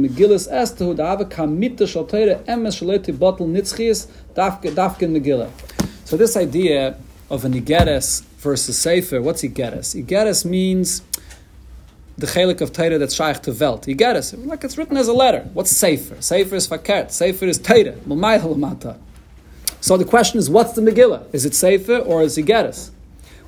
da 0.94 1.12
ave 1.12 1.24
Megillah. 5.06 5.50
So 6.04 6.16
this 6.18 6.36
idea 6.36 6.98
of 7.30 7.46
an 7.46 7.54
Igeres 7.54 8.22
versus 8.36 8.78
Sefer, 8.78 9.22
what's 9.22 9.42
Igeres? 9.42 9.94
Igeres 10.04 10.44
means 10.44 11.00
the 12.18 12.26
chelik 12.26 12.60
of 12.60 12.74
Torah 12.74 12.98
that's 12.98 13.14
shaykh 13.14 13.40
to 13.42 13.52
Welt. 13.52 13.86
Igeres, 13.86 14.46
like 14.46 14.64
it's 14.64 14.76
written 14.76 14.98
as 14.98 15.08
a 15.08 15.14
letter. 15.14 15.48
What's 15.54 15.70
Sefer? 15.70 16.20
Sefer 16.20 16.56
is 16.56 16.68
fakert. 16.68 17.10
Sefer 17.10 17.46
is 17.46 17.58
Torah. 17.58 17.94
So 19.80 19.96
the 19.96 20.04
question 20.04 20.38
is, 20.38 20.50
what's 20.50 20.72
the 20.72 20.82
Megillah? 20.82 21.24
Is 21.32 21.46
it 21.46 21.54
Sefer 21.54 21.96
or 21.96 22.22
is 22.22 22.36
Igeres? 22.36 22.90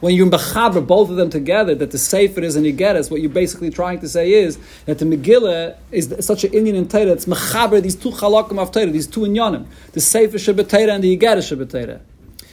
When 0.00 0.14
you 0.14 0.26
mechaber 0.26 0.86
both 0.86 1.10
of 1.10 1.16
them 1.16 1.30
together, 1.30 1.74
that 1.74 1.90
the 1.90 1.98
Sefer 1.98 2.40
is 2.40 2.56
an 2.56 2.64
Igeres, 2.64 3.10
what 3.10 3.20
you're 3.20 3.30
basically 3.30 3.70
trying 3.70 4.00
to 4.00 4.08
say 4.08 4.32
is 4.32 4.58
that 4.86 4.98
the 4.98 5.04
Megillah 5.04 5.76
is 5.92 6.14
such 6.20 6.44
an 6.44 6.52
inyan 6.52 6.74
in 6.74 6.88
Torah, 6.88 7.12
it's 7.12 7.26
mechaber 7.26 7.82
these 7.82 7.96
two 7.96 8.10
chalakim 8.10 8.58
of 8.58 8.72
Torah, 8.72 8.86
these 8.86 9.06
two 9.06 9.20
inyanim. 9.20 9.66
The 9.92 10.00
Sefer 10.00 10.38
Shabbat 10.38 10.94
and 10.94 11.04
the 11.04 11.16
Igeres 11.16 11.54
Shabbat 11.54 12.00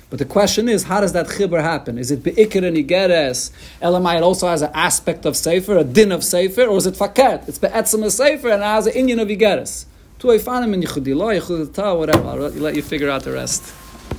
but 0.10 0.20
the 0.20 0.26
question 0.26 0.70
is, 0.70 0.84
how 0.84 1.02
does 1.02 1.12
that 1.14 1.28
chibur 1.28 1.62
happen? 1.62 1.98
Is 1.98 2.12
it 2.12 2.24
be'ikir 2.24 2.66
and 2.66 2.78
igeres? 2.78 3.52
Elamai, 3.82 4.18
it 4.18 4.24
also 4.24 4.48
has 4.48 4.62
an 4.62 4.72
aspect 4.74 5.26
of 5.26 5.36
sefer, 5.36 5.78
a 5.78 5.84
din 5.84 6.14
of 6.14 6.24
sefer, 6.24 6.64
or 6.64 6.78
is 6.78 6.86
it 6.86 6.94
faket? 6.94 7.48
It's 7.50 7.60
be'etzim 7.60 8.06
a 8.06 8.12
sefer 8.12 8.50
and 8.50 8.62
it 8.62 8.66
has 8.66 8.88
an 8.88 8.94
inyan 8.94 9.22
of 9.22 9.28
igeres. 9.28 9.86
Tu 10.20 10.28
eifanim 10.28 10.74
in 10.74 10.82
yichudi 10.82 11.14
lo, 11.14 11.98
whatever. 11.98 12.30
I'll 12.30 12.38
let 12.52 12.76
you 12.76 12.82
figure 12.82 13.10
out 13.10 13.24
the 13.24 13.34
rest. 13.34 13.74